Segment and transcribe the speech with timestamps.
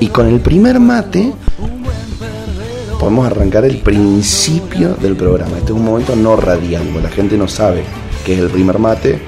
[0.00, 1.32] Y con el primer mate
[2.98, 5.58] podemos arrancar el principio del programa.
[5.58, 7.84] Este es un momento no radial, porque la gente no sabe
[8.24, 9.20] qué es el primer mate,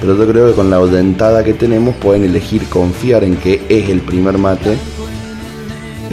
[0.00, 3.88] pero yo creo que con la dentada que tenemos pueden elegir confiar en que es
[3.88, 4.76] el primer mate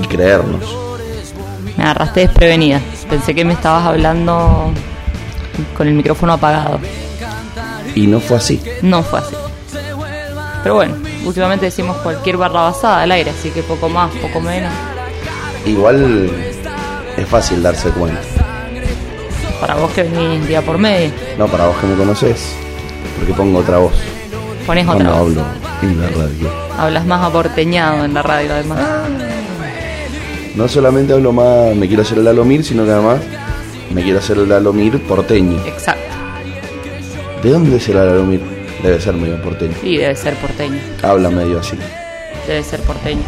[0.02, 0.64] y creernos.
[1.78, 2.82] Me agarraste desprevenida.
[3.10, 4.72] Pensé que me estabas hablando
[5.78, 6.80] con el micrófono apagado.
[7.96, 8.62] Y no fue así.
[8.82, 9.36] No fue así.
[10.64, 10.96] Pero bueno,
[11.26, 14.72] últimamente decimos cualquier barra basada al aire, así que poco más, poco menos.
[15.66, 16.30] Igual
[17.18, 18.22] es fácil darse cuenta.
[19.60, 22.56] Para vos que venís día por medio, No, para vos que me conoces,
[23.18, 23.94] porque pongo otra voz
[24.66, 25.18] pones otra voz.
[25.20, 25.44] hablo
[25.84, 26.50] en la radio.
[26.78, 28.80] Hablas más aporteñado en la radio además.
[30.56, 33.20] No solamente hablo más, me quiero hacer el Alomir, sino que además
[33.94, 35.60] me quiero hacer el Alomir porteño.
[35.66, 36.02] Exacto.
[37.44, 38.42] ¿De dónde es el Alomir?
[38.84, 39.74] Debe ser medio porteño.
[39.84, 40.80] Y debe ser porteño.
[41.04, 41.78] Habla medio así.
[42.48, 43.24] Debe ser porteño.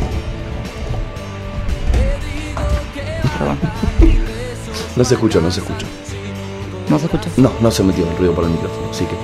[3.37, 3.57] Perdón.
[4.95, 5.85] No se escucha, no se escucha.
[6.89, 7.29] ¿No se escucha?
[7.37, 8.89] No, no se metió el ruido por el micrófono.
[8.91, 9.15] Así que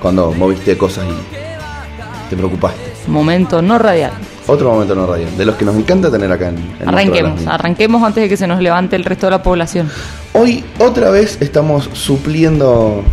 [0.00, 2.92] cuando moviste cosas y te preocupaste.
[3.06, 4.12] Momento no radial.
[4.46, 8.02] Otro momento no radial, de los que nos encanta tener acá en, en Arranquemos, arranquemos
[8.02, 9.88] antes de que se nos levante el resto de la población.
[10.32, 13.04] Hoy otra vez estamos supliendo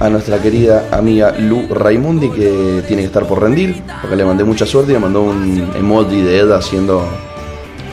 [0.00, 4.44] a nuestra querida amiga Lu Raimundi que tiene que estar por rendir, porque le mandé
[4.44, 7.06] mucha suerte y le mandó un emoji de Ed haciendo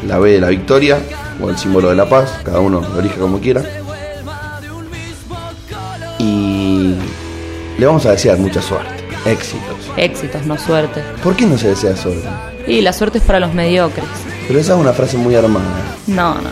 [0.08, 1.00] la B de la victoria
[1.42, 3.62] o el símbolo de la paz, cada uno lo elige como quiera.
[6.18, 6.96] Y
[7.78, 9.76] le vamos a desear mucha suerte, éxitos.
[9.98, 11.04] Éxitos, no suerte.
[11.22, 12.28] ¿Por qué no se desea suerte?
[12.68, 14.06] Y la suerte es para los mediocres.
[14.48, 15.66] Pero esa es una frase muy armada.
[16.08, 16.50] No, no.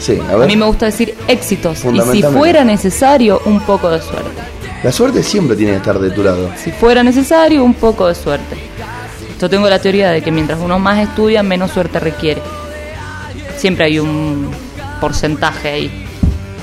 [0.00, 1.84] Sí, a A mí me gusta decir éxitos.
[1.84, 4.55] Y si fuera necesario, un poco de suerte.
[4.86, 6.48] La suerte siempre tiene que estar de tu lado.
[6.56, 8.56] Si fuera necesario, un poco de suerte.
[9.40, 12.40] Yo tengo la teoría de que mientras uno más estudia, menos suerte requiere.
[13.56, 14.48] Siempre hay un
[15.00, 16.06] porcentaje ahí.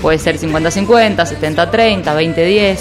[0.02, 2.78] Puede ser 50-50, 70-30, 20-10,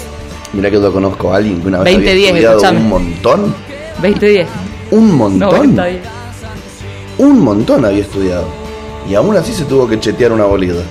[0.53, 3.55] Mira que yo conozco a alguien que una vez 20, había 10, estudiado un montón.
[4.01, 4.45] 20-10.
[4.91, 5.75] Un montón.
[5.75, 5.99] 90-10.
[7.17, 8.45] Un montón había estudiado.
[9.09, 10.83] Y aún así se tuvo que chetear una bolida.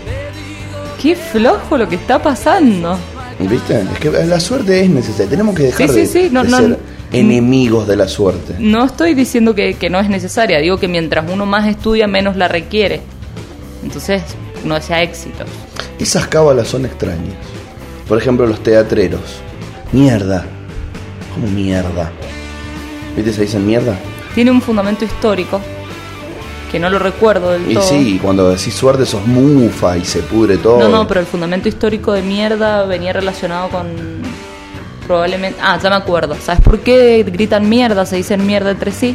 [1.01, 2.99] Qué flojo lo que está pasando.
[3.49, 3.81] ¿Viste?
[3.81, 5.29] Es que la suerte es necesaria.
[5.31, 6.79] Tenemos que dejar Sí, de, sí, sí, no, de no, ser
[7.13, 8.55] enemigos de la suerte.
[8.59, 12.37] No estoy diciendo que, que no es necesaria, digo que mientras uno más estudia, menos
[12.37, 13.01] la requiere.
[13.83, 14.23] Entonces,
[14.65, 15.45] no sea éxito.
[15.99, 17.35] Esas cábalas son extrañas.
[18.09, 19.41] Por ejemplo, los teatreros.
[19.93, 20.45] Mierda.
[21.35, 22.11] ¿Cómo mierda?
[23.17, 23.33] ¿Viste?
[23.33, 23.97] Se dicen mierda.
[24.35, 25.61] Tiene un fundamento histórico
[26.73, 27.85] que no lo recuerdo del Y todo.
[27.87, 30.79] sí, cuando decís suerte sos mufa y se pudre todo.
[30.79, 33.87] No, no, pero el fundamento histórico de mierda venía relacionado con
[35.07, 35.61] probablemente...
[35.63, 36.35] Ah, ya me acuerdo.
[36.43, 39.15] ¿Sabes por qué gritan mierda, se dicen mierda entre sí?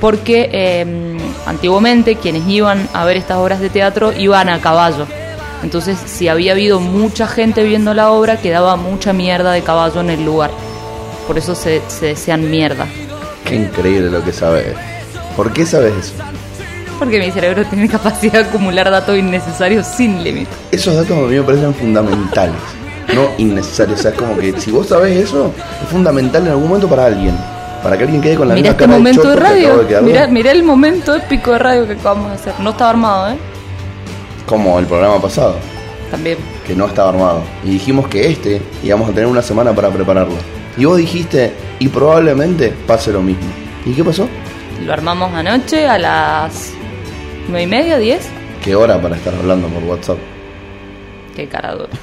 [0.00, 5.06] Porque eh, antiguamente quienes iban a ver estas obras de teatro iban a caballo.
[5.62, 10.10] Entonces, si había habido mucha gente viendo la obra, quedaba mucha mierda de caballo en
[10.10, 10.50] el lugar.
[11.28, 12.88] Por eso se, se decían mierda.
[13.44, 14.74] Qué increíble lo que sabes.
[15.36, 16.14] ¿Por qué sabes eso?
[17.00, 20.50] Porque mi cerebro tiene capacidad de acumular datos innecesarios sin límite.
[20.70, 22.54] Esos datos a mí me parecen fundamentales,
[23.14, 23.98] no innecesarios.
[23.98, 25.52] O sea, es como que si vos sabés eso,
[25.82, 27.34] es fundamental en algún momento para alguien.
[27.82, 29.78] Para que alguien quede con la Mira misma este cara momento de que acabo radio.
[29.78, 30.32] de quedar Mira, yo.
[30.32, 32.52] mira el momento épico de radio que acabamos de hacer.
[32.60, 33.36] No estaba armado, ¿eh?
[34.46, 35.56] Como el programa pasado,
[36.10, 36.36] También.
[36.66, 37.42] que no estaba armado.
[37.64, 40.34] Y dijimos que este íbamos a tener una semana para prepararlo.
[40.76, 43.44] Y vos dijiste, y probablemente pase lo mismo.
[43.86, 44.28] ¿Y qué pasó?
[44.84, 46.72] Lo armamos anoche a las
[47.50, 48.28] nueve y media, diez.
[48.64, 50.18] ¿Qué hora para estar hablando por WhatsApp?
[51.34, 51.90] Qué cara dura.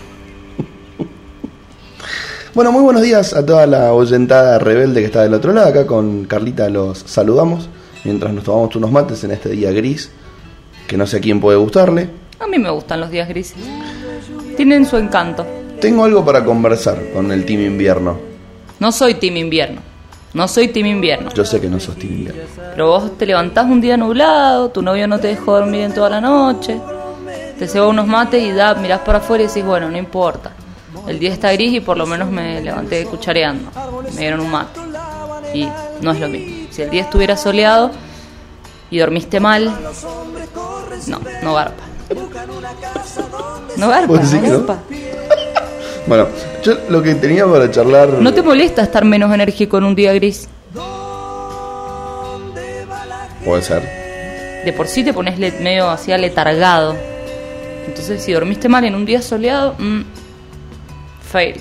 [2.53, 5.67] Bueno, muy buenos días a toda la oyentada rebelde que está del otro lado.
[5.67, 7.69] Acá con Carlita los saludamos
[8.03, 10.09] mientras nos tomamos unos mates en este día gris
[10.87, 12.09] que no sé a quién puede gustarle.
[12.39, 13.57] A mí me gustan los días grises.
[14.55, 15.45] Tienen su encanto.
[15.79, 18.17] Tengo algo para conversar con el Team Invierno.
[18.79, 19.81] No soy team invierno.
[20.37, 21.31] No soy team invierno.
[21.33, 22.43] Yo sé que no sos Team Invierno.
[22.55, 26.11] Pero vos te levantás un día nublado, tu novio no te dejó dormir en toda
[26.11, 26.79] la noche,
[27.57, 30.51] te ceba unos mates y da, mirás para afuera y decís, bueno, no importa.
[31.07, 33.71] El día está gris y por lo menos me levanté cuchareando.
[34.13, 34.79] Me dieron un mate.
[35.55, 35.67] Y
[36.01, 36.67] no es lo mismo.
[36.69, 37.89] Si el día estuviera soleado
[38.91, 39.73] y dormiste mal,
[41.07, 41.83] no, no garpa.
[43.75, 44.57] No garpa, ¿Vos decís no que no?
[44.67, 44.83] garpa.
[46.07, 46.27] Bueno,
[46.63, 48.09] yo lo que tenía para charlar.
[48.13, 50.47] ¿No te molesta estar menos enérgico en un día gris?
[53.43, 53.83] Puede ser.
[54.65, 56.95] de por sí te pones medio así aletargado.
[57.87, 60.01] Entonces, si dormiste mal en un día soleado, mm,
[61.31, 61.55] Fail.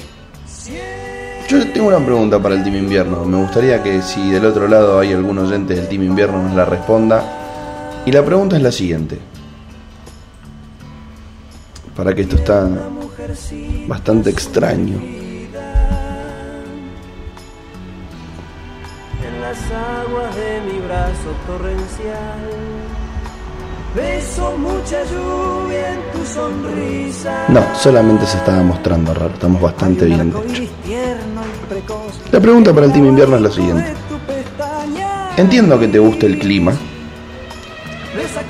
[1.48, 3.24] Yo tengo una pregunta para el Team Invierno.
[3.24, 6.64] Me gustaría que si del otro lado hay algún oyente del Team Invierno nos la
[6.64, 7.22] responda.
[8.04, 9.18] Y la pregunta es la siguiente.
[11.96, 12.68] Para que esto está
[13.86, 15.00] bastante extraño.
[19.26, 22.86] en las aguas de mi brazo torrencial.
[23.94, 27.46] Beso mucha lluvia en tu sonrisa.
[27.48, 29.32] No, solamente se estaba mostrando raro.
[29.32, 30.30] Estamos bastante bien.
[30.30, 30.64] de hecho.
[32.30, 33.94] La pregunta para el Team Invierno es la siguiente.
[35.38, 36.74] Entiendo que te guste el clima.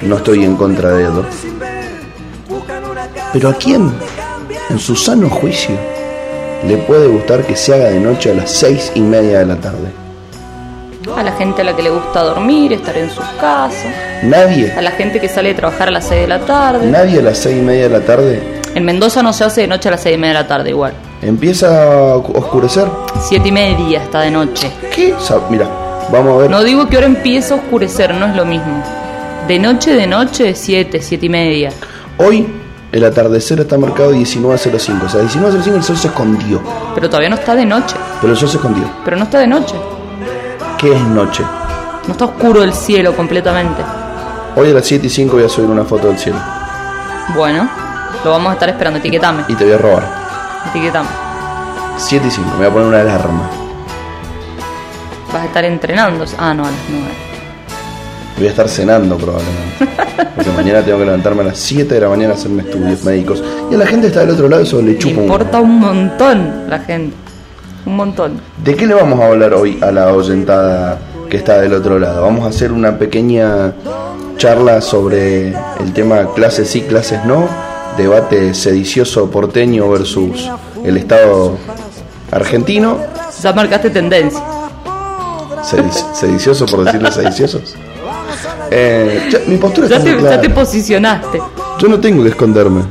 [0.02, 1.24] No estoy en contra de Edo.
[3.32, 3.92] Pero ¿a quién?
[4.70, 5.76] En su sano juicio
[6.66, 9.56] le puede gustar que se haga de noche a las seis y media de la
[9.56, 9.88] tarde.
[11.16, 13.86] A la gente a la que le gusta dormir, estar en sus casas.
[14.24, 16.86] Nadie, A la gente que sale de trabajar a las 6 de la tarde.
[16.86, 18.42] nadie a las seis y media de la tarde
[18.74, 20.70] En Mendoza no se hace de noche a las 6 y media de la tarde
[20.70, 20.94] igual.
[21.22, 22.86] empieza a oscurecer.
[23.28, 24.70] 7 y media está de noche.
[24.94, 25.14] ¿Qué?
[25.50, 25.68] Mira,
[26.10, 26.50] vamos a ver.
[26.50, 28.82] No digo que ahora empieza a oscurecer, no es lo mismo.
[29.46, 31.70] De noche, de noche, 7, 7 y media.
[32.18, 32.46] Hoy
[32.96, 35.04] el atardecer está marcado 19.05.
[35.04, 36.62] O sea, 19.05 el sol se escondió.
[36.94, 37.94] Pero todavía no está de noche.
[38.22, 38.90] Pero el sol se escondió.
[39.04, 39.74] Pero no está de noche.
[40.78, 41.44] ¿Qué es noche?
[42.06, 43.82] No está oscuro el cielo completamente.
[44.56, 46.38] Hoy a las 7 y 5 voy a subir una foto del cielo.
[47.34, 47.68] Bueno,
[48.24, 48.98] lo vamos a estar esperando.
[48.98, 49.44] Etiquetame.
[49.48, 50.02] Y te voy a robar.
[50.70, 51.08] Etiquetame.
[51.98, 52.48] 7 y 5.
[52.52, 53.50] Me voy a poner una alarma.
[55.34, 56.24] Vas a estar entrenando.
[56.38, 57.25] Ah, no, a las 9.
[58.36, 59.86] Voy a estar cenando probablemente.
[60.34, 63.42] Porque mañana tengo que levantarme a las 7 de la mañana a hacerme estudios médicos.
[63.70, 65.22] Y a la gente está del otro lado, eso le chupa un...
[65.24, 67.16] importa un montón la gente.
[67.86, 68.40] Un montón.
[68.62, 70.98] ¿De qué le vamos a hablar hoy a la oyentada
[71.30, 72.22] que está del otro lado?
[72.22, 73.72] Vamos a hacer una pequeña
[74.36, 75.48] charla sobre
[75.80, 77.48] el tema clases sí, clases no,
[77.96, 80.50] debate sedicioso porteño versus
[80.84, 81.56] el Estado
[82.32, 82.98] argentino,
[83.42, 84.42] Ya marcaste tendencia.
[85.62, 87.74] Sedic- sedicioso por decirle sediciosos.
[88.70, 91.40] Eh, ya- mi postura Ya está muy te, ya te posicionaste.
[91.78, 92.82] Yo no tengo que esconderme.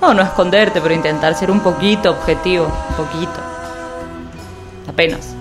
[0.00, 2.66] No, no esconderte, pero intentar ser un poquito objetivo.
[2.90, 3.32] Un poquito.
[4.88, 5.34] Apenas.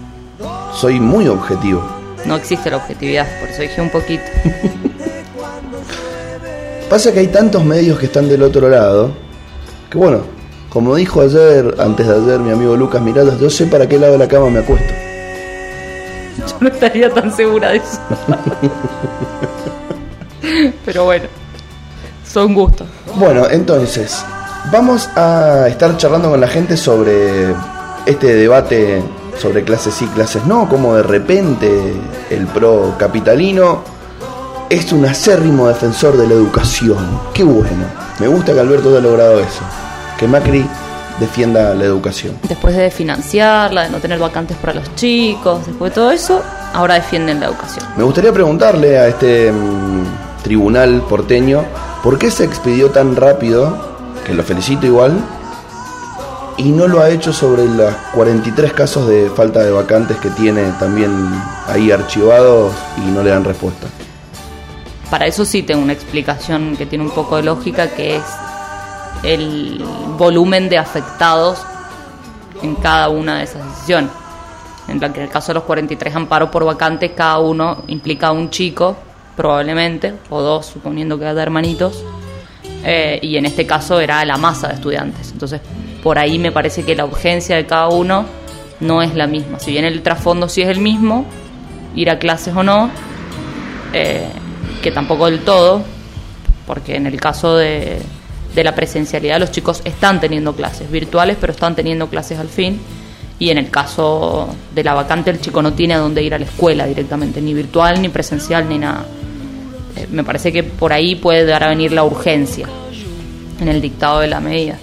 [0.74, 1.82] Soy muy objetivo.
[2.26, 4.24] No existe la objetividad, por eso dije un poquito.
[6.90, 9.12] Pasa que hay tantos medios que están del otro lado,
[9.90, 10.22] que bueno,
[10.70, 14.14] como dijo ayer, antes de ayer, mi amigo Lucas Miradas, yo sé para qué lado
[14.14, 14.94] de la cama me acuesto.
[16.48, 18.00] Yo no estaría tan segura de eso.
[20.86, 21.26] Pero bueno,
[22.26, 22.88] son gustos.
[23.16, 24.24] Bueno, entonces,
[24.72, 27.54] vamos a estar charlando con la gente sobre
[28.06, 29.04] este debate
[29.38, 31.94] sobre clases sí, clases no, como de repente
[32.30, 33.84] el pro capitalino
[34.70, 37.20] es un acérrimo defensor de la educación.
[37.34, 37.86] Qué bueno.
[38.20, 39.62] Me gusta que Alberto haya logrado eso.
[40.18, 40.66] Que Macri
[41.20, 42.38] defienda la educación.
[42.48, 46.44] Después de financiarla, de no tener vacantes para los chicos, después de todo eso,
[46.74, 47.86] ahora defienden la educación.
[47.96, 51.66] Me gustaría preguntarle a este mm, tribunal porteño
[52.02, 53.78] por qué se expidió tan rápido,
[54.26, 55.12] que lo felicito igual,
[56.56, 60.64] y no lo ha hecho sobre los 43 casos de falta de vacantes que tiene
[60.80, 61.12] también
[61.68, 63.88] ahí archivados y no le dan respuesta.
[65.10, 68.24] Para eso sí tengo una explicación que tiene un poco de lógica, que es
[69.24, 69.84] el
[70.18, 71.60] volumen de afectados
[72.62, 74.12] en cada una de esas decisiones.
[74.88, 78.96] En el caso de los 43 amparos por vacantes, cada uno implica a un chico,
[79.38, 82.04] probablemente, o dos, suponiendo que haya hermanitos,
[82.84, 85.32] eh, y en este caso era la masa de estudiantes.
[85.32, 85.62] Entonces,
[86.04, 88.26] por ahí me parece que la urgencia de cada uno
[88.80, 89.60] no es la misma.
[89.60, 91.26] Si bien el trasfondo sí es el mismo,
[91.96, 92.90] ir a clases o no,
[93.94, 94.28] eh,
[94.82, 95.84] que tampoco del todo,
[96.66, 98.00] porque en el caso de,
[98.56, 102.82] de la presencialidad los chicos están teniendo clases virtuales, pero están teniendo clases al fin.
[103.40, 106.40] Y en el caso de la vacante, el chico no tiene a dónde ir a
[106.40, 109.06] la escuela directamente, ni virtual, ni presencial, ni nada.
[109.98, 112.68] Eh, me parece que por ahí puede dar a venir la urgencia
[113.60, 114.78] en el dictado de la medida.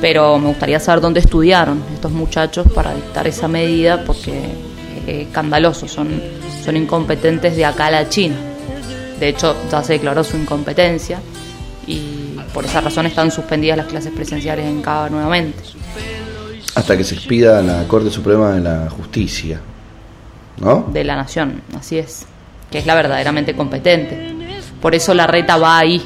[0.00, 4.40] Pero me gustaría saber dónde estudiaron estos muchachos para dictar esa medida, porque
[5.06, 6.20] es escandaloso, son,
[6.64, 8.36] son incompetentes de acá a la China.
[9.18, 11.18] De hecho, ya se declaró su incompetencia
[11.86, 15.58] y por esa razón están suspendidas las clases presenciales en Cava nuevamente.
[16.74, 19.60] Hasta que se expida la Corte Suprema de la Justicia.
[20.58, 20.86] ¿No?
[20.90, 22.24] de la nación, así es,
[22.70, 24.35] que es la verdaderamente competente.
[24.80, 26.02] Por eso la reta va ahí,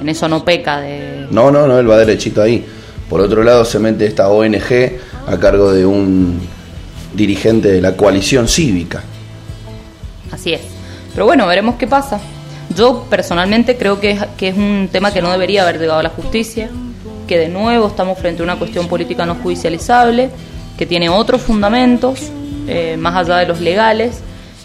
[0.00, 1.26] en eso no peca de...
[1.30, 2.64] No, no, no, él va derechito ahí.
[3.08, 4.92] Por otro lado se mete esta ONG
[5.26, 6.40] a cargo de un
[7.14, 9.02] dirigente de la coalición cívica.
[10.30, 10.60] Así es.
[11.12, 12.20] Pero bueno, veremos qué pasa.
[12.76, 16.02] Yo personalmente creo que es, que es un tema que no debería haber llegado a
[16.02, 16.70] la justicia,
[17.26, 20.30] que de nuevo estamos frente a una cuestión política no judicializable,
[20.76, 22.30] que tiene otros fundamentos,
[22.68, 24.20] eh, más allá de los legales,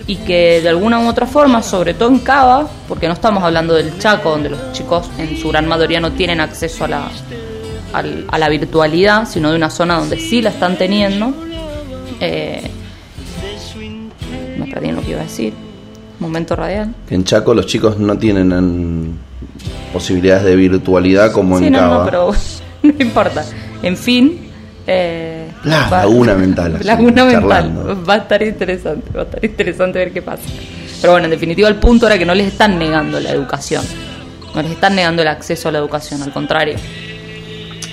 [0.08, 3.74] y que de alguna u otra forma, sobre todo en Cava, porque no estamos hablando
[3.74, 7.08] del Chaco, donde los chicos en su gran mayoría no tienen acceso a la,
[7.94, 11.34] a la virtualidad, sino de una zona donde sí la están teniendo.
[12.20, 12.62] Eh,
[14.58, 15.54] me perdí en lo que iba a decir.
[16.20, 16.94] Momento radial.
[17.10, 19.18] En Chaco los chicos no tienen
[19.92, 21.98] posibilidades de virtualidad como Sí, en no, Cava.
[22.00, 22.32] no, pero
[22.84, 23.46] no importa.
[23.82, 24.40] En fin.
[24.88, 28.06] Eh, La laguna mental, así, Laguna mental.
[28.08, 29.12] Va a estar interesante.
[29.16, 30.44] Va a estar interesante ver qué pasa.
[31.02, 33.84] Pero bueno, en definitiva, el punto era que no les están negando la educación.
[34.54, 36.76] No les están negando el acceso a la educación, al contrario.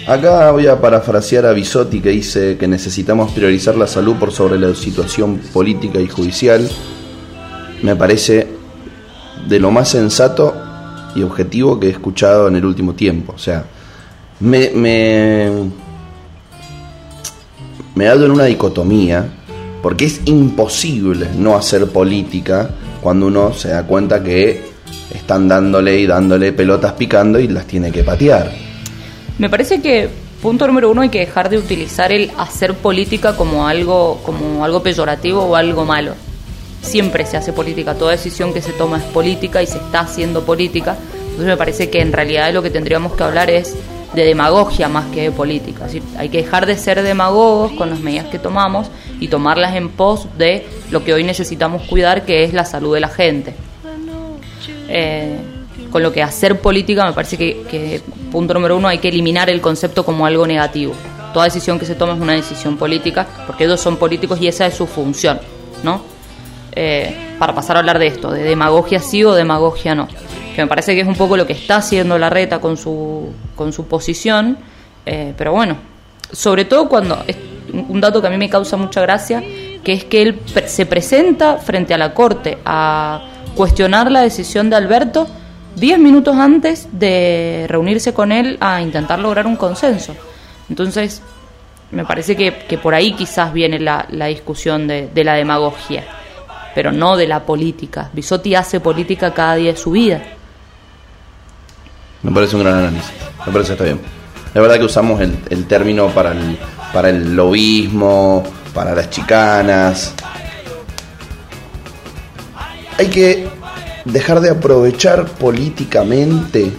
[0.06, 4.58] Acá voy a parafrasear a Bisotti que dice que necesitamos priorizar la salud por sobre
[4.58, 6.68] la situación política y judicial.
[7.82, 8.48] Me parece
[9.48, 10.54] de lo más sensato
[11.14, 13.34] y objetivo que he escuchado en el último tiempo.
[13.34, 13.64] O sea,
[14.40, 15.50] me, me,
[17.94, 19.28] me ha dado en una dicotomía
[19.82, 22.70] porque es imposible no hacer política
[23.00, 24.62] cuando uno se da cuenta que
[25.14, 28.52] están dándole y dándole pelotas picando y las tiene que patear.
[29.38, 30.08] Me parece que,
[30.42, 34.82] punto número uno, hay que dejar de utilizar el hacer política como algo, como algo
[34.82, 36.14] peyorativo o algo malo.
[36.82, 40.44] Siempre se hace política, toda decisión que se toma es política y se está haciendo
[40.44, 40.96] política.
[41.22, 43.74] Entonces me parece que en realidad lo que tendríamos que hablar es
[44.14, 45.86] de demagogia más que de política.
[46.18, 48.90] Hay que dejar de ser demagogos con las medidas que tomamos
[49.20, 53.00] y tomarlas en pos de lo que hoy necesitamos cuidar, que es la salud de
[53.00, 53.54] la gente.
[54.88, 55.36] Eh,
[55.90, 58.00] con lo que hacer política me parece que, que,
[58.30, 60.94] punto número uno, hay que eliminar el concepto como algo negativo.
[61.32, 64.66] Toda decisión que se toma es una decisión política, porque ellos son políticos y esa
[64.66, 65.40] es su función,
[65.84, 66.02] ¿no?
[66.72, 70.08] Eh, para pasar a hablar de esto, de demagogia sí o demagogia no.
[70.62, 73.72] Me parece que es un poco lo que está haciendo la reta con su, con
[73.72, 74.58] su posición,
[75.06, 75.76] eh, pero bueno,
[76.32, 77.36] sobre todo cuando, es
[77.72, 79.42] un dato que a mí me causa mucha gracia,
[79.82, 83.22] que es que él pre- se presenta frente a la corte a
[83.54, 85.26] cuestionar la decisión de Alberto
[85.76, 90.14] 10 minutos antes de reunirse con él a intentar lograr un consenso.
[90.68, 91.22] Entonces,
[91.92, 96.04] me parece que, que por ahí quizás viene la, la discusión de, de la demagogia,
[96.74, 98.10] pero no de la política.
[98.12, 100.22] Bisotti hace política cada día de su vida.
[102.22, 103.12] Me parece un gran análisis.
[103.46, 104.00] Me parece que está bien.
[104.52, 106.58] La verdad que usamos el, término para el,
[106.92, 108.42] para el lobismo,
[108.74, 110.12] para las chicanas.
[112.98, 113.48] Hay que
[114.04, 116.72] dejar de aprovechar políticamente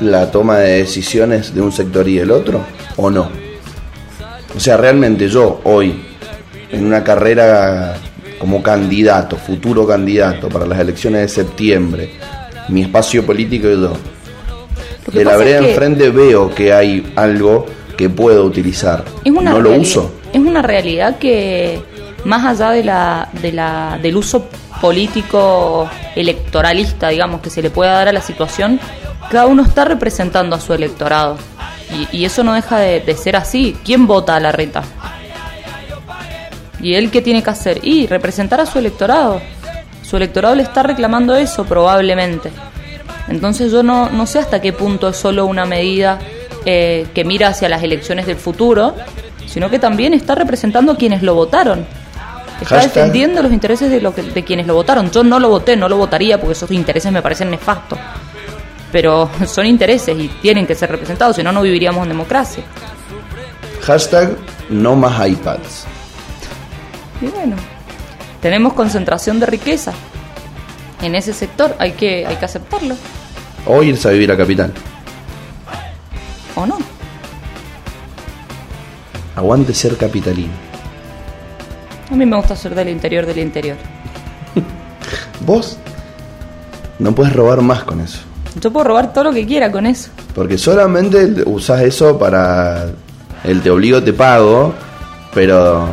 [0.00, 2.64] la toma de decisiones de un sector y del otro,
[2.96, 3.28] o no.
[4.56, 6.02] O sea, realmente yo hoy,
[6.70, 7.96] en una carrera
[8.38, 12.14] como candidato, futuro candidato para las elecciones de septiembre,
[12.68, 13.76] mi espacio político y
[15.10, 17.66] que de la vereda es que enfrente veo que hay algo
[17.96, 19.04] que puedo utilizar.
[19.24, 20.12] es una no lo uso.
[20.32, 21.80] Es una realidad que,
[22.24, 24.48] más allá de la, de la, del uso
[24.80, 28.80] político electoralista, digamos, que se le pueda dar a la situación,
[29.30, 31.36] cada uno está representando a su electorado.
[32.12, 33.76] Y, y eso no deja de, de ser así.
[33.84, 34.82] ¿Quién vota a la reta?
[36.80, 37.80] ¿Y él qué tiene que hacer?
[37.82, 39.40] Y representar a su electorado.
[40.12, 42.50] Su electorado le está reclamando eso probablemente.
[43.28, 46.18] Entonces yo no, no sé hasta qué punto es solo una medida
[46.66, 48.94] eh, que mira hacia las elecciones del futuro,
[49.46, 51.86] sino que también está representando a quienes lo votaron.
[52.60, 55.10] Está Hashtag- defendiendo los intereses de, lo que- de quienes lo votaron.
[55.10, 57.98] Yo no lo voté, no lo votaría porque esos intereses me parecen nefastos.
[58.92, 62.62] Pero son intereses y tienen que ser representados, si no, no viviríamos en democracia.
[63.80, 64.36] Hashtag
[64.68, 65.86] no más iPads.
[67.22, 67.56] Y bueno,
[68.42, 69.92] tenemos concentración de riqueza
[71.00, 72.94] en ese sector, hay que, hay que aceptarlo,
[73.66, 74.72] O irse a vivir a Capital.
[76.54, 76.78] ¿o no?
[79.36, 80.52] Aguante ser capitalino.
[82.10, 83.76] A mí me gusta ser del interior del interior.
[85.46, 85.78] Vos
[86.98, 88.20] no puedes robar más con eso.
[88.60, 90.10] Yo puedo robar todo lo que quiera con eso.
[90.34, 92.90] Porque solamente usás eso para
[93.44, 94.74] el te obligo, te pago.
[95.32, 95.88] Pero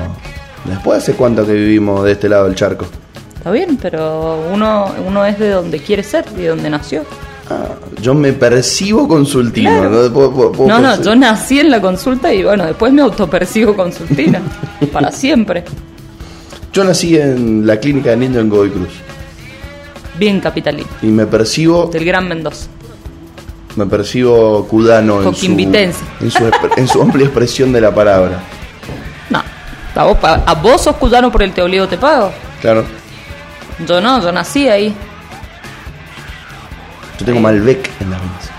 [0.65, 2.85] después hace cuánto que vivimos de este lado del charco.
[3.37, 7.03] Está bien, pero uno, uno es de donde quiere ser y de donde nació.
[7.49, 7.69] Ah,
[8.01, 9.69] yo me percibo consultino.
[9.71, 9.89] Claro.
[9.89, 10.13] ¿no?
[10.13, 14.41] Puedo- puedo- puedo No, yo nací en la consulta y bueno, después me autopercibo consultina.
[14.93, 15.63] para siempre.
[16.73, 18.89] Yo nací en la clínica de niños en Godoy Cruz.
[20.19, 20.87] Bien capitalino.
[21.01, 22.67] Y me percibo Del Gran Mendoza.
[23.77, 26.43] me percibo cudano en su, en, su,
[26.77, 28.43] en su amplia expresión de la palabra.
[29.95, 32.31] A vos, a vos sos cuyano por el te obligo, te pago.
[32.61, 32.85] Claro.
[33.87, 34.93] Yo no, yo nací ahí.
[37.19, 38.49] Yo tengo Malbec en las venas.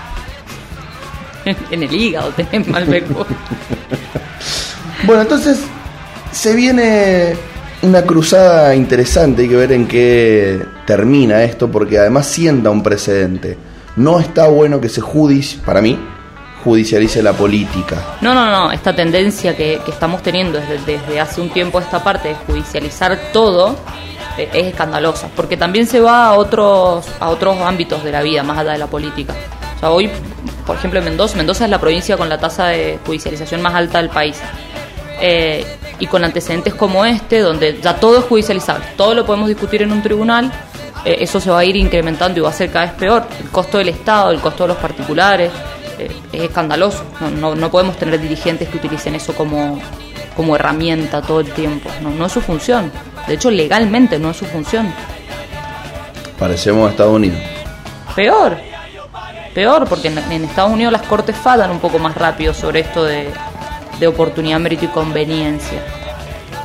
[1.71, 3.05] en el hígado tenés Malbec.
[5.03, 5.59] Bueno, entonces
[6.31, 7.33] se viene
[7.81, 13.57] una cruzada interesante, hay que ver en qué termina esto, porque además sienta un precedente.
[13.95, 15.97] No está bueno que se judici, para mí,
[16.63, 18.17] judicialice la política.
[18.21, 22.35] No, no, no, esta tendencia que, estamos teniendo desde, hace un tiempo esta parte de
[22.35, 23.75] judicializar todo
[24.37, 28.43] eh, es escandalosa, porque también se va a otros, a otros ámbitos de la vida,
[28.43, 29.33] más allá de la política.
[29.75, 30.09] O sea, hoy,
[30.65, 33.99] por ejemplo, en Mendoza, Mendoza es la provincia con la tasa de judicialización más alta
[33.99, 34.39] del país.
[35.19, 35.65] Eh,
[35.99, 39.91] y con antecedentes como este, donde ya todo es judicializable, todo lo podemos discutir en
[39.91, 40.51] un tribunal,
[41.05, 43.27] eh, eso se va a ir incrementando y va a ser cada vez peor.
[43.39, 45.51] El costo del Estado, el costo de los particulares,
[46.31, 47.03] es escandaloso.
[47.19, 49.79] No, no, no podemos tener dirigentes que utilicen eso como,
[50.35, 51.89] como herramienta todo el tiempo.
[52.01, 52.91] No, no es su función.
[53.27, 54.93] De hecho, legalmente no es su función.
[56.39, 57.39] Parecemos Estados Unidos.
[58.15, 58.57] Peor.
[59.53, 63.03] Peor, porque en, en Estados Unidos las cortes fallan un poco más rápido sobre esto
[63.03, 63.29] de,
[63.99, 65.79] de oportunidad, mérito y conveniencia.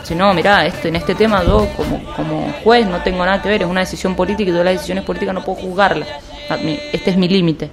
[0.04, 3.48] Si no, mirá, esto, en este tema yo como, como juez no tengo nada que
[3.48, 6.08] ver, es una decisión política y yo las decisiones políticas no puedo juzgarlas.
[6.48, 7.70] A mí- Este es mi límite.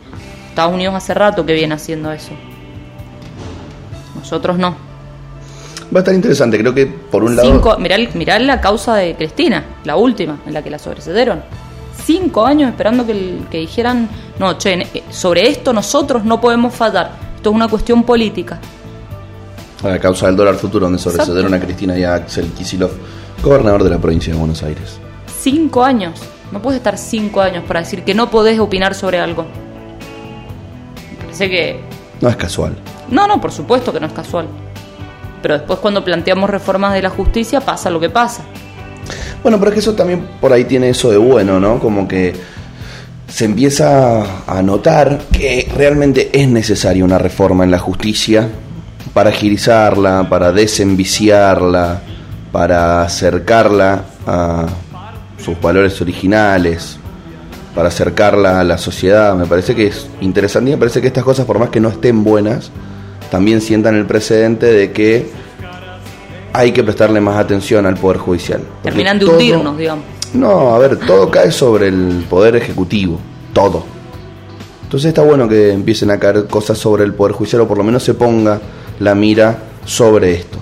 [0.54, 2.30] Estados Unidos hace rato que viene haciendo eso.
[4.16, 4.76] Nosotros no.
[5.94, 7.78] Va a estar interesante, creo que por un lado...
[8.14, 11.42] Mirá, la causa de Cristina, la última, en la que la sobrecedieron.
[12.06, 14.08] Cinco años esperando que, el- que dijeran,
[14.40, 17.12] no, che, eh, sobre esto nosotros no podemos fallar.
[17.36, 18.60] Esto es una cuestión política.
[19.84, 22.92] A la causa del dólar futuro, donde sobrecedieron a Cristina y a Axel Kisilov,
[23.44, 25.00] gobernador de la provincia de Buenos Aires.
[25.42, 26.20] Cinco años.
[26.52, 29.46] No puedes estar cinco años para decir que no podés opinar sobre algo.
[31.34, 31.80] Parece que...
[32.22, 32.76] No es casual.
[33.10, 34.46] No, no, por supuesto que no es casual.
[35.42, 38.44] Pero después cuando planteamos reformas de la justicia pasa lo que pasa.
[39.42, 41.80] Bueno, pero es que eso también por ahí tiene eso de bueno, ¿no?
[41.80, 42.36] Como que
[43.28, 48.48] se empieza a notar que realmente es necesaria una reforma en la justicia
[49.12, 52.00] para agilizarla, para desenviciarla,
[52.52, 54.68] para acercarla a
[55.44, 57.00] sus valores originales,
[57.76, 59.36] para acercarla a la sociedad.
[59.36, 61.90] Me parece que es interesante y me parece que estas cosas, por más que no
[61.90, 62.72] estén buenas,
[63.32, 65.30] también sientan el precedente de que
[66.54, 68.62] hay que prestarle más atención al Poder Judicial.
[68.84, 70.06] Terminan de hundirnos, digamos.
[70.34, 73.20] No, a ver, todo cae sobre el Poder Ejecutivo,
[73.54, 73.84] todo.
[74.84, 77.84] Entonces está bueno que empiecen a caer cosas sobre el Poder Judicial o por lo
[77.84, 78.60] menos se ponga
[79.00, 80.60] la mira sobre esto.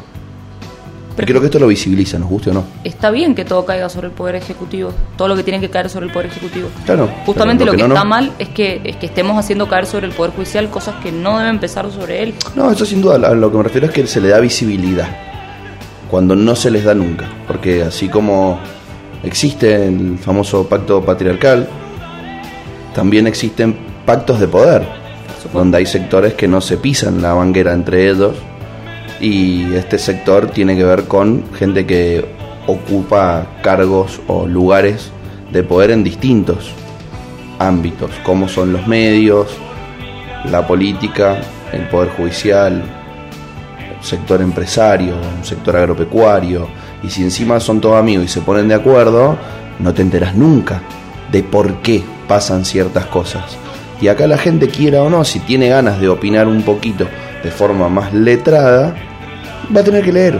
[1.17, 2.63] Y creo que esto lo visibiliza, nos guste o no.
[2.83, 5.89] Está bien que todo caiga sobre el Poder Ejecutivo, todo lo que tiene que caer
[5.89, 6.69] sobre el Poder Ejecutivo.
[6.85, 7.09] Claro.
[7.25, 7.93] Justamente pero lo que, no.
[7.93, 11.11] está mal es que, es que estemos haciendo caer sobre el Poder Judicial cosas que
[11.11, 12.33] no deben empezar sobre él.
[12.55, 15.09] No, eso sin duda, a lo que me refiero es que se le da visibilidad,
[16.09, 18.59] cuando no se les da nunca, porque así como
[19.23, 21.67] existe el famoso pacto patriarcal,
[22.93, 24.85] también existen pactos de poder,
[25.53, 28.35] donde hay sectores que no se pisan la banguera entre ellos,
[29.21, 32.25] y este sector tiene que ver con gente que
[32.65, 35.11] ocupa cargos o lugares
[35.51, 36.71] de poder en distintos
[37.59, 39.47] ámbitos, como son los medios,
[40.49, 41.39] la política,
[41.71, 42.81] el poder judicial,
[43.97, 46.67] el sector empresario, un sector agropecuario,
[47.03, 49.37] y si encima son todos amigos y se ponen de acuerdo,
[49.79, 50.81] no te enteras nunca
[51.31, 53.43] de por qué pasan ciertas cosas.
[54.01, 57.05] Y acá la gente quiera o no, si tiene ganas de opinar un poquito
[57.43, 58.95] de forma más letrada,
[59.75, 60.39] va a tener que leer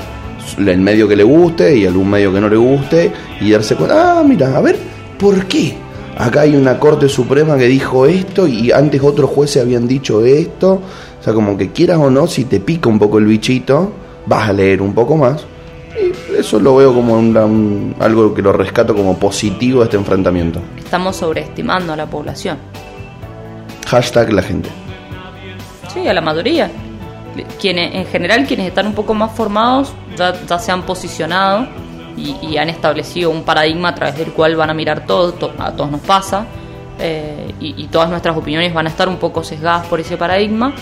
[0.58, 4.20] el medio que le guste y algún medio que no le guste y darse cuenta,
[4.20, 4.78] ah, mira, a ver,
[5.20, 5.76] ¿por qué?
[6.18, 10.82] Acá hay una Corte Suprema que dijo esto y antes otros jueces habían dicho esto.
[11.20, 13.92] O sea, como que quieras o no, si te pica un poco el bichito,
[14.26, 15.46] vas a leer un poco más.
[15.96, 20.60] Y eso lo veo como un- algo que lo rescato como positivo de este enfrentamiento.
[20.78, 22.58] Estamos sobreestimando a la población.
[23.88, 24.70] Hashtag la gente.
[25.94, 26.70] Sí, a la mayoría.
[27.60, 31.68] Quienes, en general, quienes están un poco más formados ya, ya se han posicionado
[32.18, 35.54] y, y han establecido un paradigma a través del cual van a mirar todo, to-
[35.58, 36.46] a todos nos pasa,
[37.00, 40.74] eh, y, todas nuestras opiniones van a estar un poco sesgadas por ese paradigma.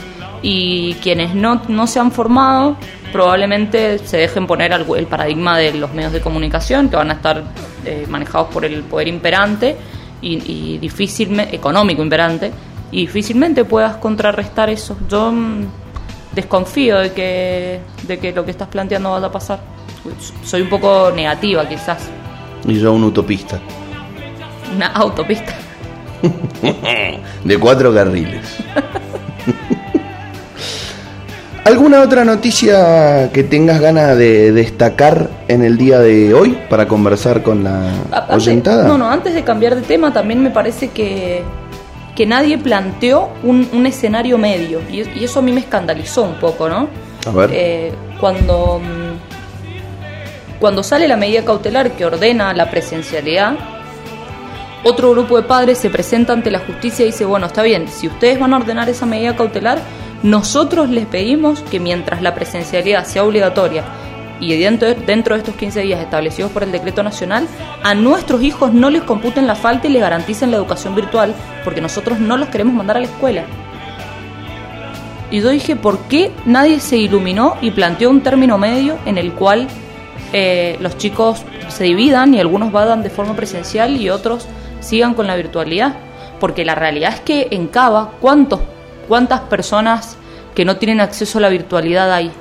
[0.41, 2.77] Y quienes no, no se han formado
[3.11, 7.43] probablemente se dejen poner el paradigma de los medios de comunicación que van a estar
[7.85, 9.75] eh, manejados por el poder imperante
[10.21, 10.35] y,
[10.73, 12.51] y difícilmente económico imperante
[12.91, 14.95] y difícilmente puedas contrarrestar eso.
[15.09, 15.65] Yo mm,
[16.33, 19.59] desconfío de que, de que lo que estás planteando vaya a pasar.
[20.43, 21.99] Soy un poco negativa quizás.
[22.65, 23.59] Y yo un utopista.
[24.75, 25.53] Una autopista.
[27.43, 28.45] De cuatro carriles.
[31.65, 37.43] ¿Alguna otra noticia que tengas ganas de destacar en el día de hoy para conversar
[37.43, 38.87] con la antes- oyentada?
[38.87, 41.43] no, no, antes de cambiar de tema también me parece que,
[42.19, 44.81] que nadie planteó un, un escenario medio.
[44.91, 46.89] Y, y eso a mí me escandalizó un poco, ¿no?
[47.25, 47.49] A ver.
[47.53, 53.53] Eh, cuando, mm, cuando sale la medida cautelar que ordena la presencialidad,
[54.83, 58.07] otro grupo de padres se presenta ante la justicia y dice, bueno, está bien, si
[58.07, 59.79] ustedes van a ordenar esa medida cautelar,
[60.21, 63.85] nosotros les pedimos que mientras la presencialidad sea obligatoria
[64.39, 67.47] y dentro, dentro de estos 15 días establecidos por el decreto nacional,
[67.83, 71.81] a nuestros hijos no les computen la falta y les garanticen la educación virtual, porque
[71.81, 73.43] nosotros no los queremos mandar a la escuela.
[75.31, 79.33] Y yo dije, ¿por qué nadie se iluminó y planteó un término medio en el
[79.33, 79.67] cual
[80.33, 84.47] eh, los chicos se dividan y algunos vayan de forma presencial y otros
[84.79, 85.95] sigan con la virtualidad?
[86.39, 88.61] Porque la realidad es que en Cava, ¿cuántos,
[89.07, 90.17] ¿cuántas personas
[90.55, 92.31] que no tienen acceso a la virtualidad hay?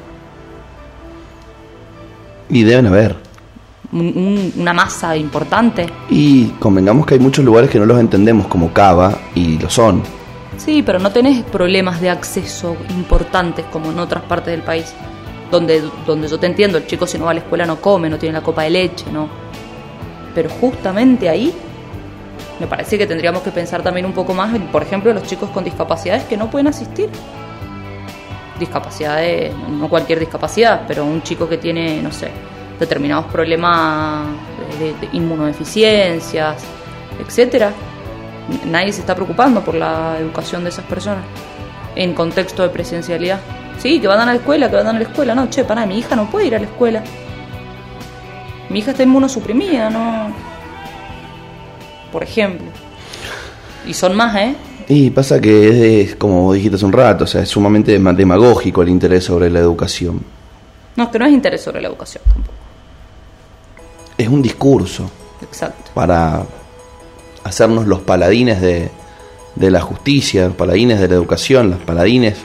[2.48, 3.16] Y deben haber.
[3.92, 5.86] Un- un- una masa importante.
[6.10, 10.02] Y convengamos que hay muchos lugares que no los entendemos como Cava y lo son.
[10.56, 14.92] Sí, pero no tenés problemas de acceso importantes como en otras partes del país.
[15.50, 18.10] Donde, donde yo te entiendo, el chico si no va a la escuela no come,
[18.10, 19.28] no tiene la copa de leche, ¿no?
[20.34, 21.54] Pero justamente ahí
[22.60, 25.48] me parece que tendríamos que pensar también un poco más, en, por ejemplo, los chicos
[25.50, 27.08] con discapacidades que no pueden asistir.
[28.58, 32.30] Discapacidades, no cualquier discapacidad, pero un chico que tiene, no sé,
[32.78, 34.26] determinados problemas
[34.78, 36.62] de, de inmunodeficiencias,
[37.20, 37.72] etcétera.
[38.66, 41.24] Nadie se está preocupando por la educación de esas personas
[41.94, 43.40] en contexto de presencialidad.
[43.78, 45.34] Sí, que van a la escuela, que van a la escuela.
[45.34, 47.02] No, che, para, mi hija no puede ir a la escuela.
[48.68, 50.32] Mi hija está inmunosuprimida, ¿no?
[52.12, 52.66] Por ejemplo.
[53.86, 54.54] Y son más, ¿eh?
[54.88, 55.74] Y pasa que es,
[56.10, 59.24] de- como vos dijiste hace un rato, o sea, es sumamente dema- demagógico el interés
[59.24, 60.20] sobre la educación.
[60.96, 62.54] No, es que no es interés sobre la educación tampoco.
[64.16, 65.10] Es un discurso
[65.42, 65.90] Exacto.
[65.94, 66.42] para
[67.44, 68.90] hacernos los paladines de,
[69.54, 72.36] de la justicia, los paladines de la educación, los paladines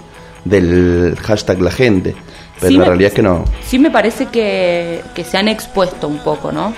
[0.45, 2.13] del hashtag la gente.
[2.59, 3.45] Pero Sí la me- realidad es que no.
[3.65, 6.73] Sí me parece que, que se han expuesto un poco, ¿no?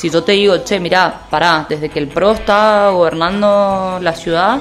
[0.00, 4.58] Si yo te digo, che, mirá, pará, desde que el PRO está gobernando la ciudad,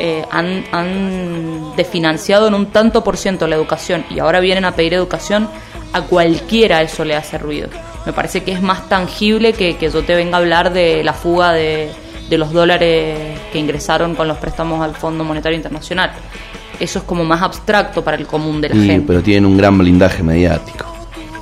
[0.00, 4.72] eh, han, han desfinanciado en un tanto por ciento la educación y ahora vienen a
[4.72, 5.48] pedir educación,
[5.92, 7.68] a cualquiera eso le hace ruido.
[8.06, 11.12] Me parece que es más tangible que, que yo te venga a hablar de la
[11.12, 11.90] fuga de,
[12.28, 16.10] de los dólares que ingresaron con los préstamos al Fondo Monetario Internacional.
[16.80, 19.04] Eso es como más abstracto para el común de la Y- gente.
[19.06, 20.86] pero tienen un gran blindaje mediático.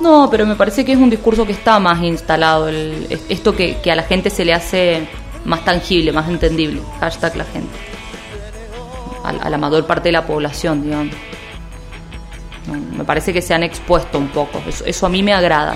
[0.01, 3.55] No, pero me parece que es un discurso que está más instalado, el, es- esto
[3.55, 5.07] que, a la gente se le hace
[5.45, 6.81] más tangible, más entendible.
[6.99, 7.69] Hashtag la gente.
[9.23, 11.13] A, la mayor parte de la población, digamos.
[12.97, 14.61] Me parece que se han expuesto un poco.
[14.67, 15.75] Eso, eso a mí me agrada.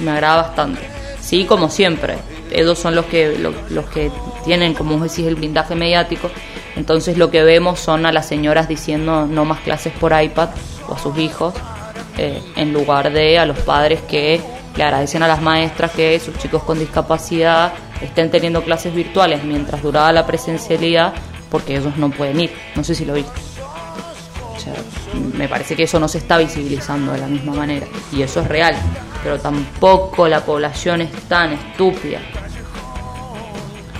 [0.00, 0.80] Me agrada bastante.
[1.20, 2.16] Sí, como siempre.
[2.50, 4.10] Ellos son los que, lo- los que
[4.44, 6.30] tienen, como vos decís, el blindaje mediático.
[6.76, 10.50] Entonces lo que vemos son a las señoras diciendo no más clases por iPad
[10.88, 11.54] o a sus hijos,
[12.18, 14.40] eh, en lugar de a los padres que
[14.76, 19.82] le agradecen a las maestras que sus chicos con discapacidad estén teniendo clases virtuales mientras
[19.82, 21.14] duraba la presencialidad
[21.50, 22.50] porque ellos no pueden ir.
[22.74, 23.40] No sé si lo viste.
[24.56, 24.74] O sea,
[25.36, 27.86] me parece que eso no se está visibilizando de la misma manera.
[28.12, 28.74] Y eso es real.
[29.22, 32.18] Pero tampoco la población es tan estúpida.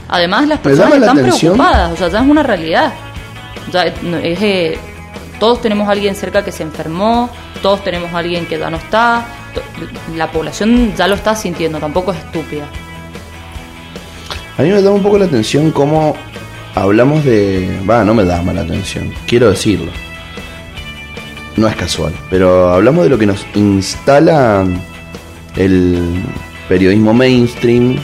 [0.09, 1.93] Además, las personas la están preocupadas.
[1.93, 2.93] O sea, ya es una realidad.
[3.73, 4.79] Ya es, eh,
[5.39, 7.31] todos tenemos a alguien cerca que se enfermó.
[7.63, 9.27] Todos tenemos a alguien que ya no está.
[10.17, 11.79] La población ya lo está sintiendo.
[11.79, 12.67] Tampoco es estúpida.
[14.57, 16.15] A mí me llama un poco la atención cómo
[16.75, 17.81] hablamos de...
[17.89, 19.91] Va, no me llama la atención, quiero decirlo.
[21.57, 24.65] No es casual, pero hablamos de lo que nos instala
[25.57, 26.23] el
[26.69, 27.97] periodismo mainstream.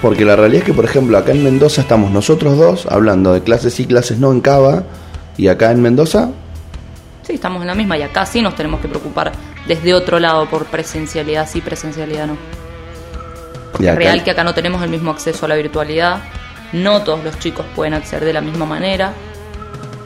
[0.00, 3.42] Porque la realidad es que, por ejemplo, acá en Mendoza estamos nosotros dos hablando de
[3.42, 4.84] clases sí, clases no en Cava.
[5.36, 6.30] Y acá en Mendoza,
[7.22, 9.30] Sí, estamos en la misma y acá sí nos tenemos que preocupar
[9.68, 12.36] desde otro lado por presencialidad sí, presencialidad no.
[13.74, 16.18] acá- Real que acá no tenemos el mismo acceso a la virtualidad,
[16.72, 19.12] no todos los chicos pueden acceder de la misma manera.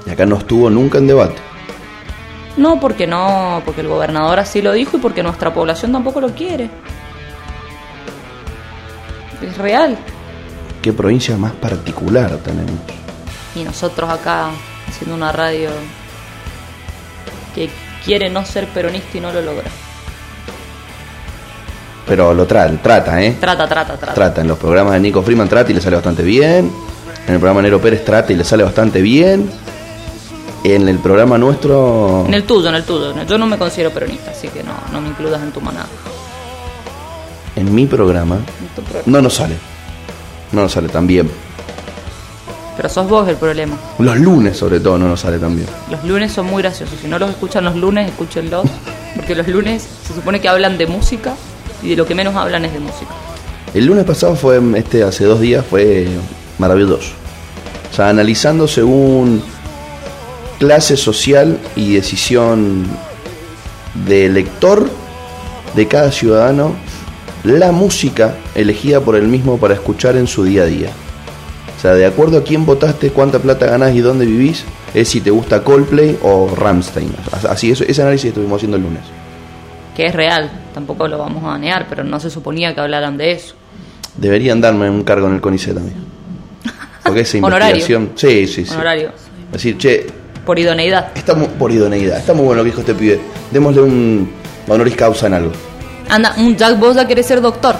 [0.07, 1.37] y acá no estuvo nunca en debate.
[2.59, 6.29] No, porque no, porque el gobernador así lo dijo y porque nuestra población tampoco lo
[6.35, 6.71] quiere.
[9.43, 9.97] Es real.
[10.83, 12.73] Qué provincia más particular tenemos.
[13.55, 14.51] Y nosotros acá
[14.89, 15.71] haciendo una radio
[17.55, 17.71] que
[18.05, 19.71] quiere no ser peronista y no lo logra.
[22.07, 23.37] Pero lo tra- trata, ¿eh?
[23.41, 24.15] Trata, trata, trata.
[24.15, 24.41] trata.
[24.41, 26.71] En los programas de Nico Freeman trata y le sale bastante bien.
[27.27, 29.51] En el programa Nero Pérez trata y le sale bastante bien.
[30.63, 32.25] En el programa nuestro.
[32.29, 33.13] En el tuyo, en el tuyo.
[33.25, 35.87] Yo no me considero peronista, así que no, no me includas en tu manada.
[37.57, 38.37] En mi programa.
[38.37, 39.03] En tu programa.
[39.07, 39.57] No nos sale.
[40.53, 41.29] No nos sale tan bien.
[42.77, 43.77] Pero sos vos el problema.
[43.99, 45.69] Los lunes, sobre todo, no nos sale tan bien.
[45.91, 46.99] Los lunes son muy graciosos.
[47.01, 48.67] Si no los escuchan los lunes, escúchenlos.
[49.15, 51.35] Porque los lunes se supone que hablan de música
[51.83, 53.13] y de lo que menos hablan es de música.
[53.73, 56.07] El lunes pasado fue, este, hace dos días, fue
[56.59, 57.13] maravilloso.
[57.91, 59.43] O sea, analizando según
[60.59, 62.87] clase social y decisión
[64.07, 64.89] de elector
[65.75, 66.75] de cada ciudadano,
[67.45, 70.91] la música elegida por el mismo para escuchar en su día a día.
[71.77, 75.21] O sea, de acuerdo a quién votaste, cuánta plata ganás y dónde vivís, es si
[75.21, 77.15] te gusta Coldplay o Ramstein.
[77.49, 79.03] Así, eso, ese análisis estuvimos haciendo el lunes.
[79.95, 83.33] Que es real, tampoco lo vamos a banear, pero no se suponía que hablaran de
[83.33, 83.55] eso.
[84.17, 85.97] Deberían darme un cargo en el CONICET también.
[87.05, 88.13] Porque esa investigación.
[88.15, 88.75] Sí, sí, sí.
[88.75, 89.11] Honorario.
[89.53, 90.07] Decir, che.
[90.45, 91.11] Por idoneidad.
[91.15, 92.19] Está por idoneidad.
[92.19, 93.21] Está muy bueno lo que dijo este pibe.
[93.51, 94.31] Démosle un
[94.69, 95.53] honoris causa en algo.
[96.09, 97.75] Anda, un, ya, vos ya querés ser doctor.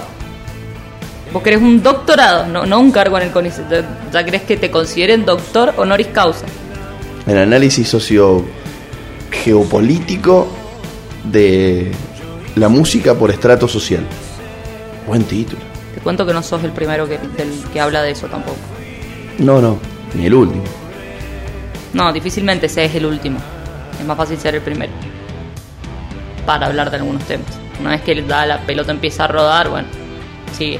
[1.37, 3.85] Vos querés un doctorado, no, no un cargo en el CONICET.
[4.11, 6.47] Ya, querés que te consideren doctor honoris causa.
[7.27, 8.43] El análisis socio
[9.29, 10.47] geopolítico
[11.23, 11.91] de
[12.55, 14.03] la música por estrato social.
[15.05, 15.61] Buen título.
[15.93, 17.19] Te cuento que no sos el primero que,
[17.71, 18.57] que habla de eso tampoco.
[19.37, 19.77] No, no,
[20.15, 20.63] ni el último.
[21.93, 23.37] No, difícilmente seas el último.
[23.99, 24.91] Es más fácil ser el primero.
[26.47, 27.59] Para hablar de algunos temas.
[27.79, 29.87] Una vez que la pelota empieza a rodar, bueno,
[30.57, 30.79] sigue.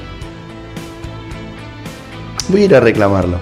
[2.49, 3.39] Voy a ir a reclamarlo.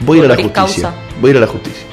[0.00, 0.92] Voy a ir a la justicia.
[1.20, 1.86] Voy a ir a la justicia.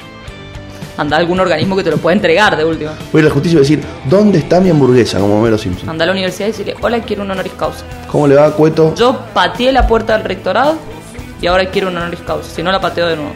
[0.96, 2.92] Anda a algún organismo que te lo pueda entregar de última.
[3.12, 5.20] Voy a ir a la justicia y decir, ¿dónde está mi hamburguesa?
[5.20, 5.88] Como Melo Simpson.
[5.88, 7.84] Anda a la universidad y decirle, hola, quiero un honoris causa.
[8.10, 8.94] ¿Cómo le va, Cueto?
[8.96, 10.76] Yo pateé la puerta del rectorado
[11.40, 12.50] y ahora quiero un honoris causa.
[12.52, 13.32] Si no, la pateo de nuevo.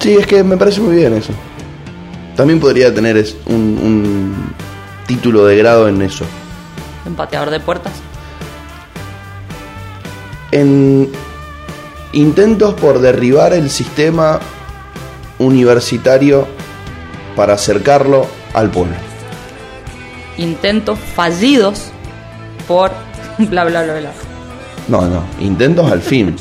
[0.00, 1.32] Sí, es que me parece muy bien eso.
[2.36, 4.54] También podría tener un, un
[5.06, 6.24] título de grado en eso.
[7.06, 7.92] ¿En pateador de puertas?
[10.50, 11.10] En
[12.12, 14.40] intentos por derribar el sistema
[15.38, 16.46] universitario
[17.36, 18.96] para acercarlo al pueblo.
[20.38, 21.90] Intentos fallidos
[22.66, 22.90] por
[23.38, 24.12] bla bla bla bla.
[24.88, 26.34] No, no, intentos al fin.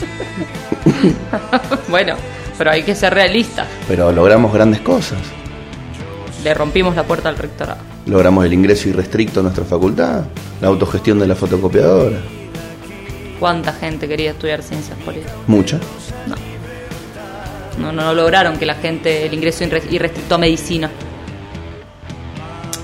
[1.89, 2.15] bueno,
[2.58, 3.67] pero hay que ser realistas.
[3.88, 5.17] Pero logramos grandes cosas
[6.43, 7.82] le rompimos la puerta al rectorado.
[8.06, 10.24] Logramos el ingreso irrestricto a nuestra facultad,
[10.62, 12.20] la autogestión de la fotocopiadora.
[13.39, 15.34] ¿Cuánta gente quería estudiar ciencias políticas?
[15.47, 15.80] Mucha.
[16.28, 16.36] No.
[17.80, 20.89] No, no lograron que la gente, el ingreso irrestricto a medicina.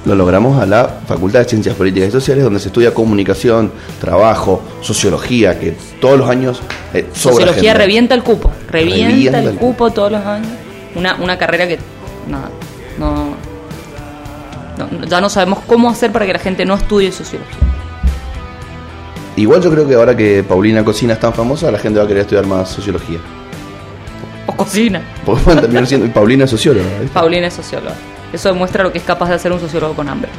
[0.05, 4.61] Lo logramos a la Facultad de Ciencias Políticas y Sociales, donde se estudia comunicación, trabajo,
[4.81, 6.61] sociología, que todos los años
[6.93, 10.49] eh, Sociología revienta el cupo, revienta, el, cupo todos los años.
[10.95, 11.79] Una, una carrera que,
[12.27, 12.49] nada,
[12.99, 13.35] no,
[15.07, 17.72] ya no sabemos cómo hacer para que la gente no estudie sociología.
[19.35, 22.07] Igual yo creo que ahora que Paulina Cocina es tan famosa, la gente va a
[22.07, 23.19] querer estudiar más sociología.
[24.45, 25.01] O cocina.
[25.25, 26.07] Porque van a terminar siendo.
[26.13, 26.87] Paulina es socióloga.
[27.13, 27.95] Paulina es socióloga.
[28.31, 30.29] Eso demuestra lo que es capaz de hacer un sociólogo con hambre.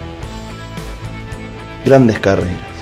[1.84, 2.74] Grandes carreras.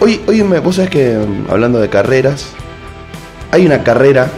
[0.00, 2.48] Hoy, hoy me, vos sabés que mm, hablando de carreras,
[3.50, 4.28] hay una carrera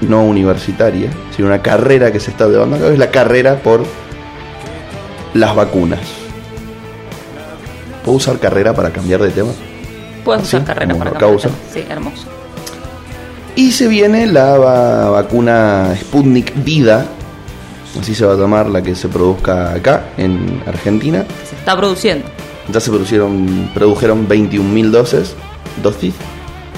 [0.00, 3.84] no universitaria, sino una carrera que se está llevando a cabo, es la carrera por
[5.34, 6.21] las vacunas.
[8.04, 9.50] ¿Puedo usar carrera para cambiar de tema?
[10.24, 11.54] Puedes usar carrera para cambiar de tema.
[11.72, 12.24] Sí, hermoso.
[13.54, 14.56] Y se viene la
[15.10, 17.06] vacuna Sputnik Vida,
[18.00, 21.24] así se va a tomar la que se produzca acá, en Argentina.
[21.48, 22.26] Se está produciendo.
[22.72, 25.34] Ya se produjeron, produjeron 21.000 dosis.
[25.82, 26.14] dosis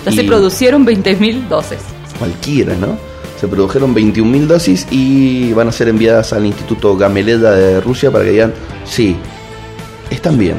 [0.05, 1.79] ya se produjeron 20.000 dosis.
[2.19, 2.99] Cualquiera, ¿no?
[3.41, 8.25] Se produjeron 21.000 dosis y van a ser enviadas al Instituto Gameleda de Rusia para
[8.25, 9.17] que digan, sí,
[10.11, 10.57] están bien,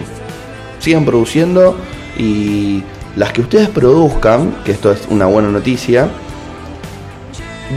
[0.80, 1.78] sigan produciendo
[2.18, 2.84] y
[3.16, 6.10] las que ustedes produzcan, que esto es una buena noticia,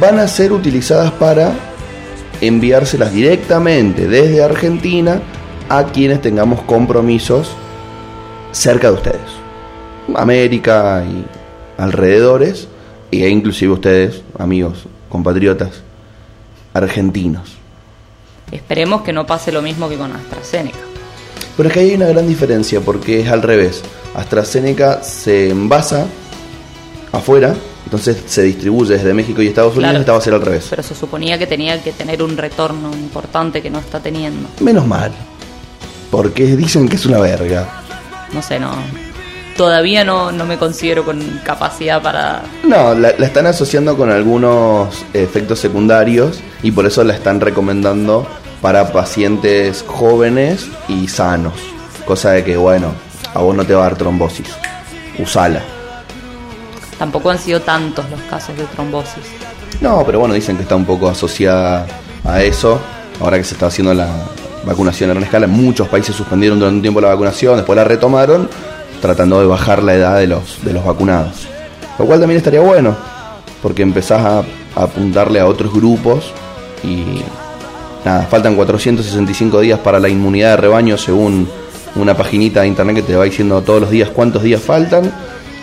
[0.00, 1.52] van a ser utilizadas para
[2.40, 5.20] enviárselas directamente desde Argentina
[5.68, 7.50] a quienes tengamos compromisos
[8.52, 9.38] cerca de ustedes.
[10.14, 11.24] América y
[11.80, 12.68] alrededores
[13.10, 15.82] e inclusive ustedes, amigos, compatriotas
[16.74, 17.56] argentinos.
[18.50, 20.87] Esperemos que no pase lo mismo que con AstraZeneca.
[21.58, 23.82] Pero es que hay una gran diferencia porque es al revés.
[24.14, 26.06] AstraZeneca se envasa
[27.10, 27.52] afuera,
[27.84, 30.68] entonces se distribuye desde México y Estados Unidos, esta va a ser al revés.
[30.70, 34.48] Pero se suponía que tenía que tener un retorno importante que no está teniendo.
[34.60, 35.10] Menos mal,
[36.12, 37.82] porque dicen que es una verga.
[38.32, 38.70] No sé, no,
[39.56, 42.44] todavía no, no me considero con capacidad para...
[42.62, 48.28] No, la, están asociando con algunos efectos secundarios y por eso la están recomendando
[48.60, 51.54] para pacientes jóvenes y sanos.
[52.06, 52.92] Cosa de que, bueno,
[53.34, 54.48] a vos no te va a dar trombosis.
[55.18, 55.62] usala.
[56.98, 59.24] Tampoco han sido tantos los casos de trombosis.
[59.80, 61.86] No, pero bueno, dicen que está un poco asociada
[62.24, 62.80] a eso.
[63.20, 64.08] Ahora que se está haciendo la
[64.64, 68.48] vacunación a gran escala, muchos países suspendieron durante un tiempo la vacunación, después la retomaron,
[69.00, 71.46] tratando de bajar la edad de los, de los vacunados.
[71.98, 72.96] Lo cual también estaría bueno,
[73.62, 76.32] porque empezás a, a apuntarle a otros grupos
[76.82, 77.22] y
[78.04, 81.48] nada, faltan 465 días para la inmunidad de rebaño según
[81.94, 85.12] una paginita de internet que te va diciendo todos los días cuántos días faltan.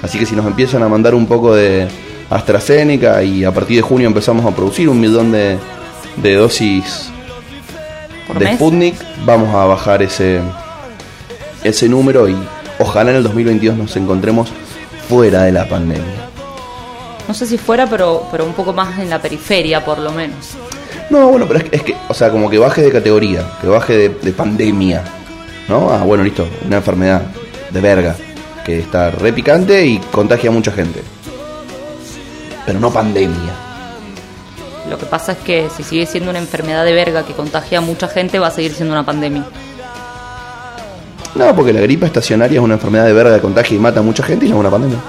[0.01, 1.87] Así que si nos empiezan a mandar un poco de
[2.29, 5.57] AstraZeneca y a partir de junio empezamos a producir un millón de,
[6.17, 7.09] de dosis
[8.27, 8.55] ¿Por de mes?
[8.55, 8.95] Sputnik,
[9.25, 10.41] vamos a bajar ese,
[11.63, 12.35] ese número y
[12.79, 14.49] ojalá en el 2022 nos encontremos
[15.07, 16.29] fuera de la pandemia.
[17.27, 20.51] No sé si fuera, pero, pero un poco más en la periferia, por lo menos.
[21.09, 23.67] No, bueno, pero es que, es que, o sea, como que baje de categoría, que
[23.67, 25.03] baje de, de pandemia,
[25.67, 25.91] ¿no?
[25.91, 27.21] Ah, bueno, listo, una enfermedad
[27.69, 28.15] de verga,
[28.65, 31.01] que está re picante y contagia a mucha gente.
[32.65, 33.53] Pero no pandemia.
[34.89, 37.81] Lo que pasa es que si sigue siendo una enfermedad de verga que contagia a
[37.81, 39.45] mucha gente, va a seguir siendo una pandemia.
[41.35, 44.03] No, porque la gripe estacionaria es una enfermedad de verga que contagia y mata a
[44.03, 44.99] mucha gente y no es una pandemia.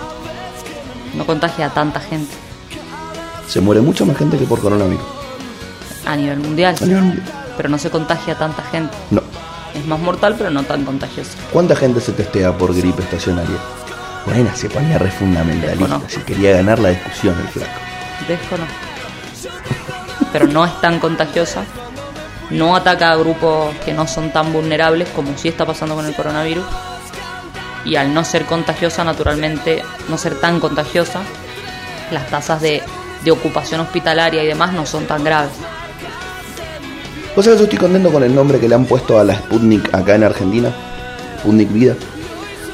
[1.15, 2.35] No contagia a tanta gente
[3.49, 5.16] Se muere mucha más gente que por coronavirus.
[6.07, 6.75] A nivel mundial.
[6.81, 7.27] A nivel mundial.
[7.57, 8.97] Pero no se contagia a tanta gente.
[9.11, 9.23] No.
[9.75, 11.33] Es más mortal, pero no tan contagioso.
[11.53, 13.57] ¿Cuánta gente se testea por gripe estacionaria?
[14.25, 17.73] Buena, se ponía re fundamentalista, si quería ganar la discusión el flaco.
[18.27, 18.75] Desconozco.
[20.33, 21.65] Pero no es tan contagiosa.
[22.51, 26.15] No ataca a grupos que no son tan vulnerables como sí está pasando con el
[26.15, 26.65] coronavirus.
[27.85, 31.21] Y al no ser contagiosa, naturalmente, no ser tan contagiosa,
[32.11, 32.83] las tasas de,
[33.25, 35.53] de ocupación hospitalaria y demás no son tan graves.
[37.37, 39.35] ¿Vos sabés que yo estoy contento con el nombre que le han puesto a la
[39.37, 40.71] Sputnik acá en Argentina?
[41.41, 41.95] Sputnik Vida.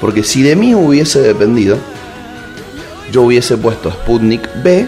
[0.00, 1.76] Porque si de mí hubiese dependido,
[3.10, 4.86] yo hubiese puesto Sputnik B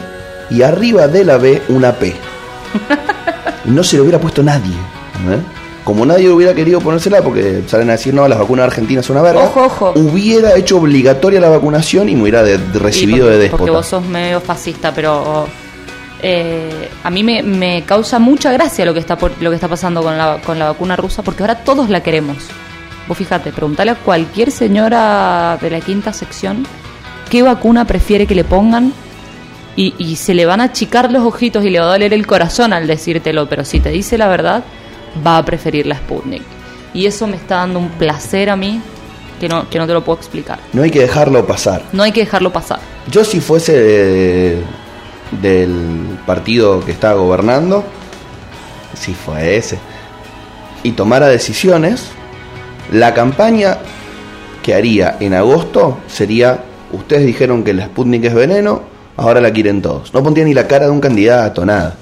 [0.51, 2.15] y arriba de la B una P.
[3.65, 4.73] No se lo hubiera puesto nadie.
[4.75, 5.39] ¿eh?
[5.85, 9.23] Como nadie hubiera querido ponérsela porque salen a decir, no, las vacunas argentinas son una
[9.25, 9.43] verga.
[9.45, 9.93] Ojo, ojo.
[9.97, 13.59] Hubiera hecho obligatoria la vacunación y me hubiera de- de recibido porque, de déspota.
[13.59, 15.47] Porque vos sos medio fascista, pero
[16.27, 19.69] eh, a mí me, me causa mucha gracia lo que está por, lo que está
[19.69, 22.39] pasando con la, con la vacuna rusa, porque ahora todos la queremos.
[23.07, 26.67] Vos fíjate, preguntale a cualquier señora de la quinta sección
[27.29, 28.95] qué vacuna prefiere que le pongan
[29.77, 32.27] y, y se le van a achicar los ojitos y le va a doler el
[32.27, 34.65] corazón al decírtelo, pero si te dice la verdad,
[35.27, 36.43] va a preferir la Sputnik.
[36.95, 38.81] Y eso me está dando un placer a mí
[39.41, 40.61] que no, que no te lo puedo explicar.
[40.73, 41.83] No hay que dejarlo pasar.
[41.93, 42.79] No hay que dejarlo pasar.
[43.11, 44.63] Yo si fuese de-
[45.43, 47.85] del partido que está gobernando,
[48.95, 49.79] si fue ese,
[50.83, 52.07] y tomara decisiones,
[52.93, 53.79] la campaña
[54.63, 56.61] que haría en agosto sería,
[56.93, 58.83] ustedes dijeron que la Sputnik es veneno,
[59.17, 60.13] ahora la quieren todos.
[60.15, 61.95] No pondría ni la cara de un candidato, nada.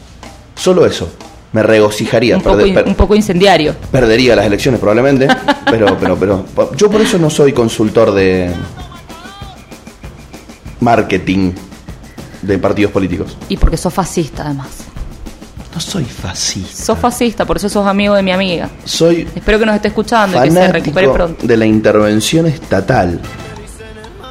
[0.54, 1.10] Solo eso.
[1.52, 2.36] Me regocijaría.
[2.36, 3.74] un poco, per- un poco incendiario.
[3.90, 5.28] perdería las elecciones probablemente,
[5.70, 6.44] pero, pero, pero,
[6.76, 8.50] yo por eso no soy consultor de
[10.80, 11.52] marketing
[12.42, 13.36] de partidos políticos.
[13.48, 14.68] Y porque sos fascista, además.
[15.74, 16.84] No soy fascista.
[16.84, 18.68] Sos fascista, por eso sos amigo de mi amiga.
[18.84, 21.46] Soy Espero que nos esté escuchando y que se recupere pronto.
[21.46, 23.18] de la intervención estatal.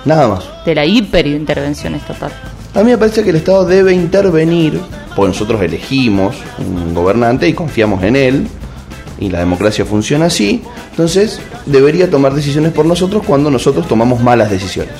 [0.05, 0.43] Nada más.
[0.65, 2.31] De la hiperintervención estatal.
[2.73, 4.79] A mí me parece que el Estado debe intervenir,
[5.15, 8.47] porque nosotros elegimos un gobernante y confiamos en él,
[9.19, 14.49] y la democracia funciona así, entonces debería tomar decisiones por nosotros cuando nosotros tomamos malas
[14.49, 14.93] decisiones.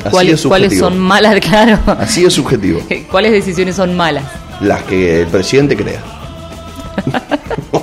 [0.00, 1.40] Así ¿Cuáles, es ¿Cuáles son malas?
[1.40, 1.78] Claro.
[1.98, 2.80] Así es subjetivo.
[3.10, 4.24] ¿Cuáles decisiones son malas?
[4.60, 6.00] Las que el presidente crea.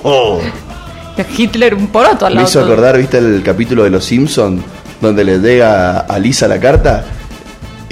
[0.05, 0.41] Oh,
[1.37, 2.49] Hitler un poroto al me lado.
[2.49, 2.73] hizo tuyo.
[2.73, 4.61] acordar, ¿viste el capítulo de Los Simpsons?
[4.99, 7.05] Donde le llega a Lisa la carta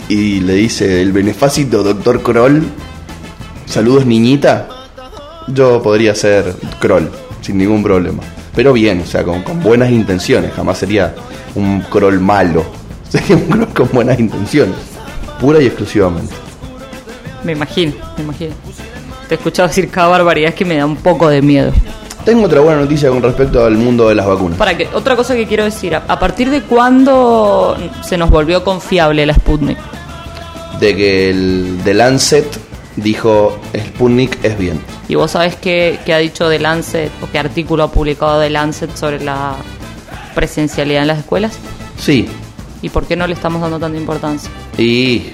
[0.09, 2.63] y le dice el benefacito doctor Kroll.
[3.65, 4.67] Saludos niñita.
[5.47, 7.09] Yo podría ser Kroll,
[7.41, 8.24] sin ningún problema.
[8.55, 10.51] Pero bien, o sea, con, con buenas intenciones.
[10.53, 11.13] Jamás sería
[11.55, 12.65] un Kroll malo.
[13.20, 14.76] Sería un Kroll con buenas intenciones.
[15.39, 16.34] Pura y exclusivamente.
[17.43, 18.55] Me imagino, me imagino.
[19.28, 21.74] Te he escuchado decir cada barbaridad que me da un poco de miedo.
[22.24, 24.57] Tengo otra buena noticia con respecto al mundo de las vacunas.
[24.57, 28.64] Para que, otra cosa que quiero decir, ¿a, a partir de cuándo se nos volvió
[28.64, 29.78] confiable la Sputnik?
[30.80, 32.45] De que el The Lancet
[32.95, 34.80] dijo Sputnik es bien.
[35.09, 38.51] ¿Y vos sabés qué, qué ha dicho The Lancet o qué artículo ha publicado The
[38.51, 39.55] Lancet sobre la
[40.34, 41.57] presencialidad en las escuelas?
[41.97, 42.30] Sí,
[42.82, 44.49] ¿Y por qué no le estamos dando tanta importancia?
[44.77, 45.34] y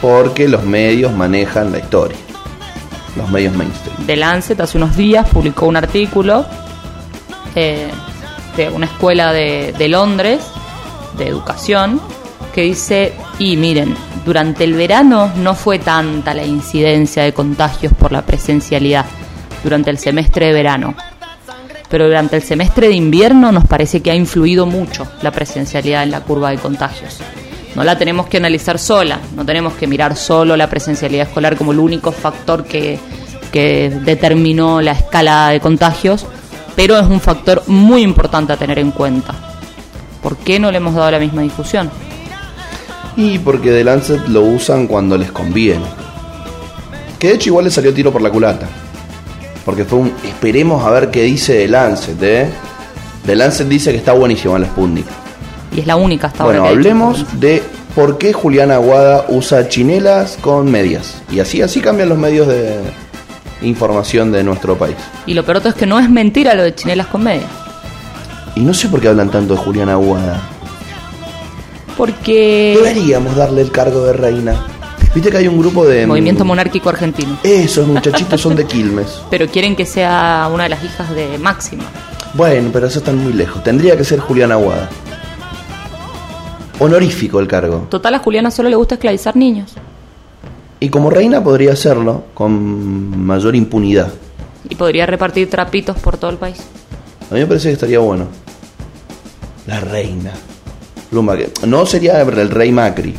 [0.00, 2.16] porque los medios manejan la historia.
[3.16, 4.06] Los medios mainstream.
[4.06, 6.46] The Lancet hace unos días publicó un artículo
[7.54, 7.88] eh,
[8.56, 10.40] de una escuela de, de Londres
[11.16, 12.00] de Educación,
[12.54, 18.12] que dice, y miren, durante el verano no fue tanta la incidencia de contagios por
[18.12, 19.04] la presencialidad,
[19.64, 20.94] durante el semestre de verano.
[21.88, 26.10] Pero durante el semestre de invierno nos parece que ha influido mucho la presencialidad en
[26.10, 27.18] la curva de contagios.
[27.74, 31.72] No la tenemos que analizar sola, no tenemos que mirar solo la presencialidad escolar como
[31.72, 32.98] el único factor que,
[33.52, 36.26] que determinó la escala de contagios,
[36.76, 39.34] pero es un factor muy importante a tener en cuenta.
[40.22, 41.90] ¿Por qué no le hemos dado la misma difusión?
[43.16, 45.84] Y porque The Lancet lo usan cuando les conviene.
[47.18, 48.68] Que de hecho igual le salió tiro por la culata.
[49.68, 52.48] Porque fue un esperemos a ver qué dice The Lancet, ¿eh?
[53.26, 55.04] The Lancet dice que está buenísima la Sputnik.
[55.76, 56.70] Y es la única hasta Bueno, ahora.
[56.70, 57.62] hecho hablemos de
[57.94, 61.20] por qué Juliana Aguada usa chinelas con medias.
[61.30, 62.78] Y así, así cambian los medios de
[63.60, 64.96] información de nuestro país.
[65.26, 67.46] Y lo peor es que no es mentira lo de chinelas con media.
[68.54, 70.40] Y no sé por qué hablan tanto de Juliana Aguada.
[71.94, 74.54] Porque Deberíamos darle el cargo de reina.
[75.14, 76.06] Viste que hay un grupo de...
[76.06, 77.38] movimiento monárquico argentino.
[77.42, 79.22] Esos muchachitos son de Quilmes.
[79.30, 81.84] Pero quieren que sea una de las hijas de Máxima.
[82.34, 83.62] Bueno, pero eso están muy lejos.
[83.64, 84.88] Tendría que ser Juliana Aguada.
[86.78, 87.86] Honorífico el cargo.
[87.88, 89.74] Total, a Juliana solo le gusta esclavizar niños.
[90.80, 94.12] Y como reina podría hacerlo con mayor impunidad.
[94.68, 96.58] Y podría repartir trapitos por todo el país.
[97.30, 98.26] A mí me parece que estaría bueno.
[99.66, 100.32] La reina.
[101.10, 101.36] Luma,
[101.66, 103.14] no sería el rey Macri.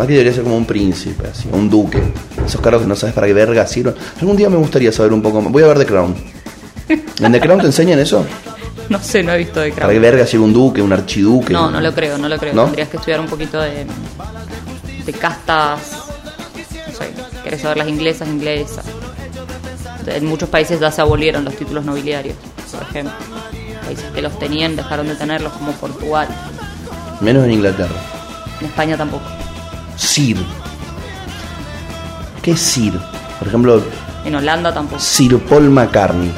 [0.00, 2.00] Macri debería ser como un príncipe, así, un duque.
[2.46, 3.94] Esos cargos que no sabes para qué verga sirven.
[4.18, 5.52] Algún día me gustaría saber un poco más.
[5.52, 6.14] Voy a ver The Crown.
[6.88, 8.24] ¿En The Crown te enseñan eso?
[8.88, 10.02] No sé, no he visto de ¿Para qué Crown.
[10.02, 11.52] verga sirve un duque, un archiduque?
[11.52, 12.54] No, no lo creo, no lo creo.
[12.54, 12.64] ¿No?
[12.64, 13.84] Tendrías que estudiar un poquito de,
[15.04, 15.80] de castas.
[16.86, 17.10] No sé,
[17.44, 18.86] querés saber las inglesas, inglesas.
[20.06, 22.36] En muchos países ya se abolieron los títulos nobiliarios,
[22.72, 23.12] por ejemplo.
[23.84, 26.26] Países que los tenían dejaron de tenerlos, como Portugal.
[27.20, 27.96] Menos en Inglaterra.
[28.60, 29.24] En España tampoco.
[30.00, 30.36] Sir.
[32.42, 32.94] ¿Qué es Sir?
[33.38, 33.82] Por ejemplo,
[34.24, 35.00] En Holanda tampoco.
[35.00, 36.32] Sir Paul McCartney.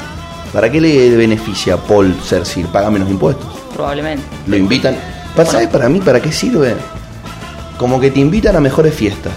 [0.51, 2.67] ¿Para qué le beneficia a Paul ser Sir?
[2.67, 3.47] Paga menos impuestos.
[3.73, 4.23] Probablemente.
[4.47, 4.95] Lo invitan.
[5.35, 6.75] ¿Sabes para mí para qué sirve?
[7.77, 9.33] Como que te invitan a mejores fiestas.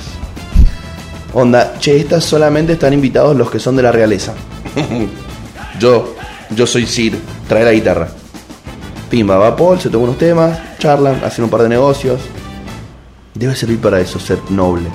[1.33, 4.35] Onda, che, estas solamente están invitados los que son de la realeza.
[5.79, 6.15] yo,
[6.51, 7.19] yo soy Sir,
[7.49, 8.09] trae la guitarra.
[9.09, 12.21] Pimba, va Paul, se toca unos temas, charlan, hacen un par de negocios.
[13.37, 14.89] Debe servir para eso, ser noble.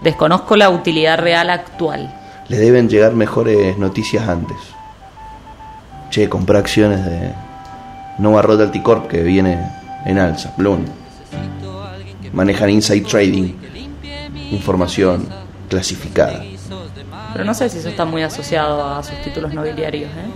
[0.00, 2.14] Desconozco la utilidad real actual.
[2.48, 4.56] Le deben llegar mejores noticias antes.
[6.10, 7.32] Che, compré acciones de
[8.18, 9.68] Nova Royalty Corp que viene
[10.04, 10.54] en alza.
[10.56, 10.84] Bloom.
[12.32, 13.54] Manejan inside trading.
[14.52, 15.28] Información
[15.68, 16.44] clasificada.
[17.32, 20.30] Pero no sé si eso está muy asociado a sus títulos nobiliarios, ¿eh?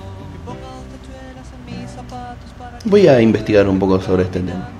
[2.86, 4.79] Voy a investigar un poco sobre este tema.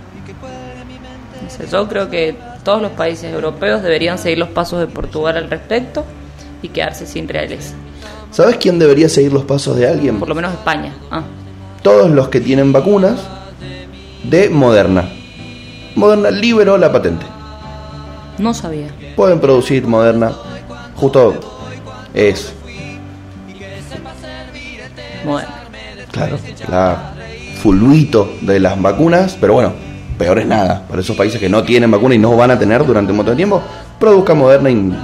[1.51, 5.51] Sé, yo creo que todos los países europeos deberían seguir los pasos de Portugal al
[5.51, 6.05] respecto
[6.63, 7.75] y quedarse sin reales.
[8.31, 10.19] ¿Sabes quién debería seguir los pasos de alguien?
[10.21, 10.93] Por lo menos España.
[11.11, 11.23] Ah,
[11.83, 13.19] Todos los que tienen vacunas
[14.23, 15.09] de Moderna.
[15.97, 17.27] Moderna liberó la patente.
[18.39, 18.87] no sabía.
[19.17, 20.33] Pueden producir Moderna.
[20.95, 21.35] Justo
[22.15, 22.55] es
[25.25, 25.49] Bueno,
[26.13, 26.39] Claro,
[26.69, 27.13] la
[27.63, 29.73] fulvito de las vacunas, pero bueno,
[30.21, 30.83] peor es nada.
[30.87, 33.33] Para esos países que no tienen vacuna y no van a tener durante un montón
[33.33, 33.63] de tiempo,
[33.99, 34.95] produzcan Moderna y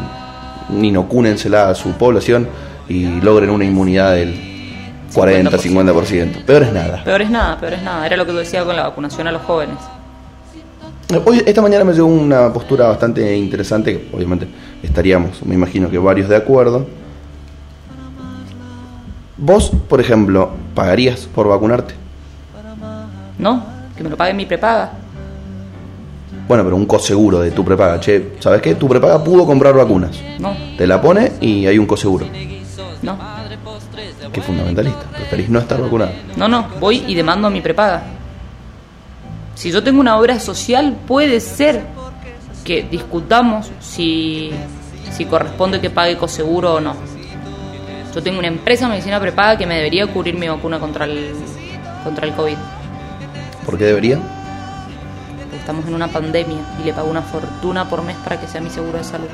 [0.83, 2.47] inocúnensela a su población
[2.87, 4.35] y logren una inmunidad del
[5.14, 6.45] 40-50%.
[6.45, 7.03] Peor es nada.
[7.03, 8.05] peor es nada, peor es nada.
[8.05, 9.79] Era lo que tú decías con la vacunación a los jóvenes.
[11.25, 14.47] Hoy, esta mañana me llegó una postura bastante interesante, que obviamente
[14.83, 16.87] estaríamos, me imagino que varios de acuerdo.
[19.39, 21.95] Vos, por ejemplo, ¿pagarías por vacunarte?
[23.39, 23.64] No,
[23.97, 25.05] que me lo pague mi prepaga.
[26.49, 27.99] Bueno, pero un coseguro de tu prepaga.
[28.01, 28.74] Che, ¿sabes qué?
[28.76, 30.16] Tu prepaga pudo comprar vacunas.
[30.38, 32.26] No, Te la pone y hay un coseguro.
[33.03, 33.18] no,
[34.32, 35.03] Qué fundamentalista.
[35.12, 36.12] Preferís no estar vacunado.
[36.36, 36.66] no, no.
[36.80, 38.03] Voy y demando a mi prepaga.
[39.55, 41.82] Si yo tengo una obra social, puede ser
[42.64, 44.51] que discutamos si,
[45.12, 46.94] si corresponde que pague coseguro o no.
[48.14, 51.30] Yo tengo una empresa de medicina prepaga que me debería cubrir mi vacuna contra el,
[52.05, 52.57] contra el COVID.
[53.64, 54.18] ¿Por qué debería?
[55.67, 58.71] Estamos en una pandemia y le pago una fortuna por mes para que sea mi
[58.71, 59.27] seguro de salud.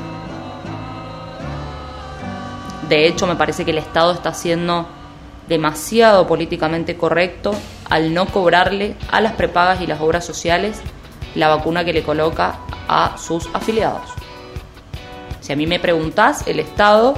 [2.89, 4.87] De hecho, me parece que el Estado está siendo
[5.47, 7.55] demasiado políticamente correcto
[7.91, 10.80] al no cobrarle a las prepagas y las obras sociales
[11.35, 14.09] la vacuna que le coloca a sus afiliados.
[15.43, 17.12] Si a mí me preguntás, el Estado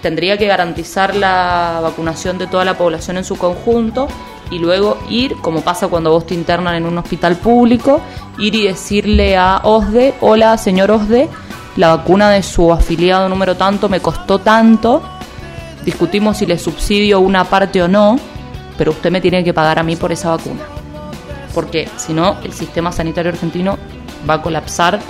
[0.00, 4.08] tendría que garantizar la vacunación de toda la población en su conjunto
[4.50, 8.00] y luego ir, como pasa cuando vos te internan en un hospital público,
[8.38, 11.28] ir y decirle a OSDE, hola señor OSDE,
[11.76, 15.02] la vacuna de su afiliado número tanto me costó tanto,
[15.84, 18.18] discutimos si le subsidio una parte o no,
[18.76, 20.62] pero usted me tiene que pagar a mí por esa vacuna.
[21.54, 23.76] Porque si no, el sistema sanitario argentino
[24.28, 25.00] va a colapsar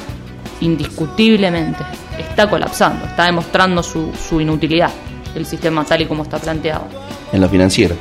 [0.60, 1.84] indiscutiblemente.
[2.18, 4.90] Está colapsando, está demostrando su, su inutilidad
[5.34, 6.86] el sistema tal y como está planteado.
[7.32, 7.96] En lo financiero,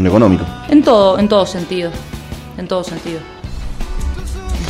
[0.00, 0.44] en económico.
[0.68, 1.90] En todo, en todo sentido.
[2.56, 3.20] En todo sentido.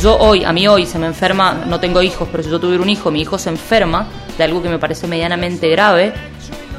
[0.01, 2.81] Yo hoy, a mí hoy se me enferma, no tengo hijos, pero si yo tuviera
[2.81, 4.07] un hijo, mi hijo se enferma
[4.37, 6.13] de algo que me parece medianamente grave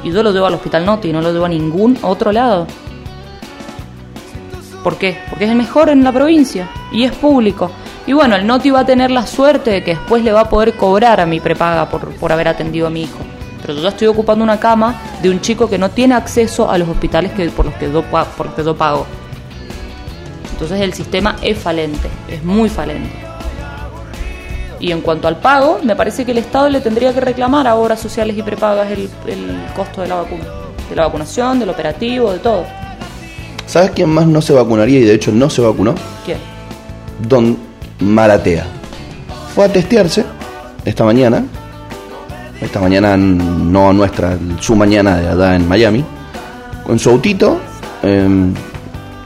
[0.03, 2.65] y yo lo llevo al hospital Noti y no lo llevo a ningún otro lado.
[4.83, 5.19] ¿Por qué?
[5.29, 7.69] Porque es el mejor en la provincia y es público.
[8.07, 10.49] Y bueno, el Noti va a tener la suerte de que después le va a
[10.49, 13.19] poder cobrar a mi prepaga por, por haber atendido a mi hijo.
[13.61, 16.77] Pero yo ya estoy ocupando una cama de un chico que no tiene acceso a
[16.77, 19.05] los hospitales que, por, los que yo, por los que yo pago.
[20.53, 23.09] Entonces el sistema es falente, es muy falente.
[24.79, 27.75] Y en cuanto al pago, me parece que el Estado le tendría que reclamar a
[27.75, 30.43] obras sociales y prepagas el, el costo de la vacuna.
[30.89, 32.65] De la vacunación, del operativo, de todo.
[33.67, 35.95] ¿Sabes quién más no se vacunaría y de hecho no se vacunó?
[36.25, 36.37] ¿Quién?
[37.27, 37.57] Don
[37.99, 38.65] Maratea.
[39.55, 40.25] Fue a testearse
[40.83, 41.45] esta mañana.
[42.61, 46.05] Esta mañana no nuestra, su mañana de allá en Miami.
[46.85, 47.59] Con su autito
[48.03, 48.27] eh,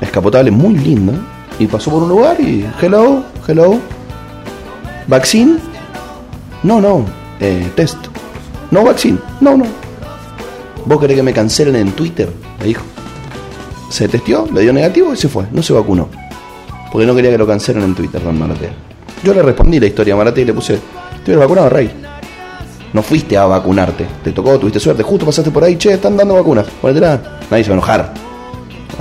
[0.02, 1.14] escapotable muy lindo.
[1.60, 3.78] Y pasó por un lugar y hello, hello.
[5.08, 5.58] Vaccine.
[6.64, 7.06] No, no.
[7.40, 7.98] eh, test.
[8.72, 9.18] No vaccine.
[9.42, 9.66] No, no.
[10.86, 12.30] ¿Vos querés que me cancelen en Twitter?
[12.60, 12.84] Me dijo.
[13.90, 15.46] Se testeó, le dio negativo y se fue.
[15.52, 16.10] No se vacunó.
[16.92, 18.72] Porque no quería que lo cancelen en Twitter, don Maratea.
[19.24, 20.80] Yo le respondí la historia a Maratea y le puse,
[21.24, 22.05] hubieras vacunado, Rey.
[22.96, 24.08] No fuiste a vacunarte.
[24.24, 25.04] Te tocó, tuviste suerte.
[25.04, 26.66] Justo pasaste por ahí, che, están dando vacunas.
[26.82, 27.20] Ponetela.
[27.52, 28.14] Nadie se va a enojar.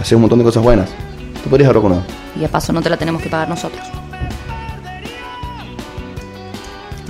[0.00, 0.90] Haces un montón de cosas buenas.
[1.44, 2.02] Te podrías haber vacunado.
[2.34, 3.80] Y de paso no te la tenemos que pagar nosotros.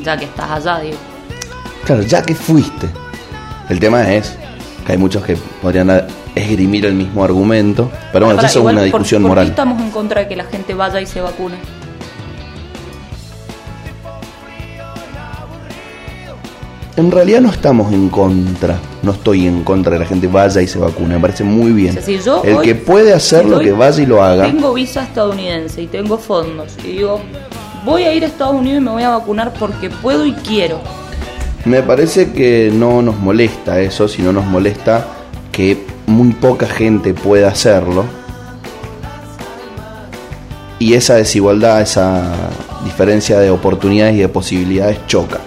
[0.03, 0.99] Ya que estás allá, digo.
[1.87, 2.87] Claro, ya que fuiste.
[3.71, 4.37] El tema es
[4.85, 5.91] que hay muchos que podrían
[6.35, 7.91] esgrimir el mismo argumento.
[8.13, 9.47] Pero bueno, eso es una ¿por- discusión ¿por, qué moral.
[9.49, 11.57] estamos en contra de que la gente vaya y se vacune?
[16.97, 18.79] En realidad no estamos en contra.
[19.03, 21.15] No estoy en contra de que la gente vaya y se vacune.
[21.17, 21.91] Me parece muy bien.
[21.91, 24.45] O sea, si yo el hoy- que puede hacerlo, si que vaya y lo haga.
[24.45, 26.77] Tengo visa estadounidense y tengo fondos.
[26.85, 27.21] Y digo,
[27.85, 30.79] voy a ir a Estados Unidos y me voy a vacunar porque puedo y quiero.
[31.65, 35.05] Me parece que no nos molesta eso, sino nos molesta
[35.51, 38.05] que muy poca gente pueda hacerlo.
[40.79, 42.23] Y esa desigualdad, esa
[42.85, 45.39] diferencia de oportunidades y de posibilidades choca.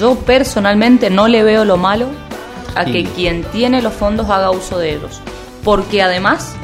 [0.00, 2.06] Yo personalmente no le veo lo malo
[2.74, 3.10] a que Sí.
[3.14, 5.20] quien tiene los fondos haga uso de ellos.
[5.62, 6.54] Porque además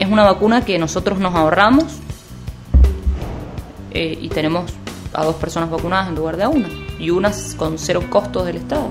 [0.00, 1.84] es una vacuna que nosotros nos ahorramos
[3.92, 4.72] eh, y tenemos
[5.14, 6.68] a dos personas vacunadas en lugar de a una.
[6.98, 8.88] Y unas con cero costos del Estado.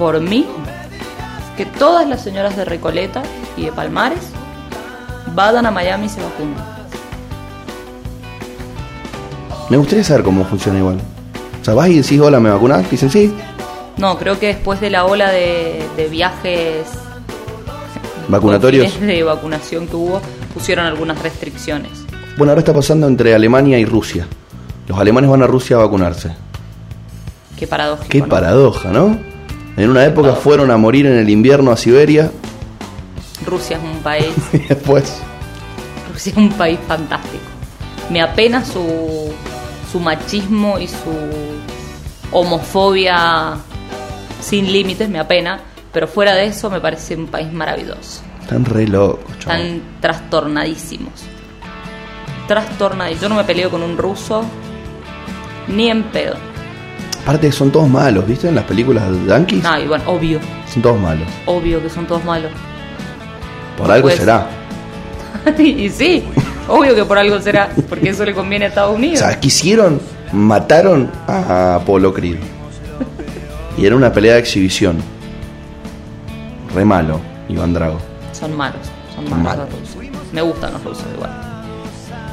[0.00, 0.46] Por mí,
[1.56, 3.22] que todas las señoras de Recoleta
[3.56, 4.30] y de Palmares
[5.32, 6.73] vayan a Miami y se vacunen.
[9.74, 11.00] Me gustaría saber cómo funciona igual.
[11.60, 12.88] O sea, vas y decís, hola, ¿me vacunás?
[12.88, 13.34] Dicen, sí.
[13.96, 16.86] No, creo que después de la ola de, de viajes
[18.28, 19.00] Vacunatorios.
[19.00, 20.20] de vacunación que hubo,
[20.54, 21.90] pusieron algunas restricciones.
[22.38, 24.28] Bueno, ahora está pasando entre Alemania y Rusia.
[24.86, 26.30] Los alemanes van a Rusia a vacunarse.
[27.58, 28.10] Qué paradójico.
[28.10, 28.28] Qué ¿no?
[28.28, 29.18] paradoja, ¿no?
[29.76, 30.40] En una época Paradoja.
[30.40, 32.30] fueron a morir en el invierno a Siberia
[33.44, 35.20] Rusia es un país, y después
[36.12, 37.42] Rusia es un país fantástico.
[38.10, 39.32] Me apena su,
[39.94, 40.96] su machismo y su
[42.32, 43.54] homofobia
[44.40, 45.60] sin límites, me apena,
[45.92, 48.22] pero fuera de eso me parece un país maravilloso.
[48.40, 49.60] están re locos, chabón.
[49.60, 51.12] Están trastornadísimos.
[52.48, 53.22] Trastornadísimos.
[53.22, 54.44] Yo no me peleo con un ruso
[55.68, 56.34] ni en pedo.
[57.22, 58.48] Aparte son todos malos, ¿viste?
[58.48, 60.40] En las películas de yankees No, y bueno, obvio,
[60.72, 61.28] son todos malos.
[61.46, 62.50] obvio que son todos malos.
[63.78, 64.48] Por algo Pues- será.
[65.58, 66.24] y sí,
[66.68, 69.18] obvio que por algo será, porque eso le conviene a Estados O Unidos.
[69.20, 70.00] sea, quisieron,
[70.32, 72.36] mataron a Apolo Creed.
[73.76, 74.98] Y era una pelea de exhibición.
[76.74, 77.98] Re malo, Iván Drago.
[78.32, 78.80] Son malos,
[79.14, 79.68] son malos malos.
[79.70, 79.96] los rusos.
[80.32, 81.30] Me gustan los rusos igual.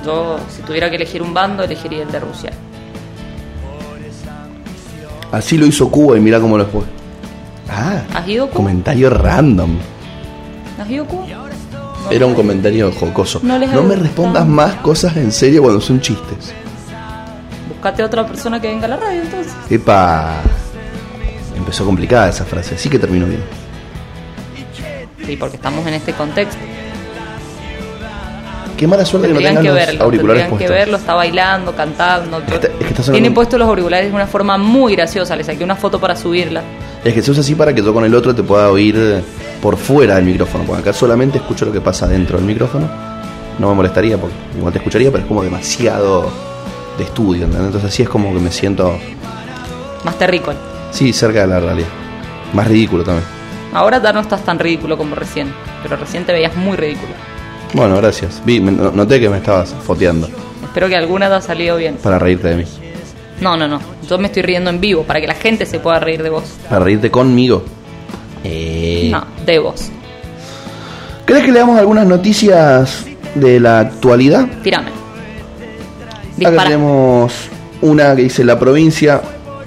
[0.05, 2.51] Yo, si tuviera que elegir un bando, elegiría el de Rusia.
[5.32, 6.82] Así lo hizo Cuba y mira cómo lo fue.
[7.69, 8.57] Ah, ¿Has ido a Cuba?
[8.57, 9.77] comentario random.
[10.79, 11.25] ¿Has ido Cuba?
[12.12, 13.39] Era un comentario jocoso.
[13.43, 16.53] No les No me respondas más cosas en serio cuando son chistes.
[17.70, 19.53] Buscate a otra persona que venga a la radio entonces.
[19.70, 20.34] Epa.
[21.57, 23.41] empezó complicada esa frase, sí que terminó bien.
[25.26, 26.57] Sí, porque estamos en este contexto.
[28.76, 30.76] Qué mala suerte que no tengan que los verlo, auriculares tendrían que puestos.
[30.86, 32.39] verlo, está bailando, cantando.
[32.39, 35.36] Está- es que está sonando Tiene un- puestos los auriculares de una forma muy graciosa.
[35.36, 36.62] Le saqué una foto para subirla.
[37.03, 39.23] Es que se usa así para que yo con el otro te pueda oír
[39.61, 42.87] por fuera del micrófono, porque acá solamente escucho lo que pasa dentro del micrófono.
[43.59, 46.29] No me molestaría, porque igual te escucharía, pero es como demasiado
[46.97, 47.67] de estudio, ¿entendés?
[47.67, 48.97] Entonces así es como que me siento,
[50.03, 50.57] Más terrícola.
[50.91, 51.87] sí, cerca de la realidad.
[52.53, 53.25] Más ridículo también.
[53.73, 55.51] Ahora ya no estás tan ridículo como recién.
[55.83, 57.13] Pero recién te veías muy ridículo.
[57.73, 58.41] Bueno, gracias.
[58.45, 60.27] Vi, noté que me estabas foteando
[60.63, 61.95] Espero que alguna te haya salido bien.
[62.03, 62.63] para reírte de mí.
[63.41, 63.79] No, no, no.
[64.07, 66.43] Yo me estoy riendo en vivo para que la gente se pueda reír de vos.
[66.69, 67.63] Para reírte conmigo.
[68.43, 69.89] Eh, No, de vos.
[71.25, 74.47] ¿Crees que le damos algunas noticias de la actualidad?
[74.63, 74.89] Tírame.
[74.89, 74.97] Acá
[76.37, 76.63] Dispara.
[76.63, 77.33] tenemos
[77.81, 79.21] una que dice la provincia,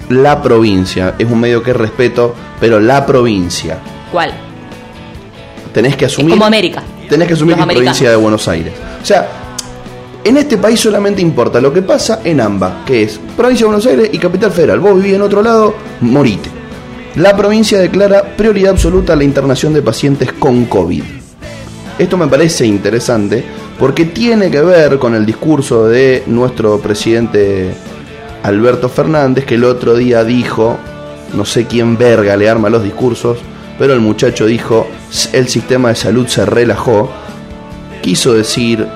[0.09, 1.15] la provincia.
[1.17, 3.77] Es un medio que respeto, pero la provincia.
[4.11, 4.31] ¿Cuál?
[5.73, 6.31] Tenés que Es asumir.
[6.31, 6.83] como América.
[7.09, 8.73] Tenés que asumir es provincia de Buenos Aires.
[9.01, 9.27] O sea,
[10.25, 13.85] en este país solamente importa lo que pasa en ambas, que es provincia de Buenos
[13.85, 14.79] Aires y capital federal.
[14.79, 16.49] Vos vivís en otro lado, morite.
[17.15, 21.03] La provincia declara prioridad absoluta a la internación de pacientes con COVID.
[21.99, 23.43] Esto me parece interesante
[23.77, 27.69] porque tiene que ver con el discurso de nuestro presidente
[28.41, 30.75] Alberto Fernández, que el otro día dijo,
[31.35, 33.37] no sé quién verga le arma los discursos,
[33.77, 34.87] pero el muchacho dijo,
[35.33, 37.11] el sistema de salud se relajó,
[38.01, 38.87] quiso decir,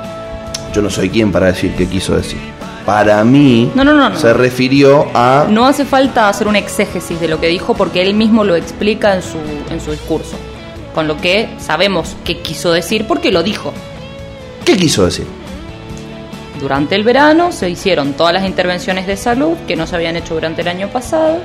[0.74, 2.40] yo no soy quien para decir qué quiso decir.
[2.86, 5.46] Para mí No, no, no, se refirió a...
[5.48, 9.16] No hace falta hacer un exégesis de lo que dijo porque él mismo lo explica
[9.16, 9.38] en su,
[9.70, 10.38] en su discurso.
[10.96, 13.74] Con lo que sabemos qué quiso decir porque lo dijo.
[14.66, 15.28] ¿Qué quiso decir?
[16.60, 20.34] Durante el verano se hicieron todas las intervenciones de salud que no se habían hecho
[20.34, 21.40] durante el año pasado,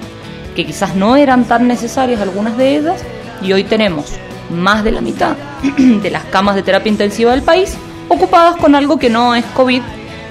[0.56, 3.02] que quizás no eran tan necesarias algunas de ellas,
[3.42, 4.06] y hoy tenemos
[4.50, 5.36] más de la mitad
[5.78, 7.76] de las camas de terapia intensiva del país
[8.08, 9.82] ocupadas con algo que no es COVID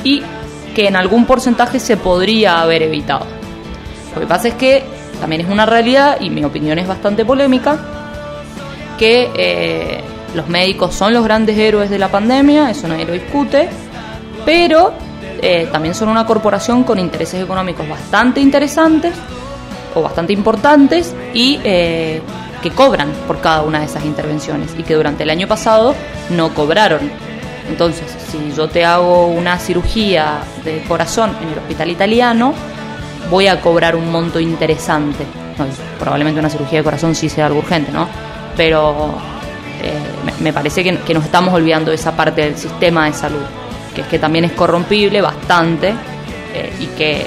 [0.04, 0.22] y
[0.76, 3.26] que en algún porcentaje se podría haber evitado.
[4.14, 4.84] Lo que pasa es que
[5.20, 7.78] también es una realidad, y mi opinión es bastante polémica,
[8.98, 10.04] que eh,
[10.36, 13.70] los médicos son los grandes héroes de la pandemia, eso nadie lo discute,
[14.46, 14.94] pero
[15.42, 19.14] eh, también son una corporación con intereses económicos bastante interesantes
[19.96, 22.22] o bastante importantes y eh,
[22.62, 25.96] que cobran por cada una de esas intervenciones y que durante el año pasado
[26.30, 27.33] no cobraron.
[27.70, 32.54] Entonces, si yo te hago una cirugía de corazón en el hospital italiano,
[33.30, 35.26] voy a cobrar un monto interesante.
[35.58, 35.66] No,
[36.00, 38.08] probablemente una cirugía de corazón sí sea algo urgente, ¿no?
[38.58, 39.16] Pero
[39.82, 43.44] eh, me, parece que, nos estamos olvidando de esa parte del sistema de salud,
[43.96, 45.94] que es que también es corrompible bastante
[46.54, 47.24] eh, y que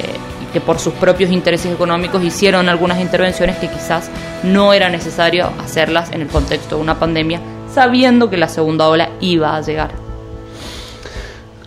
[0.61, 4.11] por sus propios intereses económicos hicieron algunas intervenciones que quizás
[4.43, 7.41] no era necesario hacerlas en el contexto de una pandemia,
[7.73, 10.06] sabiendo que la segunda ola iba a llegar.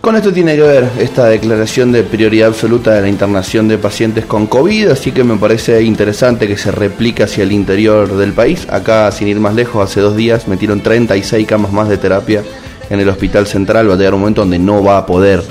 [0.01, 4.25] Con esto tiene que ver esta declaración de prioridad absoluta de la internación de pacientes
[4.25, 8.65] con COVID, así que me parece interesante que se replique hacia el interior del país.
[8.69, 12.43] Acá, sin ir más lejos, hace dos días metieron 36 camas más de terapia
[12.89, 13.89] en el hospital central.
[13.89, 15.43] Va a llegar un momento donde no va a poder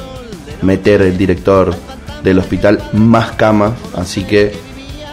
[0.63, 1.75] meter el director
[2.25, 4.53] del hospital más camas, así que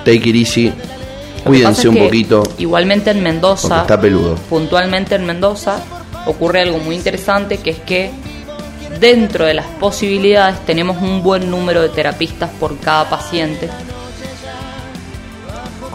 [0.06, 0.74] take it easy,
[1.44, 2.44] cuídense es un que poquito.
[2.58, 4.36] Igualmente en Mendoza, está peludo.
[4.50, 5.84] puntualmente en Mendoza,
[6.26, 8.12] ocurre algo muy interesante que es que
[9.00, 13.70] dentro de las posibilidades tenemos un buen número de terapistas por cada paciente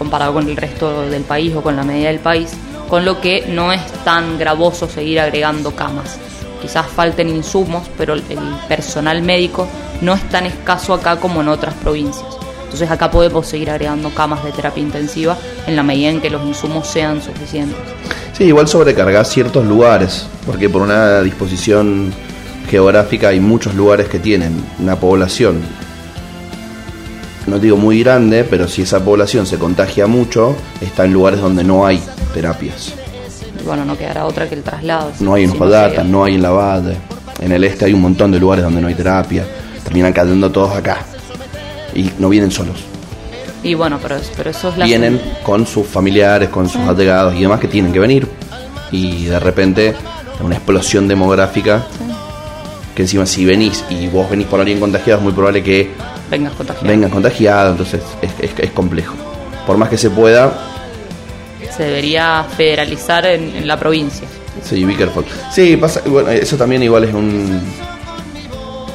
[0.01, 2.53] comparado con el resto del país o con la media del país,
[2.89, 6.17] con lo que no es tan gravoso seguir agregando camas.
[6.63, 8.23] Quizás falten insumos, pero el
[8.67, 9.69] personal médico
[10.01, 12.25] no es tan escaso acá como en otras provincias.
[12.63, 15.37] Entonces acá podemos seguir agregando camas de terapia intensiva
[15.67, 17.77] en la medida en que los insumos sean suficientes.
[18.33, 22.11] Sí, igual sobrecargar ciertos lugares, porque por una disposición
[22.71, 25.61] geográfica hay muchos lugares que tienen una población,
[27.47, 31.65] no digo muy grande, pero si esa población se contagia mucho, está en lugares donde
[31.65, 32.01] no hay
[32.33, 32.95] terapias.
[33.65, 35.11] Bueno, no quedará otra que el traslado.
[35.19, 36.05] No hay en llega.
[36.05, 36.97] no hay en La Valle.
[37.41, 39.45] En el este hay un montón de lugares donde no hay terapia.
[39.83, 40.99] Terminan cayendo todos acá.
[41.95, 42.85] Y no vienen solos.
[43.63, 44.85] Y bueno, pero, pero eso es la...
[44.85, 48.29] Vienen con sus familiares, con sus allegados y demás que tienen que venir.
[48.93, 49.95] Y de repente,
[50.43, 51.85] una explosión demográfica.
[52.95, 55.91] Que encima, si venís y vos venís por alguien contagiado, es muy probable que
[56.31, 56.89] Vengas contagiado.
[56.89, 57.73] vengan contagiados.
[57.73, 59.15] Entonces, es, es- es complejo.
[59.67, 60.53] Por más que se pueda,
[61.77, 64.27] Se debería federalizar en, en la provincia.
[64.63, 65.25] Sí, careful.
[65.53, 67.61] Sí, pasa, bueno, eso también igual es un...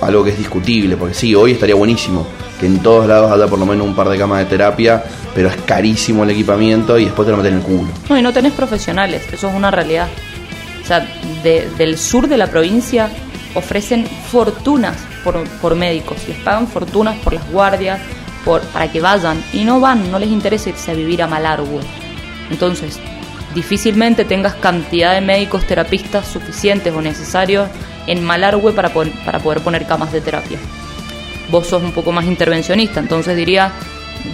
[0.01, 2.27] algo que es discutible, porque sí, hoy estaría buenísimo
[2.59, 5.49] que en todos lados haya por lo menos un par de camas de terapia, pero
[5.49, 7.89] es carísimo el equipamiento y después te lo meten en el culo.
[8.09, 10.07] No, y no tenés profesionales, eso es una realidad.
[10.83, 11.07] O sea,
[11.43, 13.09] de- del sur de la provincia
[13.55, 17.99] ofrecen fortunas por, por médicos, les pagan fortunas por las guardias,
[18.43, 21.81] por, para que vayan, y no van, no les interesa irse a vivir a Malargüe.
[22.51, 22.99] Entonces,
[23.55, 27.69] difícilmente tengas cantidad de médicos terapistas suficientes o necesarios
[28.07, 30.59] en Malargüe para, pon- para poder poner camas de terapia.
[31.49, 33.71] Vos sos un poco más intervencionista, entonces diría,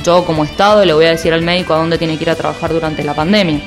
[0.04, 2.36] yo como Estado le voy a decir al médico a dónde tiene que ir a
[2.36, 3.62] trabajar durante la pandemia.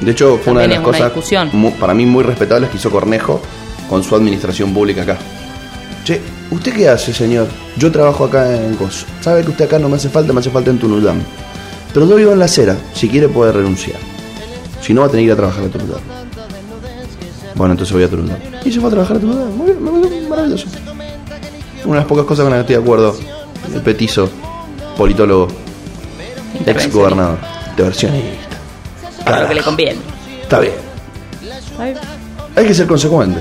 [0.00, 1.50] De hecho, fue una de las cosas discusión.
[1.52, 3.40] mu- para mí muy respetables que hizo Cornejo
[3.88, 5.18] con su administración pública acá.
[6.04, 6.20] Che,
[6.50, 7.48] ¿usted qué hace, señor?
[7.76, 9.06] Yo trabajo acá en Gozo.
[9.20, 10.32] ¿Sabe que usted acá no me hace falta?
[10.32, 11.20] Me hace falta en Tunudam.
[11.92, 12.76] Pero yo vivo en la acera.
[12.94, 13.98] Si quiere puede renunciar.
[14.80, 16.00] Si no, va a tener que ir a trabajar a Tunudam.
[17.54, 18.38] Bueno, entonces voy a Tunudam.
[18.64, 19.56] Y se fue a trabajar a Tunudam.
[19.56, 20.68] Muy bien, muy bien, maravilloso.
[21.84, 23.16] Una de las pocas cosas con las que estoy de acuerdo.
[23.74, 24.30] El petizo,
[24.96, 25.48] politólogo,
[26.64, 27.38] ex gobernador,
[27.76, 28.58] de versionista.
[29.24, 30.00] Para lo que le conviene.
[30.42, 30.74] Está bien.
[31.78, 31.94] Ay,
[32.54, 33.40] Hay que ser consecuente.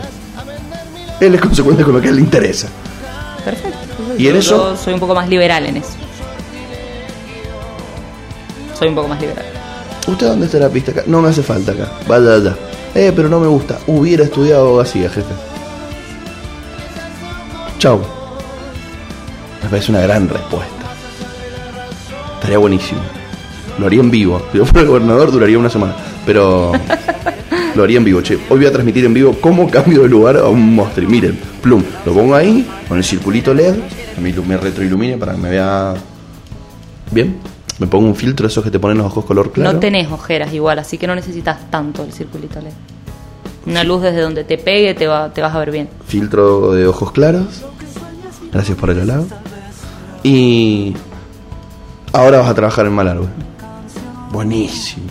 [1.25, 2.67] Él es consecuente con lo que a él le interesa.
[3.43, 3.77] Perfecto.
[4.17, 4.71] ¿Y en Yo- eso?
[4.71, 5.89] yo soy un poco más liberal en eso.
[8.77, 9.45] Soy un poco más liberal.
[10.07, 11.03] ¿Usted dónde es terapista acá?
[11.07, 11.89] No me hace falta acá.
[12.07, 12.55] Vaya allá.
[12.93, 13.79] Eh, pero no me gusta.
[13.87, 15.33] Hubiera estudiado abogacía, jefe.
[17.79, 18.01] Chau.
[19.63, 20.71] Me parece una gran respuesta.
[22.35, 23.01] Estaría buenísimo.
[23.79, 24.41] Lo haría en vivo.
[24.51, 25.95] Si yo fuera el gobernador duraría una semana.
[26.25, 26.71] Pero
[27.75, 28.35] lo haría en vivo, che.
[28.49, 31.09] Hoy voy a transmitir en vivo cómo cambio de lugar a un monstruo.
[31.09, 31.83] Miren, plum.
[32.05, 33.75] Lo pongo ahí con el circulito LED.
[34.21, 35.93] Me, me retroilumine para que me vea
[37.11, 37.37] bien.
[37.77, 39.73] Me pongo un filtro esos que te ponen los ojos color claro.
[39.73, 42.71] No tenés ojeras igual, así que no necesitas tanto el circulito LED.
[43.65, 45.89] Una luz desde donde te pegue te, va, te vas a ver bien.
[46.07, 47.63] filtro de ojos claros.
[48.53, 49.27] Gracias por el halago.
[50.23, 50.95] Y
[52.13, 53.27] ahora vas a trabajar en Malargüe.
[54.31, 55.07] Buenísimo.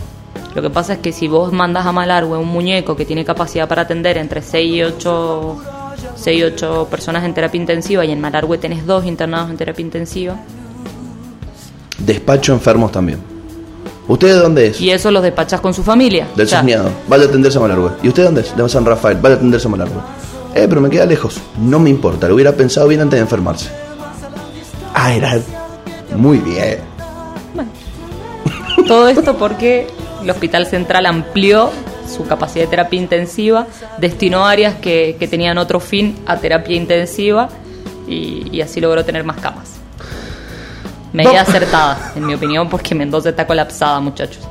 [0.55, 3.67] Lo que pasa es que si vos mandas a Malargüe un muñeco que tiene capacidad
[3.67, 5.57] para atender entre 6 y 8,
[6.15, 9.83] 6 y 8 personas en terapia intensiva y en Malargüe tenés dos internados en terapia
[9.83, 10.37] intensiva,
[11.97, 13.19] Despacho enfermos también.
[14.07, 14.79] ¿Usted de dónde es?
[14.79, 16.27] y eso los despachás con su familia.
[16.35, 16.89] Del Cisneado.
[17.07, 17.91] Vaya a atenderse a Malargüe.
[18.03, 18.55] ¿Y usted dónde es?
[18.55, 19.17] De San Rafael.
[19.19, 19.99] Vaya a atenderse a Malargüe.
[20.53, 21.39] Eh, pero me queda lejos.
[21.59, 22.27] No me importa.
[22.27, 23.69] Lo hubiera pensado bien antes de enfermarse.
[24.93, 25.39] Ah, era...
[26.15, 26.79] Muy bien.
[28.87, 29.87] Todo esto porque
[30.25, 31.69] el Hospital Central amplió
[32.13, 33.67] su capacidad de terapia intensiva,
[33.99, 37.47] destinó áreas que, que tenían otro fin a terapia intensiva
[38.07, 39.71] y, y así logró tener más camas.
[41.13, 41.39] Medida No.
[41.49, 44.43] acertada, en mi opinión, porque Mendoza está colapsada, muchachos.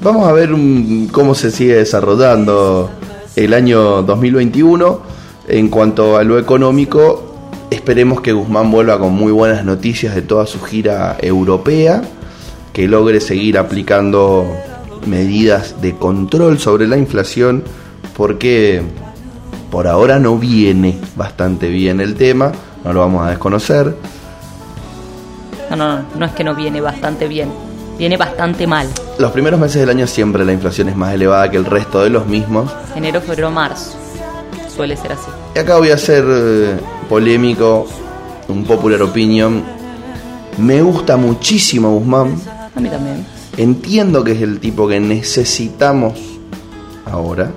[0.00, 2.90] Vamos a ver un- cómo se sigue desarrollando
[3.34, 5.00] el año 2021.
[5.48, 7.34] En cuanto a lo económico,
[7.70, 12.02] esperemos que Guzmán vuelva con muy buenas noticias de toda su gira europea,
[12.72, 14.46] que logre seguir aplicando
[15.06, 17.64] medidas de control sobre la inflación,
[18.16, 18.82] porque
[19.70, 22.52] por ahora no viene bastante bien el tema,
[22.84, 23.96] no lo vamos a desconocer.
[25.70, 27.48] No, no, no, no es que no viene bastante bien,
[27.98, 28.88] viene bastante mal.
[29.18, 32.10] Los primeros meses del año siempre la inflación es más elevada que el resto de
[32.10, 32.70] los mismos.
[32.94, 33.96] Enero, febrero, marzo.
[34.74, 35.28] Suele ser así.
[35.54, 36.76] Y acá voy a ser eh,
[37.08, 37.86] polémico,
[38.48, 39.62] un popular opinion.
[40.58, 42.36] Me gusta muchísimo Guzmán.
[42.74, 43.24] A mí también.
[43.56, 46.14] Entiendo que es el tipo que necesitamos
[47.04, 47.50] ahora.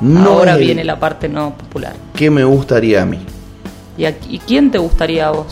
[0.00, 1.94] No Ahora viene la parte no popular.
[2.14, 3.18] que me gustaría a mí.
[3.96, 5.46] ¿Y, a- y quién te gustaría a vos?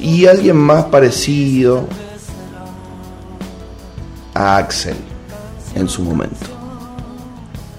[0.00, 1.84] Y alguien más parecido
[4.34, 4.96] a Axel
[5.74, 6.46] en su momento.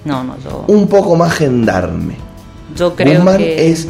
[0.06, 2.16] No, no, yo, Un poco más gendarme.
[2.76, 3.70] yo creo Guzmán que...
[3.72, 3.88] es,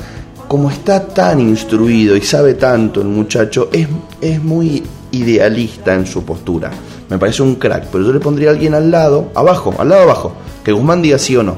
[0.48, 3.88] como está tan instruido y sabe tanto el muchacho, es,
[4.20, 6.72] es muy idealista en su postura.
[7.10, 10.04] Me parece un crack, pero yo le pondría a alguien al lado, abajo, al lado
[10.04, 10.34] abajo,
[10.64, 11.56] que Guzmán diga sí o no.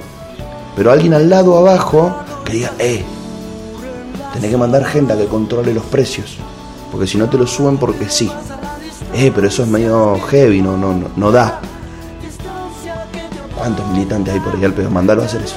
[0.75, 3.03] Pero alguien al lado abajo que diga, eh,
[4.33, 6.37] tenés que mandar gente a que controle los precios,
[6.91, 8.29] porque si no te lo suben porque sí.
[9.13, 11.61] Eh, pero eso es medio heavy, no, no, no, no da.
[13.55, 14.89] ¿Cuántos militantes hay por ahí al pedo?
[14.89, 15.55] Mandalo a hacer eso.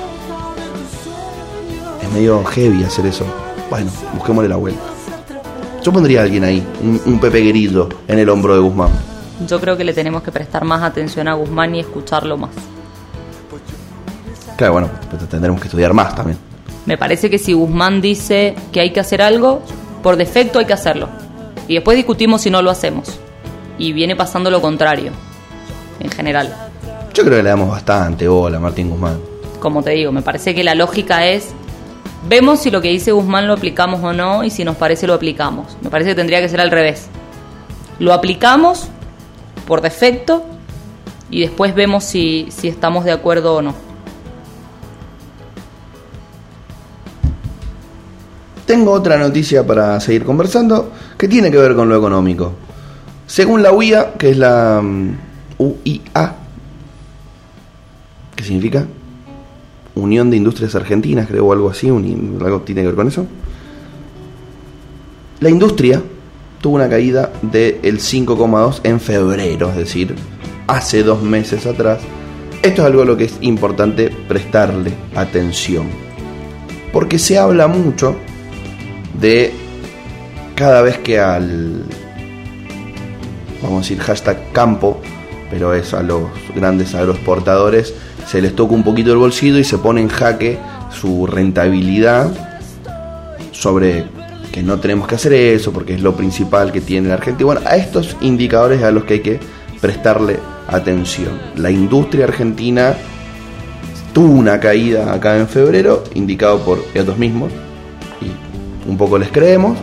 [2.03, 3.25] Es medio heavy hacer eso.
[3.71, 4.96] Bueno, busquémosle la vuelta.
[5.87, 8.91] Yo pondría a alguien ahí, un, un Pepe Grillo en el hombro de Guzmán.
[9.47, 12.51] Yo creo que le tenemos que prestar más atención a Guzmán y escucharlo más.
[14.57, 16.39] Claro, bueno, pues tendremos que estudiar más también.
[16.87, 19.63] Me parece que si Guzmán dice que hay que hacer algo,
[20.03, 21.09] por defecto hay que hacerlo.
[21.69, 23.21] Y después discutimos si no lo hacemos.
[23.79, 25.13] Y viene pasando lo contrario,
[26.01, 26.53] en general.
[27.15, 29.21] Yo creo que le damos bastante bola a Martín Guzmán.
[29.61, 31.55] Como te digo, me parece que la lógica es
[32.29, 35.15] Vemos si lo que dice Guzmán lo aplicamos o no y si nos parece lo
[35.15, 35.77] aplicamos.
[35.81, 37.07] Me parece que tendría que ser al revés.
[38.01, 38.89] Lo aplicamos
[39.67, 40.45] por defecto
[41.31, 43.75] y después vemos si, si estamos de acuerdo o no.
[48.67, 52.55] Tengo otra noticia para seguir conversando que tiene que ver con lo económico.
[53.29, 55.17] Según la UIA, que es la mm,
[55.59, 56.35] UIA,
[58.35, 58.85] ¿qué significa?
[59.97, 63.27] Unión de Industrias Argentinas, creo, o algo así, algo tiene que ver con eso.
[65.41, 66.03] La industria
[66.61, 70.15] tuvo una caída del 5,2 en febrero, es decir,
[70.67, 72.01] hace dos meses atrás.
[72.63, 75.89] Esto es algo a lo que es importante prestarle atención.
[76.93, 78.17] Porque se habla mucho
[79.21, 79.53] de
[80.55, 81.85] cada vez que al,
[83.63, 85.01] vamos a decir, hashtag campo,
[85.51, 86.25] pero es a los
[86.55, 87.95] grandes agroexportadores,
[88.27, 90.59] se les toca un poquito el bolsillo y se pone en jaque
[90.91, 92.31] su rentabilidad
[93.53, 94.05] sobre
[94.53, 97.47] que no tenemos que hacer eso porque es lo principal que tiene la Argentina.
[97.47, 99.41] Bueno, a estos indicadores a los que hay que
[99.81, 101.39] prestarle atención.
[101.57, 102.95] La industria argentina
[104.13, 107.53] tuvo una caída acá en febrero, indicado por ellos mismos,
[108.21, 109.79] y un poco les creemos.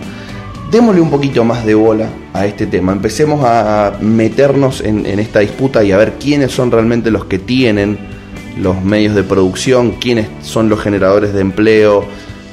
[0.71, 2.93] Démosle un poquito más de bola a este tema.
[2.93, 7.37] Empecemos a meternos en, en esta disputa y a ver quiénes son realmente los que
[7.37, 8.12] tienen
[8.57, 12.05] los medios de producción, quiénes son los generadores de empleo,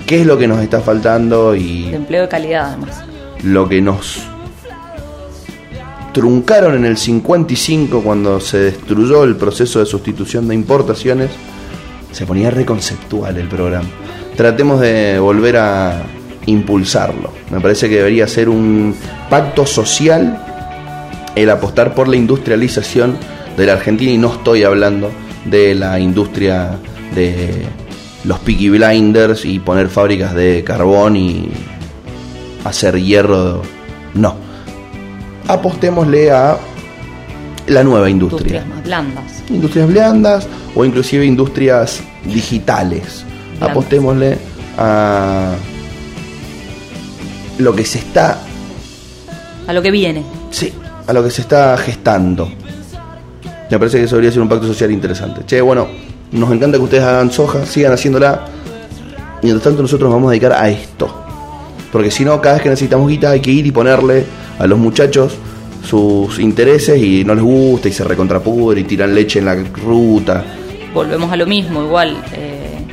[0.07, 3.05] qué es lo que nos está faltando y De empleo de calidad, además.
[3.45, 4.23] lo que nos
[6.13, 11.31] truncaron en el 55 cuando se destruyó el proceso de sustitución de importaciones,
[12.11, 13.89] se ponía reconceptual el programa.
[14.37, 16.03] Tratemos de volver a
[16.47, 17.33] impulsarlo.
[17.51, 18.95] Me parece que debería ser un
[19.29, 20.45] pacto social
[21.37, 23.17] el apostar por la industrialización
[23.57, 25.11] de la Argentina y no estoy hablando
[25.51, 26.79] de la industria
[27.15, 27.67] de
[28.25, 31.51] los Peaky Blinders y poner fábricas de carbón y
[32.65, 33.63] hacer hierro.
[34.15, 34.37] No.
[35.49, 36.59] Apostémosle a
[37.67, 38.63] la nueva industria.
[38.63, 39.45] Industrias más blandas.
[39.49, 43.25] Industrias blandas o inclusive industrias digitales.
[43.59, 43.71] Blandas.
[43.71, 44.39] Apostémosle
[44.79, 45.55] a
[47.59, 48.39] lo que se está
[49.67, 50.25] A lo que viene.
[50.51, 50.73] Sí,
[51.07, 52.51] a lo que se está gestando.
[53.71, 55.43] Me parece que eso debería ser un pacto social interesante.
[55.47, 55.87] Che, bueno,
[56.33, 58.47] nos encanta que ustedes hagan soja, sigan haciéndola.
[59.43, 61.25] Mientras tanto, nosotros nos vamos a dedicar a esto.
[61.93, 64.25] Porque si no, cada vez que necesitamos guita hay que ir y ponerle
[64.59, 65.37] a los muchachos
[65.85, 70.45] sus intereses y no les gusta y se recontrapudre y tiran leche en la ruta.
[70.93, 72.17] Volvemos a lo mismo, igual.
[72.33, 72.85] eh,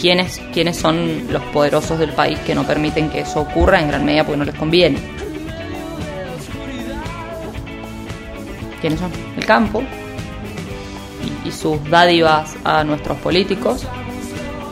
[0.00, 4.04] ¿quiénes, ¿Quiénes son los poderosos del país que no permiten que eso ocurra en gran
[4.04, 4.98] medida porque no les conviene?
[8.80, 9.10] ¿Quiénes son?
[9.36, 9.82] El campo
[11.44, 13.86] y, sus dádivas a nuestros políticos,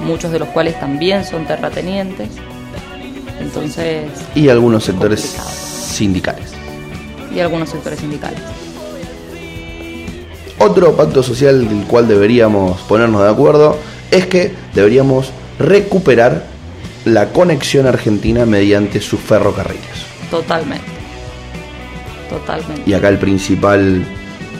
[0.00, 2.28] muchos de los cuales también son terratenientes.
[3.40, 5.50] Entonces, Y algunos sectores Complicado.
[5.50, 6.52] sindicales.
[7.34, 8.40] y algunos sectores sindicales.
[10.58, 13.76] Otro pacto social del cual deberíamos ponernos de acuerdo
[14.10, 16.44] es que deberíamos recuperar
[17.04, 20.06] la conexión argentina mediante sus ferrocarriles.
[20.30, 20.84] Totalmente.
[22.30, 22.82] Totalmente.
[22.88, 24.04] Y acá el principal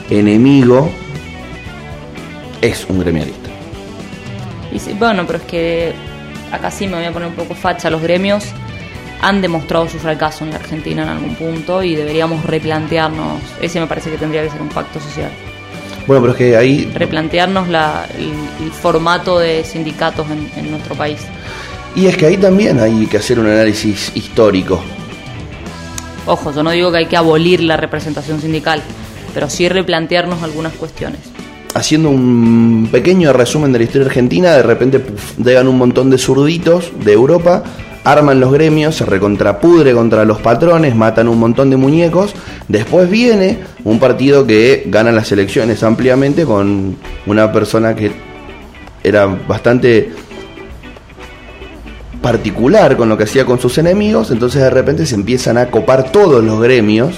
[0.09, 0.89] enemigo
[2.63, 3.49] es un gremialista.
[4.71, 5.93] Y sí, bueno, pero es que
[6.51, 7.89] acá sí me voy a poner un poco facha.
[7.89, 8.55] Los gremios
[9.21, 13.41] han demostrado su fracaso en la Argentina en algún punto y deberíamos replantearnos.
[13.61, 15.37] Ese me parece que tendría que ser un pacto social.
[16.07, 20.95] Bueno, pero es que ahí Replantearnos la, el, el formato de sindicatos en, en nuestro
[20.95, 21.31] país.
[21.95, 24.83] y es que ahí también hay que hacer un análisis histórico.
[26.25, 28.81] Ojo, yo no digo que hay que abolir la representación sindical,
[29.33, 31.32] pero sí replantearnos algunas cuestiones.
[31.73, 35.01] Haciendo un pequeño resumen de la historia argentina, de repente
[35.43, 37.63] llegan un montón de zurditos de Europa,
[38.03, 42.35] arman los gremios, se recontrapudre contra los patrones, matan un montón de muñecos.
[42.67, 46.95] Después viene un partido que gana las elecciones ampliamente con
[47.25, 48.11] una persona que
[49.03, 50.11] era bastante
[52.21, 56.11] particular con lo que hacía con sus enemigos, entonces de repente se empiezan a copar
[56.11, 57.15] todos los gremios,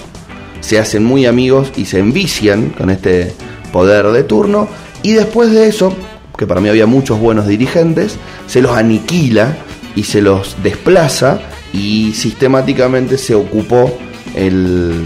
[0.62, 3.34] se hacen muy amigos y se envician con este
[3.76, 4.69] poder de turno,
[5.03, 5.93] y después de eso,
[6.38, 8.15] que para mí había muchos buenos dirigentes,
[8.47, 9.57] se los aniquila
[9.97, 11.41] y se los desplaza
[11.73, 13.91] y sistemáticamente se ocupó
[14.34, 15.05] el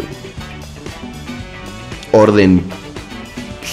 [2.11, 2.61] orden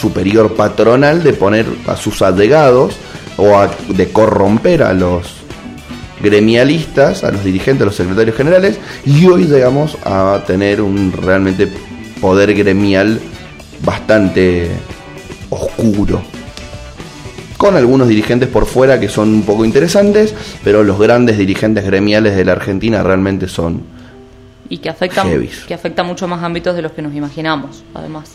[0.00, 2.96] superior patronal de poner a sus allegados
[3.36, 5.26] o a- de corromper a los
[6.22, 11.68] gremialistas, a los dirigentes, a los secretarios generales, y hoy llegamos a tener un realmente
[12.18, 13.20] poder gremial
[13.82, 14.70] bastante
[15.50, 16.22] oscuro.
[17.56, 22.36] con algunos dirigentes por fuera que son un poco interesantes, pero los grandes dirigentes gremiales
[22.36, 23.82] de la Argentina realmente son
[24.68, 25.64] Y que afecta, Heavies.
[25.66, 28.32] que afecta mucho más ámbitos de los que nos imaginamos, además.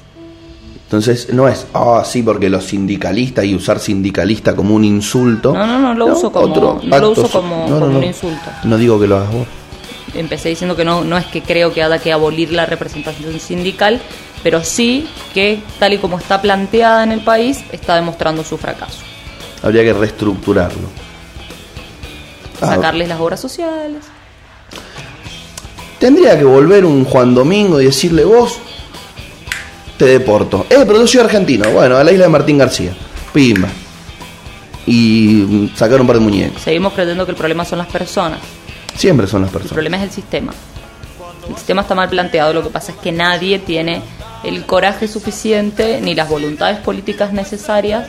[0.86, 5.54] Entonces no es, ah, sí, porque los sindicalistas y usar sindicalista como un insulto.
[5.54, 8.04] No, no, no lo uso como- otro no lo uso so- como- no, como un
[8.04, 8.50] insulto.
[8.64, 9.48] No digo que lo hagas vos.
[10.16, 14.02] Empecé diciendo que no, no es que creo que haya que abolir la representación sindical,
[14.44, 19.00] pero sí que tal y como está planteada en el país, está demostrando su fracaso.
[19.64, 20.90] Habría que reestructurarlo.
[22.62, 24.04] Ah, Sacarles las obras sociales.
[26.00, 28.58] Tendría que volver un Juan Domingo y decirle vos,
[29.98, 30.66] te deporto.
[30.70, 31.70] Eh, pero yo soy argentino.
[31.70, 32.92] Bueno, a la isla de Martín García.
[33.34, 33.68] Pimba.
[34.88, 36.62] Y mm, sacar un par de muñecos.
[36.64, 38.40] Seguimos creyendo que el problema son las personas.
[38.96, 39.74] Siempre son las El personas.
[39.74, 40.54] problema es el sistema.
[41.48, 44.02] El sistema está mal planteado, lo que pasa es que nadie tiene
[44.44, 48.08] el coraje suficiente ni las voluntades políticas necesarias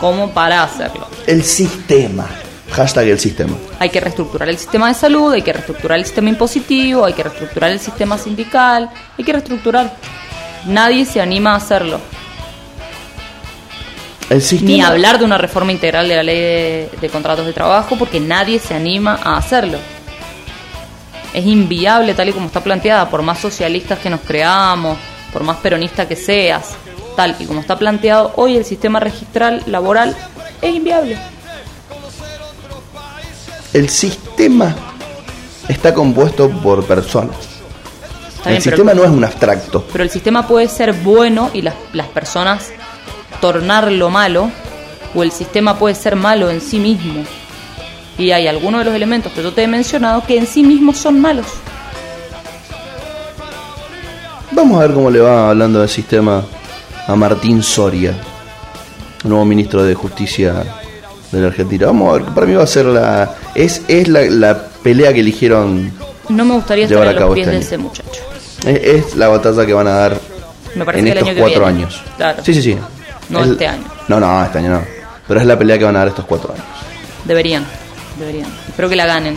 [0.00, 1.06] como para hacerlo.
[1.26, 2.26] El sistema.
[2.72, 3.56] Hashtag el sistema.
[3.78, 7.22] Hay que reestructurar el sistema de salud, hay que reestructurar el sistema impositivo, hay que
[7.22, 9.94] reestructurar el sistema sindical, hay que reestructurar.
[10.66, 12.00] Nadie se anima a hacerlo.
[14.28, 14.70] El sistema.
[14.72, 18.18] Ni hablar de una reforma integral de la ley de, de contratos de trabajo porque
[18.18, 19.78] nadie se anima a hacerlo.
[21.32, 24.98] Es inviable tal y como está planteada, por más socialistas que nos creamos,
[25.34, 26.70] por más peronista que seas,
[27.16, 30.16] tal y como está planteado hoy el sistema registral laboral
[30.62, 31.18] es inviable.
[33.72, 34.74] El sistema
[35.68, 37.36] está compuesto por personas.
[38.36, 39.84] Está el bien, pero- sistema no es un abstracto.
[39.90, 42.70] Pero el sistema puede ser bueno y las, las personas
[43.40, 44.50] tornarlo malo,
[45.16, 47.24] o el sistema puede ser malo en sí mismo.
[48.18, 50.96] Y hay algunos de los elementos que yo te he mencionado que en sí mismos
[50.96, 51.46] son malos.
[54.54, 56.42] Vamos a ver cómo le va hablando del sistema
[57.06, 58.14] a Martín Soria,
[59.24, 60.54] nuevo ministro de Justicia
[61.32, 61.86] de la Argentina.
[61.86, 63.34] Vamos a ver, para mí va a ser la.
[63.54, 65.92] Es, es la, la pelea que eligieron.
[66.28, 68.20] No me gustaría estar Llevar a a los cabo pies este de ese muchacho.
[68.66, 70.20] Es, es la batalla que van a dar
[70.74, 71.78] Me en estos año cuatro viene.
[71.82, 72.02] años.
[72.16, 72.42] Claro.
[72.44, 72.78] Sí, sí, sí.
[73.28, 73.84] No Es- este año.
[74.08, 74.82] No, no, este año no.
[75.26, 76.64] Pero es la pelea que van a dar estos cuatro años.
[77.24, 77.64] Deberían,
[78.18, 78.48] deberían.
[78.68, 79.36] Espero que la ganen.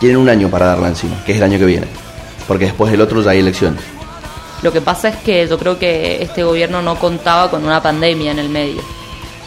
[0.00, 1.86] Tienen un año para darla encima, que es el año que viene.
[2.46, 3.80] Porque después del otro ya hay elecciones.
[4.62, 8.32] Lo que pasa es que yo creo que este gobierno no contaba con una pandemia
[8.32, 8.82] en el medio.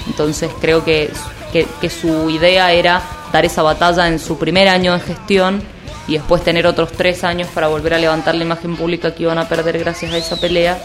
[0.07, 1.11] Entonces creo que,
[1.51, 3.01] que, que su idea era
[3.31, 5.61] dar esa batalla en su primer año de gestión
[6.07, 9.37] y después tener otros tres años para volver a levantar la imagen pública que iban
[9.37, 10.79] a perder gracias a esa pelea,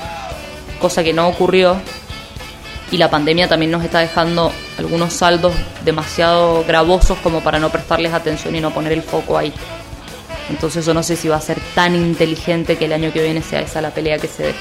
[0.81, 1.77] cosa que no ocurrió.
[2.91, 5.55] Y la pandemia también nos está dejando algunos saldos
[5.85, 9.53] demasiado gravosos como para no prestarles atención y no poner el foco ahí.
[10.51, 13.43] Entonces yo no sé si va a ser tan inteligente que el año que viene
[13.43, 14.55] sea esa la pelea que se dé.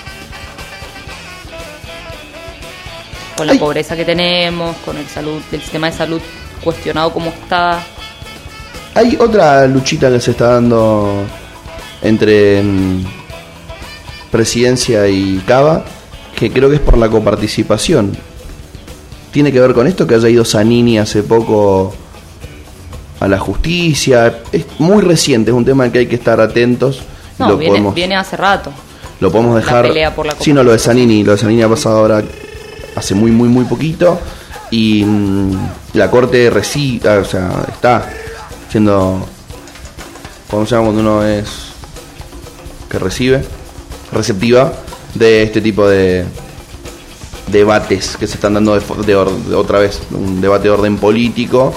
[3.36, 3.60] Con la Ay.
[3.60, 6.22] pobreza que tenemos, con el salud, el sistema de salud
[6.64, 7.84] cuestionado como está.
[8.96, 11.26] Hay otra luchita que se está dando
[12.02, 13.06] entre mm,
[14.32, 15.84] presidencia y Cava,
[16.36, 18.16] que creo que es por la coparticipación.
[19.32, 21.94] Tiene que ver con esto que haya ido Zanini hace poco
[23.24, 24.42] a la justicia.
[24.52, 27.02] Es muy reciente, es un tema al que hay que estar atentos.
[27.40, 28.72] No, lo, viene, podemos, viene hace rato.
[29.22, 29.88] lo podemos la dejar.
[29.88, 31.24] pelea por la sí, no, lo de Zanini.
[31.24, 32.22] Lo de Zanini ha pasado ahora
[32.96, 34.20] hace muy, muy, muy poquito.
[34.72, 35.52] Y mm,
[35.94, 38.10] la corte recibe, o sea, está
[38.70, 39.26] siendo.
[40.50, 41.48] ¿Cómo se llama cuando uno es.
[42.90, 43.42] que recibe?
[44.12, 44.74] Receptiva
[45.16, 46.26] de este tipo de
[47.48, 50.02] debates que se están dando de, de de otra vez.
[50.12, 51.74] Un debate de orden político.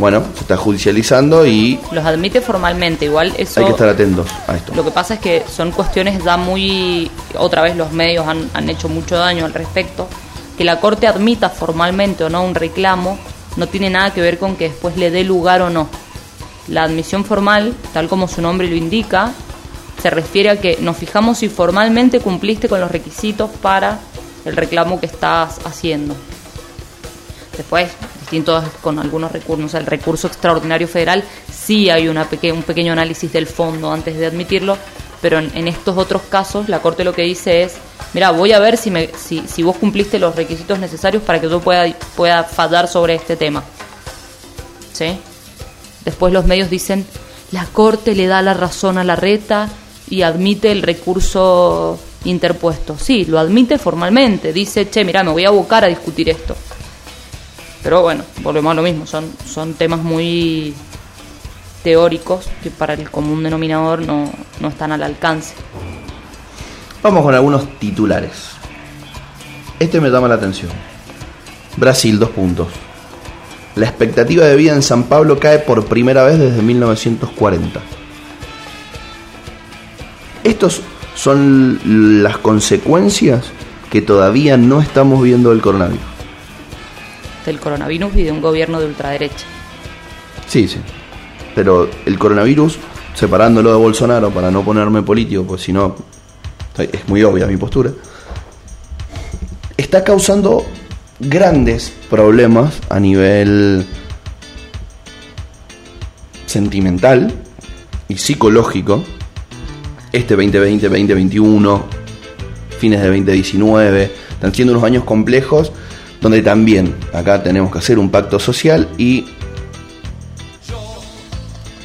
[0.00, 3.60] Bueno, se está judicializando y Los admite formalmente, igual eso...
[3.60, 4.74] hay que estar atentos a esto.
[4.74, 7.10] Lo que pasa es que son cuestiones ya muy...
[7.36, 10.08] Otra vez los medios han, han hecho mucho daño al respecto.
[10.56, 13.18] Que la Corte admita formalmente o no un reclamo
[13.56, 15.88] no tiene nada que ver con que después le dé lugar o no.
[16.68, 19.32] La admisión formal, tal como su nombre lo indica,
[20.00, 23.98] se refiere a que nos fijamos si formalmente cumpliste con los requisitos para
[24.46, 26.14] el reclamo que estás haciendo.
[27.56, 27.90] Después,
[28.80, 33.92] con algunos recursos, el recurso extraordinario federal, sí hay peque- un pequeño análisis del fondo
[33.92, 34.76] antes de admitirlo,
[35.20, 37.74] pero en, en estos otros casos la Corte lo que dice es,
[38.14, 41.48] mira, voy a ver si, me, si, si vos cumpliste los requisitos necesarios para que
[41.48, 43.62] yo pueda, pueda fallar sobre este tema.
[44.92, 45.18] ¿Sí?
[46.04, 47.04] Después los medios dicen,
[47.52, 49.68] la Corte le da la razón a la reta
[50.08, 52.96] y admite el recurso interpuesto.
[52.98, 54.52] Sí, lo admite formalmente.
[54.52, 56.56] Dice, che, mira, me voy a abocar a discutir esto.
[57.82, 59.06] Pero bueno, volvemos a lo mismo.
[59.06, 60.74] Son, son temas muy
[61.82, 65.54] teóricos que para el común denominador no, no están al alcance.
[67.02, 68.50] Vamos con algunos titulares.
[69.78, 70.70] Este me llama la atención.
[71.76, 72.68] Brasil, dos puntos.
[73.76, 77.80] La expectativa de vida en San Pablo cae por primera vez desde 1940.
[80.44, 80.82] Estos
[81.14, 81.80] son
[82.22, 83.46] las consecuencias
[83.90, 86.09] que todavía no estamos viendo del coronavirus.
[87.44, 89.46] Del coronavirus y de un gobierno de ultraderecha.
[90.46, 90.78] Sí, sí.
[91.54, 92.78] Pero el coronavirus,
[93.14, 95.96] separándolo de Bolsonaro para no ponerme político, pues si no,
[96.78, 97.90] es muy obvia mi postura,
[99.76, 100.64] está causando
[101.18, 103.86] grandes problemas a nivel
[106.46, 107.32] sentimental
[108.08, 109.04] y psicológico.
[110.12, 111.84] Este 2020, 2021,
[112.78, 115.72] fines de 2019, están siendo unos años complejos
[116.20, 119.26] donde también acá tenemos que hacer un pacto social y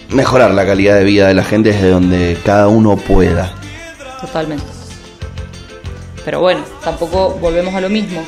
[0.10, 3.54] mejorar la calidad de vida de la gente desde donde cada uno pueda.
[4.22, 4.66] Totalmente.
[6.24, 8.24] Pero bueno, tampoco volvemos a lo mismo.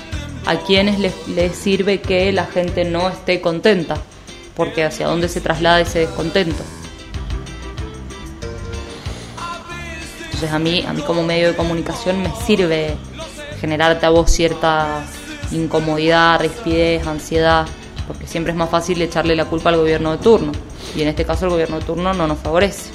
[0.45, 3.97] ¿A quienes les, sirve que la gente no esté contenta?
[4.55, 6.63] Porque hacia dónde se traslada ese descontento.
[10.25, 12.95] Entonces a mí, a mí como medio de comunicación me sirve
[13.59, 15.03] generarte a vos cierta
[15.51, 17.65] incomodidad, rispidez, ansiedad,
[18.07, 20.51] porque siempre es más fácil echarle la culpa al gobierno de turno.
[20.95, 22.91] Y en este caso el gobierno de turno no nos favorece.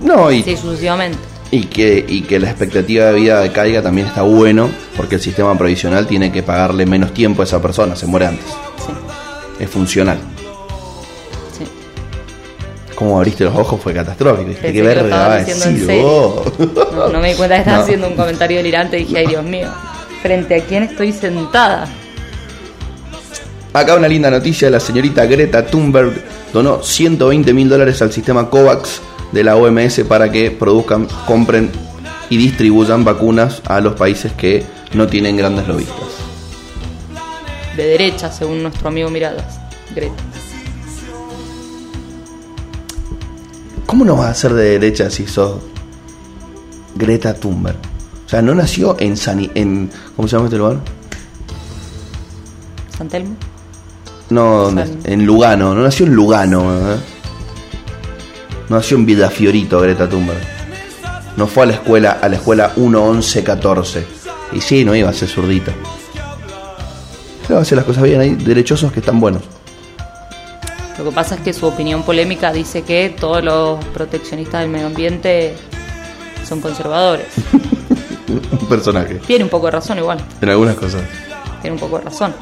[0.00, 1.18] No, y, Sí, sucesivamente.
[1.50, 5.56] y, que, y que la expectativa de vida caiga también está bueno, porque el sistema
[5.56, 8.46] provisional tiene que pagarle menos tiempo a esa persona, se muere antes.
[8.46, 8.92] Sí,
[9.64, 10.18] Es funcional.
[11.56, 11.64] sí.
[12.94, 14.50] Como abriste los ojos fue catastrófico.
[14.52, 15.38] Pensé ¿qué verga
[16.02, 16.42] vos?
[16.94, 17.84] No, no me di cuenta que estabas No.
[17.84, 19.68] haciendo un comentario delirante y dije, ay Dios mío,
[20.26, 21.86] ¿frente a quién estoy sentada?
[23.72, 26.20] Acá una linda noticia, la señorita Greta Thunberg
[26.52, 31.70] donó 120 mil dólares al sistema COVAX de la OMS para que produzcan, compren
[32.28, 34.64] y distribuyan vacunas a los países que
[34.94, 36.08] no tienen grandes lobistas.
[37.76, 39.60] De derecha, según nuestro amigo Miradas,
[39.94, 40.24] Greta.
[43.86, 45.60] ¿Cómo no vas a ser de derecha si sos
[46.96, 47.85] Greta Thunberg?
[48.26, 49.50] O sea, no nació en San...
[49.54, 50.78] En, ¿Cómo se llama este lugar?
[52.96, 53.36] ¿San Telmo?
[54.30, 54.86] No, ¿dónde?
[54.86, 55.74] San- en Lugano.
[55.74, 56.60] No nació en Lugano.
[56.94, 56.96] ¿eh?
[58.68, 60.40] No nació en Vidafiorito Greta Thunberg.
[61.36, 64.06] No fue a la escuela, a la escuela 1, 11, 14.
[64.52, 65.72] Y sí, no iba a ser zurdita.
[67.46, 68.20] Pero hace las cosas bien.
[68.20, 69.42] Hay derechosos que están buenos.
[70.98, 74.86] Lo que pasa es que su opinión polémica dice que todos los proteccionistas del medio
[74.86, 75.54] ambiente
[76.48, 77.26] son conservadores.
[78.60, 79.20] Un personaje.
[79.26, 81.02] Tiene un poco de razón igual, En algunas cosas.
[81.60, 82.34] tiene un poco de razón.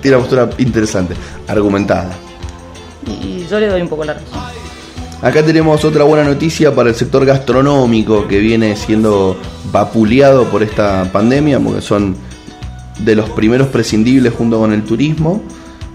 [0.00, 1.14] Tiene una postura interesante.
[1.48, 2.10] Argumentada.
[3.06, 4.40] Y yo le doy un poco la razón.
[5.22, 9.36] Acá tenemos otra buena noticia para el sector gastronómico que viene siendo
[9.70, 12.16] vapuleado por esta pandemia, porque son
[13.00, 15.42] de los primeros prescindibles junto con el turismo.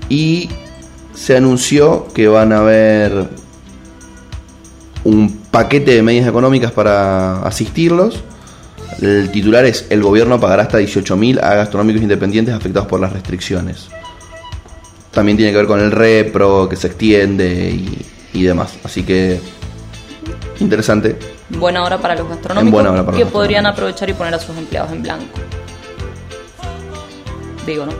[0.09, 0.49] Y
[1.15, 3.29] se anunció que van a haber
[5.03, 8.23] un paquete de medidas económicas para asistirlos.
[9.01, 13.87] El titular es: el gobierno pagará hasta 18.000 a gastronómicos independientes afectados por las restricciones.
[15.11, 18.75] También tiene que ver con el repro que se extiende y, y demás.
[18.83, 19.39] Así que
[20.59, 21.17] interesante.
[21.49, 24.01] Buena hora para los gastronómicos En buena hora para que los podrían gastronómicos.
[24.01, 25.39] aprovechar y poner a sus empleados en blanco.
[27.65, 27.93] Digo, ¿no?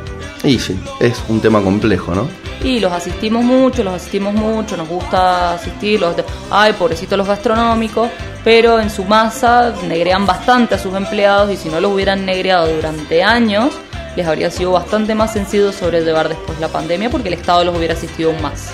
[0.44, 2.28] Y sí, es un tema complejo, ¿no?
[2.64, 6.16] Y los asistimos mucho, los asistimos mucho, nos gusta asistir, los
[6.50, 8.10] ay, pobrecitos los gastronómicos,
[8.44, 12.68] pero en su masa negrean bastante a sus empleados y si no los hubieran negreado
[12.68, 13.72] durante años,
[14.16, 17.94] les habría sido bastante más sencillo sobrellevar después la pandemia porque el Estado los hubiera
[17.94, 18.72] asistido aún más.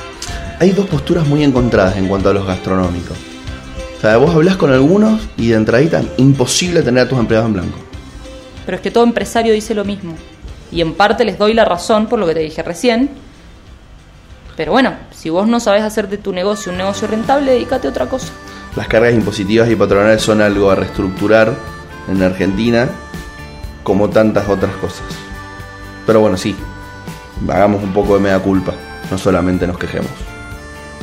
[0.60, 3.18] Hay dos posturas muy encontradas en cuanto a los gastronómicos.
[3.98, 7.54] O sea, vos hablás con algunos y de entradita, imposible tener a tus empleados en
[7.54, 7.80] blanco.
[8.66, 10.16] Pero es que todo empresario dice lo mismo.
[10.72, 13.10] Y en parte les doy la razón por lo que te dije recién.
[14.58, 17.90] Pero bueno, si vos no sabes hacer de tu negocio un negocio rentable, dedícate a
[17.92, 18.28] otra cosa.
[18.76, 21.54] Las cargas impositivas y patronales son algo a reestructurar
[22.10, 22.90] en Argentina,
[23.84, 25.04] como tantas otras cosas.
[26.06, 26.56] Pero bueno, sí,
[27.50, 28.74] hagamos un poco de mea culpa,
[29.10, 30.10] no solamente nos quejemos.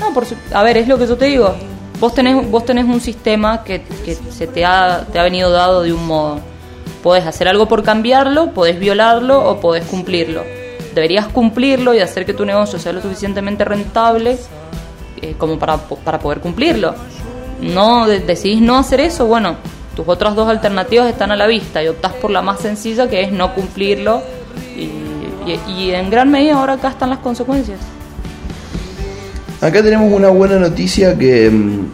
[0.00, 1.54] No, por su- a ver, es lo que yo te digo.
[2.00, 5.82] Vos tenés, vos tenés un sistema que, que se te ha, te ha venido dado
[5.82, 6.40] de un modo.
[7.02, 10.42] Podés hacer algo por cambiarlo, podés violarlo o podés cumplirlo.
[10.98, 14.36] Deberías cumplirlo y hacer que tu negocio sea lo suficientemente rentable
[15.22, 16.92] eh, como para, para poder cumplirlo.
[17.62, 19.54] No de- decidís no hacer eso, bueno,
[19.94, 23.20] tus otras dos alternativas están a la vista y optás por la más sencilla que
[23.22, 24.22] es no cumplirlo
[24.76, 24.90] y,
[25.92, 27.78] en gran medida ahora acá están las consecuencias.
[29.60, 31.86] Acá tenemos una buena noticia que mm,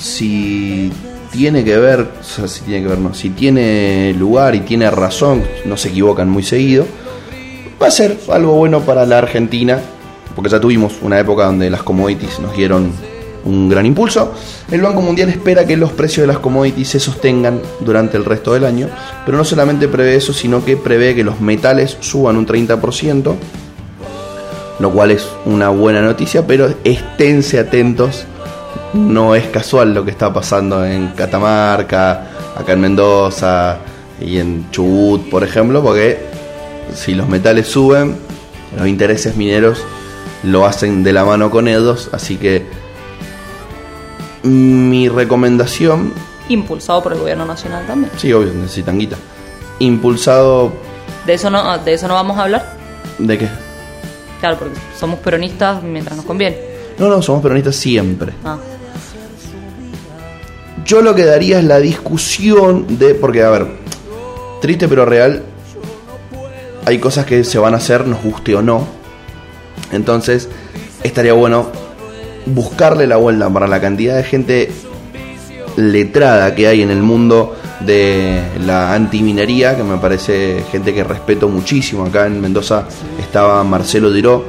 [0.00, 0.90] si
[1.32, 5.76] tiene que ver, si tiene que ver, no, si tiene lugar y tiene razón, no
[5.76, 6.86] se equivocan muy seguido,
[7.80, 9.80] va a ser algo bueno para la Argentina
[10.38, 12.92] porque ya tuvimos una época donde las commodities nos dieron
[13.44, 14.32] un gran impulso.
[14.70, 18.52] El Banco Mundial espera que los precios de las commodities se sostengan durante el resto
[18.52, 18.88] del año,
[19.26, 23.34] pero no solamente prevé eso, sino que prevé que los metales suban un 30%,
[24.78, 28.24] lo cual es una buena noticia, pero esténse atentos,
[28.94, 33.78] no es casual lo que está pasando en Catamarca, acá en Mendoza
[34.20, 36.37] y en Chubut, por ejemplo, porque
[36.94, 38.16] si los metales suben,
[38.76, 39.82] los intereses mineros
[40.44, 42.66] lo hacen de la mano con ellos, así que
[44.42, 46.12] mi recomendación,
[46.48, 48.10] Impulsado por el gobierno nacional también.
[48.16, 49.16] sí, obvio, necesitan guita.
[49.80, 50.72] Impulsado
[51.26, 52.74] De eso no, de eso no vamos a hablar.
[53.18, 53.48] de qué?
[54.40, 56.56] Claro, porque somos peronistas mientras nos conviene.
[56.98, 58.32] No, no, somos peronistas siempre.
[58.44, 58.56] Ah,
[60.86, 63.14] Yo lo que daría es la discusión de.
[63.14, 63.66] Porque, a ver,
[64.62, 65.42] triste pero real.
[66.88, 68.86] Hay cosas que se van a hacer, nos guste o no.
[69.92, 70.48] Entonces,
[71.02, 71.70] estaría bueno
[72.46, 74.72] buscarle la vuelta para la cantidad de gente
[75.76, 81.46] letrada que hay en el mundo de la antiminería, que me parece gente que respeto
[81.50, 82.06] muchísimo.
[82.06, 82.88] Acá en Mendoza
[83.20, 84.46] estaba Marcelo Diró,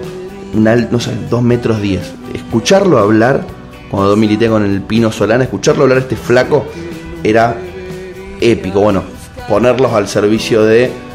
[0.54, 2.14] no sé, 2 metros 10.
[2.36, 3.44] Escucharlo hablar,
[3.92, 6.66] cuando milité con el Pino Solana, escucharlo hablar a este flaco
[7.22, 7.58] era
[8.40, 8.80] épico.
[8.80, 9.04] Bueno,
[9.50, 11.09] ponerlos al servicio de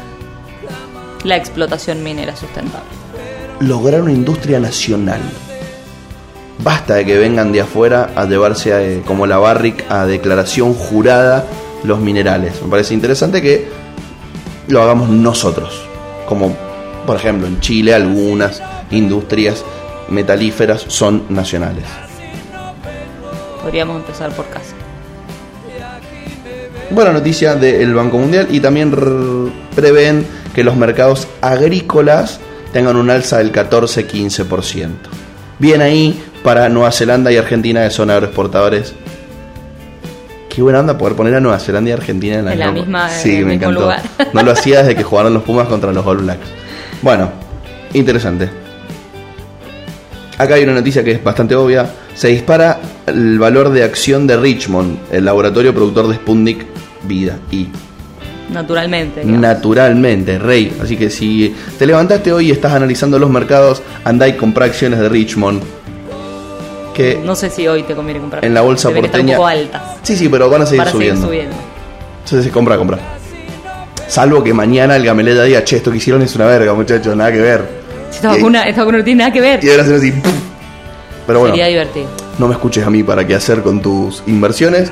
[1.25, 2.87] la explotación minera sustentable.
[3.59, 5.21] lograr una industria nacional.
[6.59, 11.45] Basta de que vengan de afuera a llevarse a, como la Barrick a declaración jurada
[11.83, 12.61] los minerales.
[12.61, 13.67] Me parece interesante que
[14.67, 15.81] lo hagamos nosotros.
[16.27, 16.55] Como
[17.05, 18.61] por ejemplo en Chile algunas
[18.91, 19.63] industrias
[20.09, 21.85] metalíferas son nacionales.
[23.63, 24.75] Podríamos empezar por casa.
[26.91, 28.91] Buena noticia del Banco Mundial y también
[29.75, 30.25] prevén
[30.55, 32.39] que los mercados agrícolas
[32.73, 34.87] tengan un alza del 14-15%.
[35.59, 38.93] Bien ahí para Nueva Zelanda y Argentina que son agroexportadores.
[40.49, 43.09] Qué buena onda poder poner a Nueva Zelanda y Argentina en la, En la misma-
[43.09, 43.81] Sí, en me encantó.
[43.81, 44.01] lugar.
[44.33, 46.47] No lo hacía desde que jugaron los Pumas contra los All Blacks.
[47.01, 47.29] Bueno,
[47.93, 48.49] interesante.
[50.37, 51.89] Acá hay una noticia que es bastante obvia.
[52.13, 56.65] Se dispara el valor de acción de Richmond, el laboratorio productor de Sputnik
[57.03, 57.37] Vida.
[57.51, 57.67] Y
[58.49, 59.21] Naturalmente.
[59.21, 59.41] digamos.
[59.41, 60.75] naturalmente, rey.
[60.81, 64.99] Así que si te levantaste hoy y estás analizando los mercados, andá y comprá acciones
[64.99, 65.61] de Richmond.
[66.93, 68.45] Que no sé si hoy te conviene comprar.
[68.45, 69.37] en la bolsa Deben estar un porteña.
[69.37, 69.81] poco altas.
[70.03, 71.27] Sí, sí, pero van a seguir Para seguir subiendo.
[71.27, 71.55] subiendo.
[72.23, 72.99] Entonces, compra, compra.
[74.07, 77.31] Salvo que mañana el gameleta diga, che, esto que hicieron es una verga, muchachos, nada
[77.31, 77.67] que ver.
[78.11, 79.63] Esta vacuna, esta vacuna no tiene nada que ver.
[79.63, 80.13] Y ahora así.
[81.27, 82.07] Pero bueno, Sería divertido.
[82.37, 84.91] no me escuches a mí para qué hacer con tus inversiones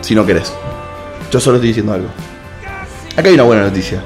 [0.00, 0.52] si no querés.
[1.30, 2.08] Yo solo estoy diciendo algo.
[3.16, 4.02] Acá hay una buena noticia.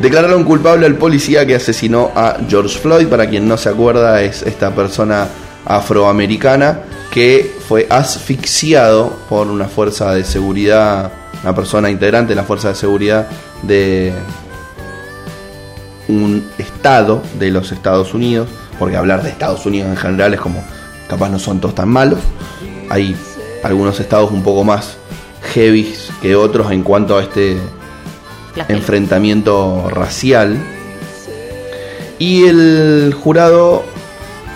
[0.00, 3.08] Declararon culpable al policía que asesinó a George Floyd.
[3.08, 5.28] Para quien no se acuerda, es esta persona
[5.64, 6.80] afroamericana
[7.10, 11.10] que fue asfixiado por una fuerza de seguridad,
[11.42, 13.26] una persona integrante de la fuerza de seguridad
[13.62, 14.12] de
[16.08, 18.48] un estado de los Estados Unidos,
[18.78, 20.64] porque hablar de Estados Unidos en general es como,
[21.08, 22.18] capaz no son todos tan malos,
[22.88, 23.16] hay
[23.62, 24.96] algunos estados un poco más
[25.54, 27.58] heavy que otros en cuanto a este
[28.64, 28.78] Flagelo.
[28.78, 30.56] enfrentamiento racial.
[32.18, 33.84] Y el jurado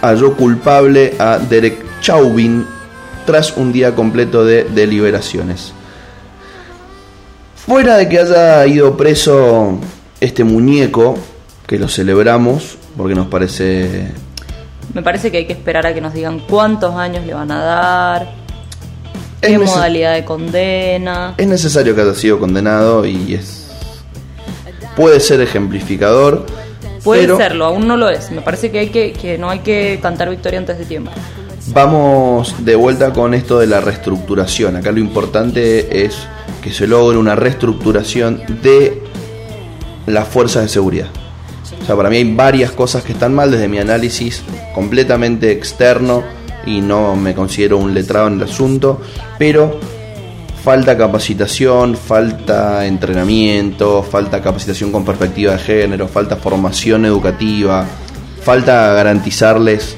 [0.03, 2.67] halló culpable a Derek Chauvin
[3.25, 5.73] tras un día completo de deliberaciones.
[7.55, 9.79] Fuera de que haya ido preso
[10.21, 11.17] este muñeco,
[11.67, 14.11] que lo celebramos, porque nos parece...
[14.93, 17.63] Me parece que hay que esperar a que nos digan cuántos años le van a
[17.63, 18.35] dar,
[19.41, 21.35] qué modalidad de condena.
[21.39, 23.62] es necesario que haya sido condenado y es...
[24.97, 26.47] Puede ser ejemplificador.
[27.03, 28.31] Puede pero serlo, aún no lo es.
[28.31, 31.11] Me parece que, hay que, que no hay que cantar victoria antes de tiempo.
[31.69, 34.77] Vamos de vuelta con esto de la reestructuración.
[34.77, 36.27] Acá lo importante es
[36.63, 39.03] que se logre una reestructuración de
[40.07, 41.09] las fuerzas de seguridad.
[41.83, 44.43] O sea, para mí hay varias cosas que están mal desde mi análisis
[44.75, 46.23] completamente externo
[46.67, 49.01] y no me considero un letrado en el asunto,
[49.39, 49.81] pero
[50.63, 57.85] falta capacitación, falta entrenamiento, falta capacitación con perspectiva de género, falta formación educativa,
[58.43, 59.97] falta garantizarles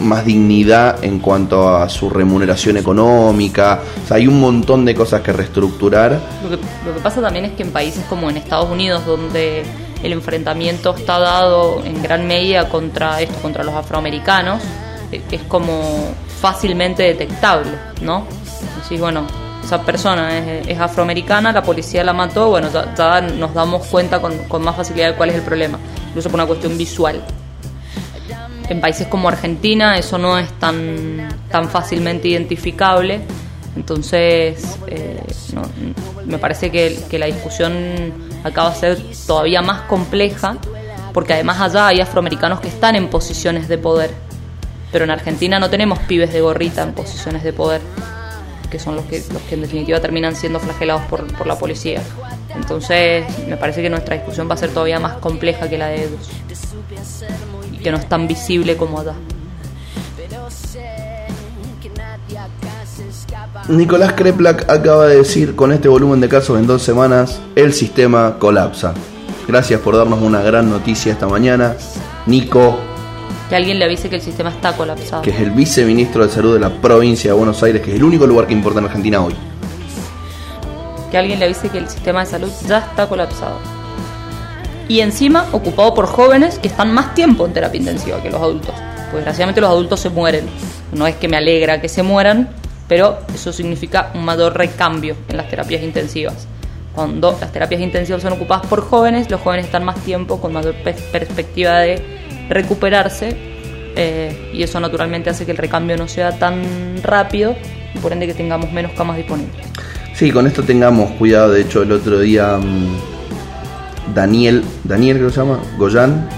[0.00, 3.80] más dignidad en cuanto a su remuneración económica.
[4.04, 6.18] O sea, hay un montón de cosas que reestructurar.
[6.42, 9.62] Lo que, lo que pasa también es que en países como en Estados Unidos, donde
[10.02, 14.60] el enfrentamiento está dado en gran medida contra esto, contra los afroamericanos,
[15.12, 17.70] eh, es como fácilmente detectable,
[18.00, 18.26] ¿no?
[18.82, 19.26] Decís, bueno,
[19.64, 24.20] esa persona es, es afroamericana, la policía la mató, bueno, ya, ya nos damos cuenta
[24.20, 25.78] con, con más facilidad de cuál es el problema,
[26.08, 27.22] incluso por una cuestión visual.
[28.68, 33.20] en países como Argentina eso no es tan, tan fácilmente identificable.
[33.76, 35.22] Entonces, eh,
[36.26, 37.72] me parece que, que la discusión
[38.42, 40.56] acaba de ser todavía más compleja,
[41.12, 44.10] porque además allá hay afroamericanos que están en posiciones de poder.
[44.92, 47.80] Pero en Argentina no tenemos pibes de gorrita en posiciones de poder,
[48.70, 52.02] que son los que, los que en definitiva terminan siendo flagelados por, por la policía.
[52.54, 56.04] Entonces, me parece que nuestra discusión va a ser todavía más compleja que la de
[56.04, 56.30] ellos.
[57.72, 59.14] Y que no es tan visible como allá.
[63.68, 68.36] Nicolás Kreplak acaba de decir, con este volumen de casos en dos semanas, el sistema
[68.38, 68.94] colapsa.
[69.46, 71.74] Gracias por darnos una gran noticia esta mañana.
[72.26, 72.78] Nico,
[73.50, 75.20] Que alguien le avise que el sistema está colapsado.
[75.22, 78.04] que es el viceministro de Salud de la provincia de Buenos Aires, que es el
[78.04, 79.34] único lugar que importa en Argentina hoy.
[81.10, 83.58] que alguien le avise que el sistema de salud ya está colapsado.
[84.86, 88.72] Y encima ocupado por jóvenes que están más tiempo en terapia intensiva que los adultos.
[89.10, 90.44] Pues desgraciadamente los adultos se mueren.
[90.92, 92.48] No es que me alegra que se mueran,
[92.86, 96.46] pero eso significa un mayor recambio en las terapias intensivas.
[96.94, 100.74] Cuando las terapias intensivas son ocupadas por jóvenes, los jóvenes están más tiempo con mayor
[100.84, 102.19] pe- perspectiva de
[102.50, 103.34] recuperarse
[103.96, 106.62] eh, y eso naturalmente hace que el recambio no sea tan
[107.02, 107.56] rápido
[107.94, 109.56] y por ende que tengamos menos camas disponibles.
[110.14, 111.52] Sí, con esto tengamos cuidado.
[111.52, 116.28] De hecho, el otro día mm, Daniel, Daniel que se llama, Goyan,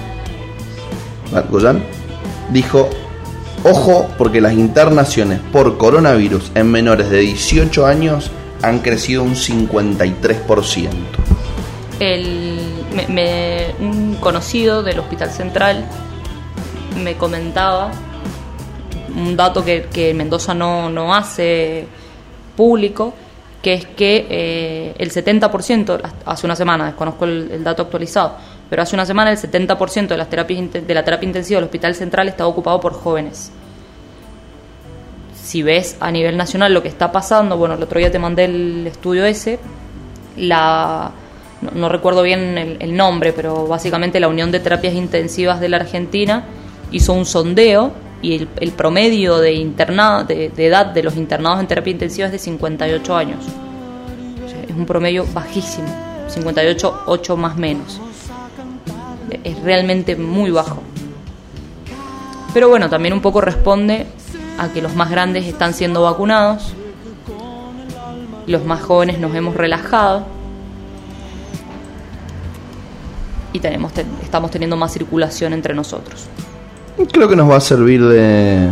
[1.34, 1.82] Ah, Goyan,
[2.51, 2.90] dijo,
[3.64, 8.30] ojo porque las internaciones por coronavirus en menores de 18 años
[8.60, 10.89] han crecido un 53%.
[12.01, 12.59] El,
[12.94, 15.85] me- me- un conocido del Hospital Central
[17.03, 17.90] me comentaba
[19.15, 21.86] un dato que, que Mendoza no, no hace
[22.57, 23.12] público,
[23.61, 28.36] que es que eh, el 70%, hace una semana, desconozco el, el dato actualizado,
[28.70, 31.94] pero hace una semana el 70% de, las terapias, de la terapia intensiva del Hospital
[31.94, 33.51] Central estaba ocupado por jóvenes.
[35.35, 38.44] Si ves a nivel nacional lo que está pasando, bueno, el otro día te mandé
[38.44, 39.59] el estudio ese,
[40.36, 41.12] la
[41.74, 46.44] no, recuerdo bien el, nombre, pero básicamente la Unión de Terapias Intensivas de la Argentina
[46.90, 51.93] hizo un sondeo y el, promedio de, interna, de, edad de los internados en terapia
[51.93, 53.44] intensiva es de 58 años.
[54.68, 55.89] Es un promedio bajísimo,
[56.28, 58.01] 58, 8 más menos.
[59.44, 60.82] Es realmente muy bajo.
[62.52, 64.06] Pero bueno, también un poco responde
[64.59, 66.74] a que los más grandes están siendo vacunados,
[68.47, 70.41] los más jóvenes nos hemos relajado
[73.52, 76.26] y tenemos, te- estamos teniendo más circulación entre nosotros.
[77.12, 78.70] Creo que nos va a servir de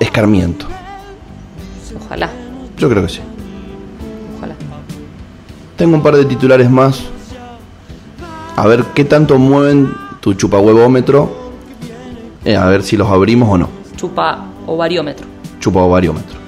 [0.00, 0.66] escarmiento.
[2.04, 2.28] Ojalá,
[2.76, 3.20] Yo creo que sí.
[4.36, 4.54] ojalá.
[5.76, 7.02] Tengo un par de titulares más.
[8.56, 11.44] A ver qué tanto mueven tu chupahuevómetro.
[12.44, 13.68] Eh, a ver si los abrimos o no.
[13.96, 15.26] Chupa ovariómetro.
[15.60, 16.38] Chupaovariómetro.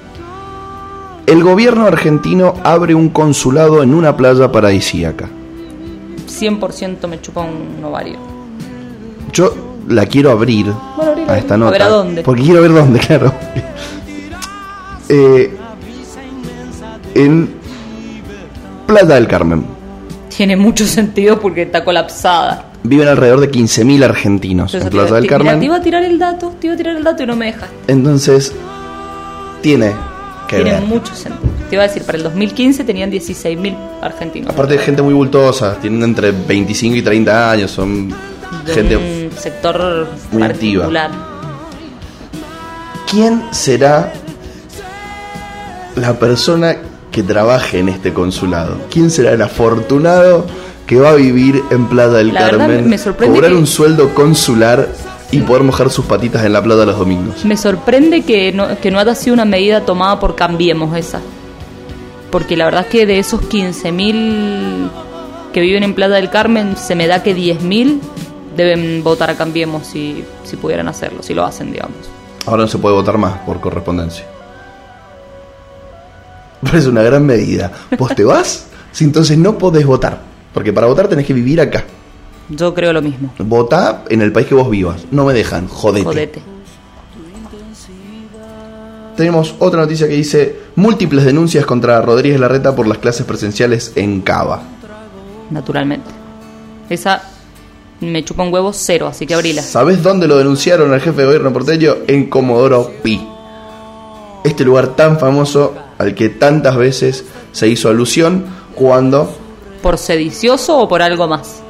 [1.25, 5.27] El gobierno argentino abre un consulado en una playa paradisíaca.
[6.27, 8.17] 100% me chupa un ovario.
[9.33, 9.53] Yo
[9.87, 11.71] la quiero abrir Bueno, a esta a nota.
[11.71, 12.21] ver a dónde.
[12.23, 13.33] Porque quiero ver dónde, claro.
[15.09, 15.55] Eh,
[17.15, 17.53] en
[18.85, 19.65] Playa del Carmen.
[20.35, 22.65] Tiene mucho sentido porque está colapsada.
[22.83, 25.59] Viven alrededor de 15.000 argentinos Entonces, en Playa del mira, Carmen.
[25.59, 27.45] te iba a tirar el dato, te iba a tirar el dato y no me
[27.47, 27.75] dejaste.
[27.91, 28.53] Entonces,
[29.61, 29.93] tiene
[30.47, 30.81] que Tiene ver.
[30.83, 31.46] mucho sentido.
[31.69, 34.49] Te iba a decir, para el 2015 tenían 16.000 argentinos.
[34.49, 38.09] Aparte de gente muy bultosa, tienen entre 25 y 30 años, son
[38.65, 38.95] de gente...
[38.95, 40.83] un sector muy activa.
[40.85, 41.11] particular.
[43.09, 44.13] ¿Quién será
[45.95, 46.77] la persona
[47.11, 48.77] que trabaje en este consulado?
[48.89, 50.45] ¿Quién será el afortunado
[50.85, 54.13] que va a vivir en Playa del La Carmen, me sorprende cobrar que- un sueldo
[54.13, 54.87] consular
[55.31, 57.43] y poder mojar sus patitas en la playa los domingos?
[57.43, 61.19] Me sorprende que no, que no haya sido una medida tomada por Cambiemos esa.
[62.31, 64.89] Porque la verdad es que de esos 15.000
[65.53, 67.99] que viven en Playa del Carmen, se me da que 10.000
[68.55, 71.97] deben votar a Cambiemos si, si pudieran hacerlo, si lo hacen, digamos.
[72.45, 74.25] Ahora no se puede votar más por correspondencia.
[76.63, 77.71] Pero es una gran medida.
[77.97, 78.67] ¿Vos te vas?
[78.91, 80.21] Si entonces no podés votar.
[80.53, 81.85] Porque para votar tenés que vivir acá.
[82.49, 83.33] Yo creo lo mismo.
[83.39, 85.05] Votá en el país que vos vivas.
[85.11, 85.67] No me dejan.
[85.67, 86.05] Jodete.
[86.05, 86.56] Jodete.
[89.17, 94.21] Tenemos otra noticia que dice múltiples denuncias contra Rodríguez Larreta por las clases presenciales en
[94.21, 94.61] Cava.
[95.49, 96.11] Naturalmente.
[96.87, 97.23] Esa
[97.99, 99.63] me chupa un huevo cero, así que abrila.
[99.63, 101.95] ¿Sabés dónde lo denunciaron al jefe de gobierno porteño?
[102.05, 103.27] En Comodoro Pi.
[104.43, 108.45] Este lugar tan famoso al que tantas veces se hizo alusión
[108.75, 109.35] cuando
[109.81, 111.63] ¿Por sedicioso o por algo más?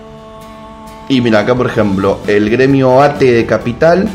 [1.07, 4.09] Y mira, acá por ejemplo, el gremio ATE de Capital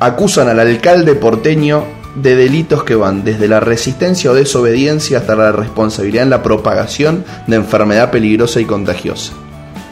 [0.00, 5.52] acusan al alcalde porteño de delitos que van desde la resistencia o desobediencia hasta la
[5.52, 9.32] responsabilidad en la propagación de enfermedad peligrosa y contagiosa.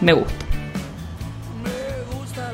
[0.01, 0.33] Me gusta.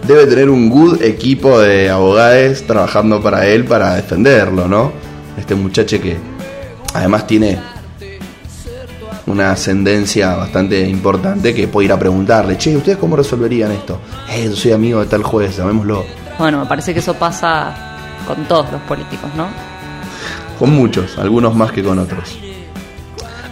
[0.07, 4.93] Debe tener un good equipo de abogados trabajando para él para defenderlo, ¿no?
[5.39, 6.17] Este muchacho que
[6.95, 7.59] además tiene
[9.27, 14.01] una ascendencia bastante importante que puede ir a preguntarle, che, ¿ustedes cómo resolverían esto?
[14.29, 16.05] Eh, yo soy amigo de tal juez, llamémoslo.
[16.39, 17.90] Bueno, me parece que eso pasa
[18.27, 19.49] con todos los políticos, ¿no?
[20.59, 22.39] Con muchos, algunos más que con otros.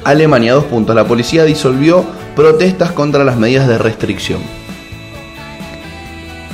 [0.04, 0.94] Alemania, dos puntos.
[0.94, 2.04] La policía disolvió
[2.34, 4.40] protestas contra las medidas de restricción.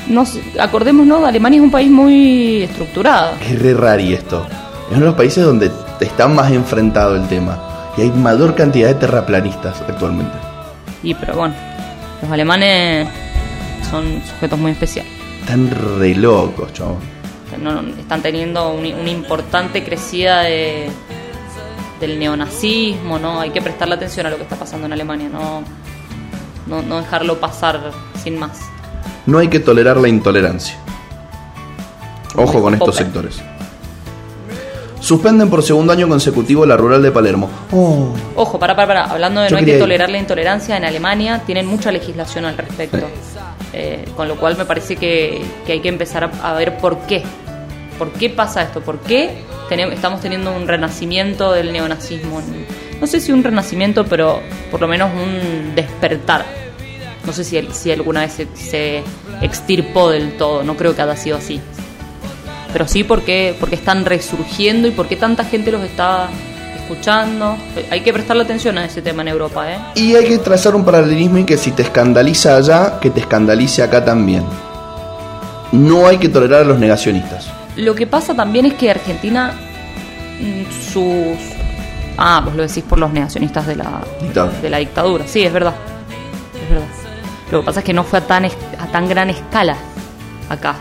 [0.08, 3.32] Nos, acordémonos, Alemania es un país muy estructurado.
[3.40, 4.46] Es re rari esto.
[4.90, 5.70] Es uno de los países donde
[6.00, 7.58] está más enfrentado el tema.
[7.96, 10.36] Y hay mayor cantidad de terraplanistas actualmente.
[11.02, 11.54] Y pero bueno,
[12.22, 13.08] los alemanes
[13.90, 15.12] son sujetos muy especiales.
[15.40, 17.13] Están re locos, chabón.
[17.58, 20.88] No, están teniendo un- una importante crecida de,
[22.00, 23.40] del neonazismo, ¿no?
[23.40, 25.62] Hay que prestarle atención a lo que está pasando en Alemania, no,
[26.66, 28.58] no, no dejarlo pasar sin más.
[29.26, 30.76] No hay que tolerar la intolerancia.
[32.36, 33.40] Ojo con estos sectores.
[35.00, 37.50] Suspenden por segundo año consecutivo la rural de Palermo.
[37.72, 39.04] Oh, Ojo, para, para, para.
[39.04, 39.78] Hablando de Yo no hay que ir.
[39.78, 43.06] tolerar la intolerancia, en Alemania tienen mucha legislación al respecto.
[43.74, 47.00] Eh, con lo cual me parece que, que hay que empezar a, a ver por
[47.00, 47.22] qué.
[47.98, 48.80] ¿Por qué pasa esto?
[48.80, 52.40] ¿Por qué tenem- estamos teniendo un renacimiento del neonazismo?
[53.00, 54.40] No sé si un renacimiento, pero
[54.70, 56.44] por lo menos un despertar.
[57.26, 59.02] No sé si, alguna vez se, se
[59.40, 61.60] extirpó del todo, no creo que haya sido así.
[62.72, 66.28] Pero sí porque, porque están resurgiendo y porque tanta gente los está
[66.76, 67.56] escuchando.
[67.90, 69.78] Hay que prestarle atención a ese tema en Europa, ¿eh?
[69.94, 73.82] Y hay que trazar un paralelismo y que si te escandaliza allá, que te escandalice
[73.82, 74.44] acá también.
[75.72, 77.48] No hay que tolerar a los negacionistas.
[77.76, 79.54] Lo que pasa también es que Argentina,
[80.40, 81.38] mm, sus...
[82.16, 84.60] Ah, vos lo decís por los negacionistas de la, Dictadura.
[84.60, 85.26] de la dictadura.
[85.26, 85.74] Sí, es verdad.
[86.62, 86.86] Es verdad.
[87.50, 89.76] Lo que pasa es que no fue a tan, a tan gran escala
[90.48, 90.76] acá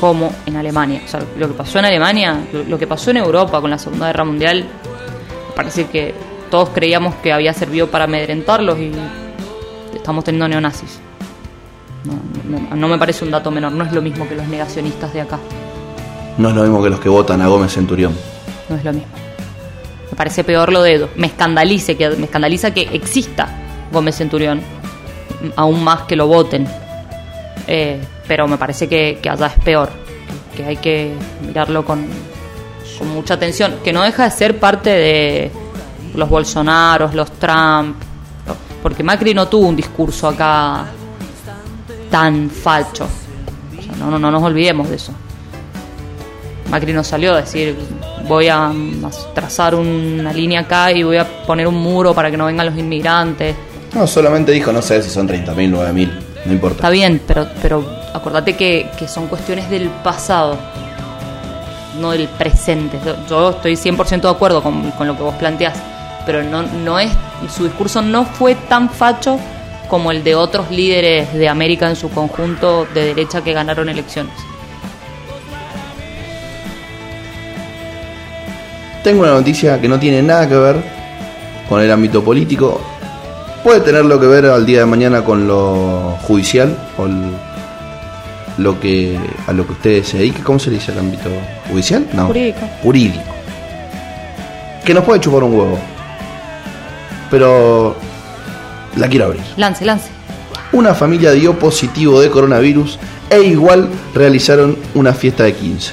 [0.00, 1.02] como en Alemania.
[1.04, 2.38] O sea, lo que pasó en Alemania,
[2.68, 4.66] lo, que pasó en Europa con la Segunda Guerra Mundial,
[5.56, 6.14] parece que
[6.50, 8.92] todos creíamos que había servido para amedrentarlos y
[9.94, 11.00] estamos teniendo neonazis.
[12.04, 15.12] No, no- no me parece un dato menor, no es lo mismo que los negacionistas
[15.12, 15.38] de acá.
[16.38, 18.12] No es lo mismo que los que votan a Gómez Centurión.
[18.68, 19.08] No es lo mismo.
[20.10, 23.48] Me parece peor lo de me escandalice que me escandaliza que exista
[23.92, 24.60] Gómez Centurión,
[25.56, 26.66] aún más que lo voten.
[27.66, 29.88] Eh, pero me parece que, que allá es peor,
[30.54, 31.12] que, que hay que
[31.46, 32.04] mirarlo con,
[32.98, 35.50] con mucha atención, que no deja de ser parte de
[36.14, 37.96] los Bolsonaros, los Trump,
[38.82, 40.84] porque Macri no tuvo un discurso acá
[42.14, 43.08] tan falcho.
[43.76, 45.10] O sea, no, no, no nos olvidemos de eso.
[46.70, 47.76] Macri no salió a decir
[48.28, 48.72] voy a
[49.34, 52.78] trazar una línea acá y voy a poner un muro para que no vengan los
[52.78, 53.56] inmigrantes.
[53.92, 56.12] No, solamente dijo, no sé si son 30.000, 9.000,
[56.44, 56.76] no importa.
[56.76, 57.84] Está bien, pero, pero
[58.14, 60.56] acordate que, que son cuestiones del pasado,
[62.00, 62.96] no del presente.
[63.04, 65.74] Yo, yo estoy 100% de acuerdo con, con lo que vos planteás,
[66.24, 67.10] pero no, no es,
[67.52, 69.36] su discurso no fue tan facho
[69.88, 74.32] como el de otros líderes de América en su conjunto de derecha que ganaron elecciones.
[79.02, 80.76] Tengo una noticia que no tiene nada que ver
[81.68, 82.80] con el ámbito político.
[83.62, 87.32] Puede tenerlo que ver al día de mañana con lo judicial o el-
[88.58, 90.42] lo que a lo que ustedes se dediquen.
[90.42, 91.28] ¿Cómo se le dice al ámbito
[91.70, 92.06] judicial?
[92.12, 92.26] No.
[92.26, 92.60] Jurídico.
[92.82, 93.24] Jurídico.
[94.84, 95.78] Que nos puede chupar un huevo.
[97.30, 97.96] Pero
[98.96, 99.42] la quiero abrir.
[99.56, 100.08] Lance, lance.
[100.72, 102.98] Una familia dio positivo de coronavirus
[103.30, 105.92] e igual realizaron una fiesta de 15.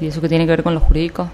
[0.00, 1.28] ¿Y eso qué tiene que ver con los jurídicos?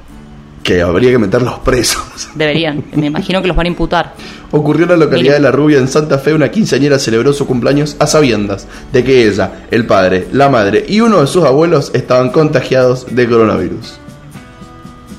[0.63, 2.29] Que habría que meterlos presos.
[2.35, 2.85] Deberían.
[2.95, 4.15] Me imagino que los van a imputar.
[4.51, 7.97] Ocurrió en la localidad de La Rubia, en Santa Fe, una quinceañera celebró su cumpleaños
[7.99, 12.31] a sabiendas de que ella, el padre, la madre y uno de sus abuelos estaban
[12.31, 13.99] contagiados de coronavirus.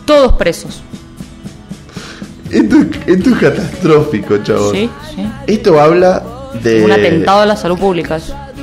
[0.05, 0.83] Todos presos.
[2.51, 2.75] Esto,
[3.07, 4.71] esto es catastrófico, chavos.
[4.71, 5.25] Sí, sí.
[5.47, 6.21] Esto habla
[6.61, 6.83] de...
[6.83, 8.19] Un atentado a la salud pública.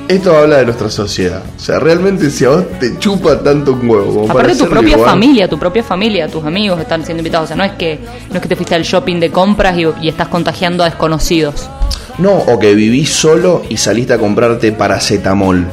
[0.08, 1.42] Esto habla de nuestra sociedad.
[1.56, 4.68] O sea, realmente si a vos te chupa tanto un huevo como para Aparte tu
[4.70, 7.44] propia igual- familia, tu propia familia, tus amigos están siendo invitados.
[7.44, 7.98] O sea, no es que
[8.30, 11.68] no es que te fuiste al shopping de compras y, y estás contagiando a desconocidos.
[12.16, 15.66] No, o que vivís solo y saliste a comprarte paracetamol.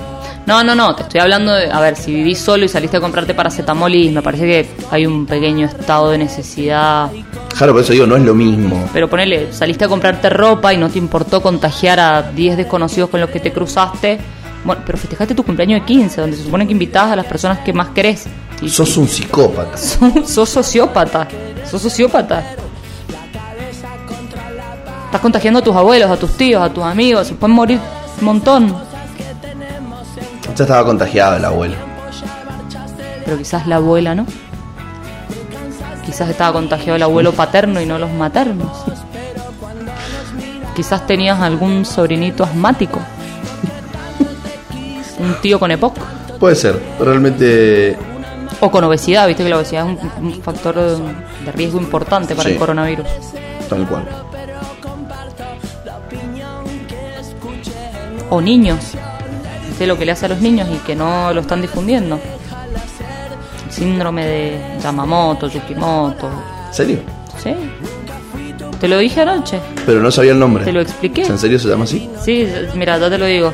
[0.45, 3.01] No, no, no, te estoy hablando de, a ver, si vivís solo y saliste a
[3.01, 7.09] comprarte paracetamol y me parece que hay un pequeño estado de necesidad.
[7.57, 8.87] Claro, por eso digo, no es lo mismo.
[8.93, 13.21] Pero ponele, saliste a comprarte ropa y no te importó contagiar a 10 desconocidos con
[13.21, 14.19] los que te cruzaste.
[14.63, 17.59] Bueno, pero festejaste tu cumpleaños de 15, donde se supone que invitabas a las personas
[17.59, 18.25] que más querés.
[18.61, 19.75] Y- Sos un psicópata.
[19.77, 21.27] sos, sos sociópata.
[21.69, 22.43] Sos sociópata.
[25.05, 27.27] Estás contagiando a tus abuelos, a tus tíos, a tus amigos.
[27.27, 27.79] Se pueden morir
[28.19, 28.75] un montón.
[30.55, 31.75] Ya estaba contagiado el abuelo.
[33.25, 34.25] Pero quizás la abuela no.
[36.05, 38.71] Quizás estaba contagiado el abuelo paterno y no los maternos.
[40.75, 42.99] Quizás tenías algún sobrinito asmático.
[45.19, 45.97] Un tío con EPOC.
[46.39, 47.97] Puede ser, realmente
[48.59, 50.97] O con obesidad, viste que la obesidad es un, un factor de,
[51.45, 52.53] de riesgo importante para Sí.
[52.53, 53.07] el coronavirus.
[53.69, 54.03] tal cual.
[58.29, 58.79] O niños.
[59.75, 62.17] Viste lo que le hace a los niños y que no lo están difundiendo.
[63.65, 66.29] El síndrome de Yamamoto, Yukimoto.
[66.69, 66.99] ¿En serio?
[67.43, 67.53] ¿Sí?
[68.79, 69.59] Te lo dije anoche.
[69.85, 70.63] Pero no sabía el nombre.
[70.63, 71.23] Te lo expliqué.
[71.23, 72.09] ¿En serio se llama así?
[72.23, 73.51] Sí, mira, yo te lo digo.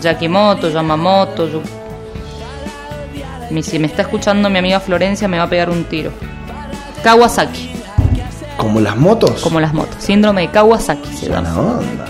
[0.00, 1.48] Yakimoto, Yamamoto.
[1.48, 1.60] Yu-
[3.50, 6.12] Mi- Si me está escuchando mi amiga Florencia, me va a pegar un tiro.
[7.02, 7.68] Kawasaki,
[8.56, 9.40] ¿Como las motos?
[9.40, 9.96] como las motos.
[9.98, 11.52] Síndrome de Kawasaki se llama.
[11.58, 12.06] onda.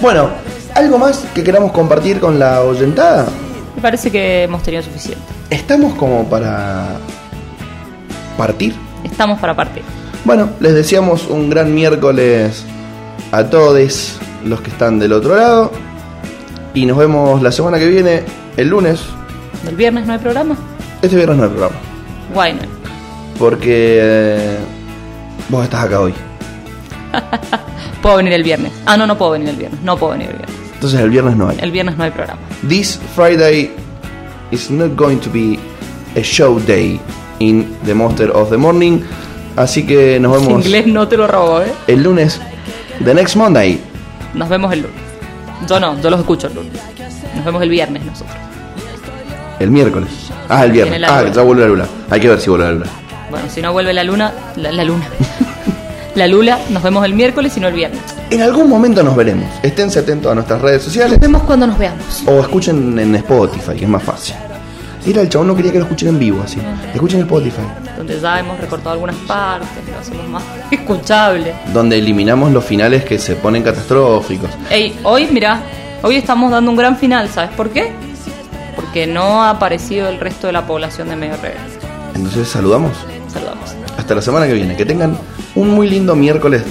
[0.00, 0.30] Bueno,
[0.74, 3.26] ¿algo más que queramos compartir con la oyentada?
[3.74, 5.24] Me parece que hemos tenido suficiente.
[5.50, 6.96] ¿Estamos como para
[8.36, 8.74] partir?
[9.02, 9.82] Estamos para partir.
[10.24, 12.64] Bueno, les deseamos un gran miércoles
[13.32, 15.70] a todos los que están del otro lado.
[16.72, 18.22] Y nos vemos la semana que viene,
[18.56, 19.00] el lunes.
[19.68, 20.56] ¿El viernes no hay programa?
[21.02, 21.76] Este viernes no hay programa.
[22.32, 22.62] Guay, no.
[23.38, 24.58] Porque eh,
[25.48, 26.14] vos estás acá hoy.
[28.02, 28.72] Puedo venir el viernes.
[28.86, 29.80] Ah, no, no puedo venir el viernes.
[29.82, 30.63] No puedo venir el viernes.
[30.84, 31.56] Entonces el viernes no hay.
[31.62, 32.42] El viernes no hay programa.
[32.68, 33.70] This Friday
[34.50, 35.58] is not going to be
[36.14, 37.00] a show day
[37.38, 39.00] in the Monster of the Morning.
[39.56, 41.72] Así que nos vemos inglés no te lo robo, ¿eh?
[41.86, 42.38] el lunes.
[43.02, 43.80] The next Monday.
[44.34, 45.00] Nos vemos el lunes.
[45.66, 46.72] Yo no, yo los escucho el lunes.
[47.34, 48.36] Nos vemos el viernes nosotros.
[49.58, 50.10] El miércoles.
[50.50, 51.02] Ah, el viernes.
[51.08, 51.86] Ah, ya vuelve la luna.
[52.10, 52.86] Hay que ver si vuelve la luna.
[53.30, 55.06] Bueno, si no vuelve la luna, la, la luna.
[56.14, 58.02] la lula, nos vemos el miércoles y no el viernes.
[58.34, 59.48] En algún momento nos veremos.
[59.62, 62.24] Esténse atentos a nuestras redes sociales Nos vemos cuando nos veamos.
[62.26, 64.34] o escuchen en Spotify, que es más fácil.
[65.06, 66.58] Mira, el chabón no quería que lo escuchen en vivo así.
[66.92, 67.62] Escuchen en Spotify,
[67.96, 70.42] Donde ya hemos recortado algunas partes, lo hacemos más
[70.72, 71.54] escuchable.
[71.72, 74.50] donde eliminamos los finales que se ponen catastróficos.
[74.68, 75.60] Ey, hoy, mira,
[76.02, 77.92] hoy estamos dando un gran final, ¿sabes por qué?
[78.74, 81.60] Porque no ha aparecido el resto de la población de Medio Rebelde.
[82.16, 82.92] Entonces saludamos.
[83.32, 83.76] Saludamos.
[83.96, 84.74] Hasta la semana que viene.
[84.76, 85.16] Que tengan
[85.54, 86.62] un muy lindo miércoles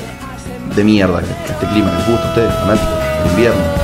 [0.75, 1.21] de mierda.
[1.21, 3.82] Que este clima les gusta a ustedes, fanáticos, del invierno.